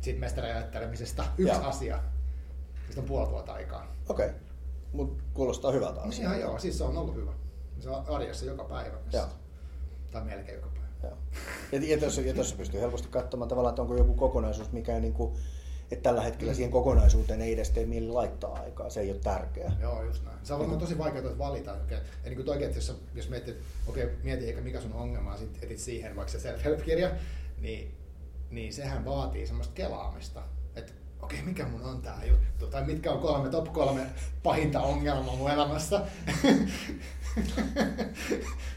siitä 0.01 0.20
mestariajattelemisesta 0.20 1.24
yksi 1.38 1.53
Joo. 1.55 1.64
asia. 1.64 1.99
Mistä 2.88 3.01
on 3.01 3.08
puoli 3.08 3.30
vuotta 3.30 3.53
aikaa. 3.53 3.95
Okei, 4.10 4.26
okay. 4.26 4.39
mutta 4.93 5.24
kuulostaa 5.34 5.72
hyvältä 5.72 5.99
Niin 5.99 6.10
asialta. 6.10 6.36
ihan 6.36 6.49
joo, 6.49 6.60
siis 6.60 6.78
se 6.78 6.84
on 6.84 6.97
ollut 6.97 7.16
hyvä. 7.16 7.32
Se 7.80 7.89
on 7.89 8.05
arjessa 8.08 8.45
joka 8.45 8.64
päivä. 8.64 8.97
Joo. 9.14 9.28
Tai 10.12 10.24
melkein 10.24 10.55
joka 10.55 10.68
päivä. 10.68 10.76
Joo. 11.08 11.18
Ja, 11.72 11.80
ja, 11.84 11.97
tuossa, 11.97 12.22
ja 12.22 12.34
tuossa 12.34 12.55
pystyy 12.55 12.82
helposti 12.82 13.08
katsomaan 13.08 13.49
tavallaan, 13.49 13.72
että 13.72 13.82
onko 13.82 13.97
joku 13.97 14.14
kokonaisuus, 14.14 14.72
mikä 14.72 14.95
ei 14.95 15.01
niin 15.01 15.14
kuin, 15.14 15.34
että 15.91 16.03
tällä 16.03 16.22
hetkellä 16.22 16.53
siihen 16.53 16.72
kokonaisuuteen 16.72 17.41
ei 17.41 17.53
edes 17.53 17.70
tee 17.70 17.86
mieli 17.86 18.08
laittaa 18.08 18.53
aikaa, 18.53 18.89
se 18.89 18.99
ei 18.99 19.12
ole 19.12 19.20
tärkeää. 19.20 19.78
Joo, 19.82 20.03
just 20.03 20.26
näin. 20.26 20.38
Se 20.43 20.53
on 20.53 20.60
varmaan 20.60 20.80
tosi 20.80 20.97
vaikeaa 20.97 21.38
valita. 21.38 21.76
Ja 21.89 21.99
niin 22.24 22.43
kuin 22.43 22.64
että 22.64 22.78
jos, 22.78 23.01
jos 23.16 23.30
mietit, 23.30 23.58
okei, 23.88 24.05
okay, 24.05 24.18
mieti 24.24 24.45
eikä 24.45 24.62
mikä 24.62 24.82
sun 24.82 24.93
ongelma 24.93 25.32
on, 25.32 25.38
sitten 25.38 25.64
etit 25.64 25.80
siihen 25.80 26.16
vaikka 26.16 26.32
se 26.32 26.39
self-help-kirja, 26.39 27.12
niin, 27.60 27.95
niin 28.49 28.74
sehän 28.74 29.05
vaatii 29.05 29.47
semmoista 29.47 29.74
kelaamista. 29.74 30.43
Että 30.76 30.93
okei, 31.22 31.39
okay, 31.39 31.49
mikä 31.49 31.68
mun 31.68 31.82
on 31.82 32.01
tää 32.01 32.26
juttu, 32.26 32.68
tai 32.68 32.86
mitkä 32.86 33.12
on 33.12 33.20
kolme, 33.20 33.49
top 33.49 33.74
kolme 33.74 34.01
pahinta 34.43 34.82
ongelmaa 34.82 35.36
mun 35.36 35.51
elämässä. 35.51 36.01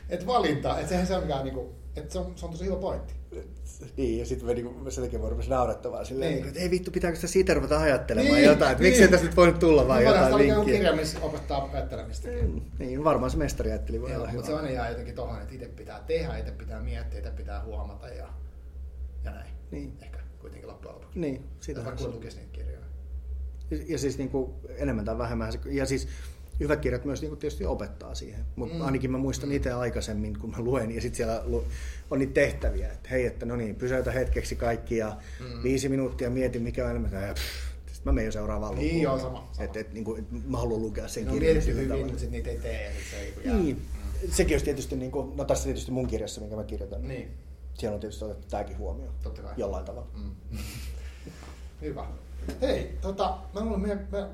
että 0.08 0.26
valinta, 0.26 0.78
että 0.78 0.88
sehän 0.88 1.06
se 1.06 1.16
on 1.16 1.22
mikään, 1.22 1.44
niinku, 1.44 1.79
että 2.00 2.12
se 2.12 2.18
on, 2.18 2.32
se 2.36 2.46
on 2.46 2.52
tosi 2.52 2.64
hyvä 2.64 2.76
pointti. 2.76 3.14
Niin, 3.96 4.18
ja 4.18 4.26
sitten 4.26 4.46
me 4.46 4.54
niinku, 4.54 4.90
sen 4.90 5.04
takia 5.04 5.28
rupesi 5.28 5.50
naurattamaan 5.50 6.06
silleen, 6.06 6.34
niin. 6.34 6.48
että 6.48 6.60
ei 6.60 6.70
vittu, 6.70 6.90
pitääkö 6.90 7.16
sitä 7.16 7.26
siitä 7.28 7.54
ruveta 7.54 7.80
ajattelemaan 7.80 8.34
niin, 8.34 8.44
jotain, 8.44 8.72
että 8.72 8.82
niin. 8.82 8.90
miksi 8.90 9.02
ei 9.02 9.08
tästä 9.08 9.26
nyt 9.26 9.36
voinut 9.36 9.58
tulla 9.58 9.88
vaan 9.88 10.04
no, 10.04 10.10
jotain 10.10 10.38
vinkkiä. 10.38 10.74
Kirja, 10.74 10.96
missä 10.96 11.18
opettaa 11.22 11.70
ajattelemistakin. 11.72 12.52
Mm, 12.52 12.60
niin, 12.78 13.04
varmaan 13.04 13.30
se 13.30 13.36
mestari 13.36 13.70
ajatteli 13.70 14.00
voi 14.00 14.16
olla 14.16 14.26
hyvä. 14.26 14.32
Mutta 14.32 14.46
se 14.46 14.56
aina 14.56 14.70
jää 14.70 14.90
jotenkin 14.90 15.14
tuohon, 15.14 15.42
että 15.42 15.54
itse 15.54 15.68
pitää 15.68 16.00
tehdä, 16.06 16.36
itse 16.36 16.52
pitää 16.52 16.80
miettiä, 16.80 17.18
itse 17.18 17.30
pitää 17.30 17.64
huomata 17.64 18.08
ja, 18.08 18.28
ja 19.24 19.30
näin. 19.30 19.50
Niin. 19.70 19.92
Ehkä 20.02 20.18
kuitenkin 20.40 20.68
loppujen 20.68 20.94
lopuksi. 20.94 21.18
Niin, 21.18 21.44
sitä. 21.60 21.84
Vaikka 21.84 22.04
lukisi 22.04 22.36
niitä 22.36 22.52
kirjoja. 22.52 22.78
Ja, 23.70 23.78
ja 23.86 23.98
siis 23.98 24.18
niin 24.18 24.30
kuin, 24.30 24.52
enemmän 24.76 25.04
tai 25.04 25.18
vähemmän, 25.18 25.52
ja 25.70 25.86
siis 25.86 26.08
hyvät 26.60 26.80
kirjat 26.80 27.04
myös 27.04 27.20
niin 27.20 27.28
kuin 27.28 27.38
tietysti 27.38 27.66
opettaa 27.66 28.14
siihen. 28.14 28.44
Mutta 28.56 28.74
mm. 28.74 28.82
ainakin 28.82 29.10
mä 29.10 29.18
muistan 29.18 29.48
mm. 29.48 29.54
itse 29.54 29.72
aikaisemmin, 29.72 30.38
kun 30.38 30.50
mä 30.50 30.60
luen, 30.60 30.94
ja 30.94 31.00
sitten 31.00 31.16
siellä 31.16 31.42
on 32.10 32.18
niitä 32.18 32.34
tehtäviä, 32.34 32.92
että 32.92 33.08
hei, 33.08 33.26
että 33.26 33.46
no 33.46 33.56
niin, 33.56 33.76
pysäytä 33.76 34.12
hetkeksi 34.12 34.56
kaikki 34.56 34.96
ja 34.96 35.16
mm. 35.40 35.62
viisi 35.62 35.88
minuuttia 35.88 36.30
mietin, 36.30 36.62
mikä 36.62 36.84
on 36.84 36.90
elämä, 36.90 37.08
ja 37.08 37.34
sitten 37.86 38.02
mä 38.04 38.12
menen 38.12 38.26
jo 38.26 38.32
seuraavaan 38.32 38.72
lukuun. 38.72 38.88
Niin 38.88 39.02
joo, 39.02 39.18
sama. 39.18 39.48
sama. 39.52 39.64
Et, 39.64 39.76
et, 39.76 39.92
niin 39.92 40.04
kuin, 40.04 40.26
mä 40.46 40.58
haluan 40.58 40.82
lukea 40.82 41.08
sen 41.08 41.26
no, 41.26 41.32
kirjan. 41.32 41.56
No 41.56 41.62
hyvin, 41.66 41.98
mutta 41.98 42.08
sitten 42.08 42.32
niitä 42.32 42.50
ei 42.50 42.58
tee, 42.58 42.84
ja 42.84 42.90
se 43.10 43.16
ei 43.16 43.34
jää. 43.44 43.56
Niin. 43.56 43.76
Mm. 43.76 44.30
Sekin 44.30 44.54
olisi 44.54 44.64
tietysti, 44.64 44.96
niin 44.96 45.10
kuin, 45.10 45.36
no 45.36 45.44
tässä 45.44 45.64
tietysti 45.64 45.90
mun 45.90 46.06
kirjassa, 46.06 46.40
minkä 46.40 46.56
mä 46.56 46.64
kirjoitan. 46.64 47.08
Niin. 47.08 47.30
Siellä 47.74 47.94
on 47.94 48.00
tietysti 48.00 48.24
otettu 48.24 48.46
tämäkin 48.50 48.78
huomioon. 48.78 49.14
Totta 49.22 49.42
kai. 49.42 49.54
Jollain 49.56 49.84
tavalla. 49.84 50.08
Mm. 50.14 50.58
Hyvä. 51.82 52.06
Hei, 52.60 52.90
tota, 53.00 53.38
mä 53.54 53.60
luulen, 53.60 53.80
me, 53.80 53.98
me 54.10 54.26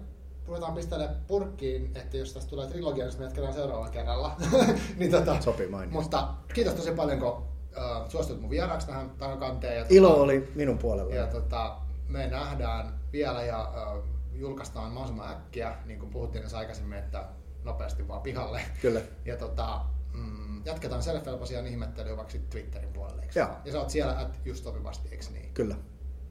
ruvetaan 0.47 0.75
pistelemään 0.75 1.17
purkkiin, 1.27 1.91
että 1.95 2.17
jos 2.17 2.33
tästä 2.33 2.51
tulee 2.51 2.67
trilogia, 2.67 3.07
niin 3.07 3.19
me 3.19 3.25
jatketaan 3.25 3.55
seuraavalla 3.55 3.91
kerralla. 3.91 4.37
niin, 4.99 5.11
tota, 5.11 5.41
Sopii 5.41 5.69
mainita. 5.69 5.99
Mutta 5.99 6.29
kiitos 6.55 6.75
tosi 6.75 6.93
paljon, 6.93 7.19
kun 7.19 7.29
uh, 7.29 8.09
suostut 8.09 8.41
mun 8.41 8.51
vieraaksi 8.51 8.87
tähän, 8.87 9.11
tähän 9.11 9.39
kanteen. 9.39 9.77
Ja, 9.77 9.87
Ilo 9.89 10.09
tota, 10.09 10.23
oli 10.23 10.53
minun 10.55 10.79
puolella. 10.79 11.15
Ja 11.15 11.27
tota, 11.27 11.77
me 12.09 12.27
nähdään 12.27 13.01
vielä 13.13 13.43
ja 13.43 13.73
uh, 13.97 14.05
julkaistaan 14.33 14.93
mahdollisimman 14.93 15.31
äkkiä, 15.33 15.77
niin 15.85 15.99
kuin 15.99 16.11
puhuttiin 16.11 16.43
tässä 16.43 16.59
aikaisemmin, 16.59 16.99
että 16.99 17.25
nopeasti 17.65 18.09
vaan 18.09 18.23
pihalle. 18.23 18.61
Kyllä. 18.83 19.01
Ja 19.25 19.37
tota, 19.37 19.81
mm, 20.13 20.63
jatketaan 20.65 21.03
self 21.03 21.43
asian 21.43 21.67
ihmettelyä 21.67 22.17
vaikka 22.17 22.35
Twitterin 22.51 22.93
puolelle, 22.93 23.23
Ja. 23.35 23.57
ja 23.65 23.73
sä 23.73 23.81
oot 23.81 23.91
siellä 23.91 24.19
at 24.19 24.41
just 24.45 24.65
sopivasti, 24.65 25.09
eikö 25.11 25.25
niin? 25.33 25.51
Kyllä. 25.55 25.77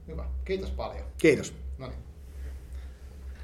Hyvä. 0.06 0.24
Kiitos 0.44 0.70
paljon. 0.70 1.04
Kiitos. 1.18 1.54
No 1.78 1.86
niin. 1.86 2.05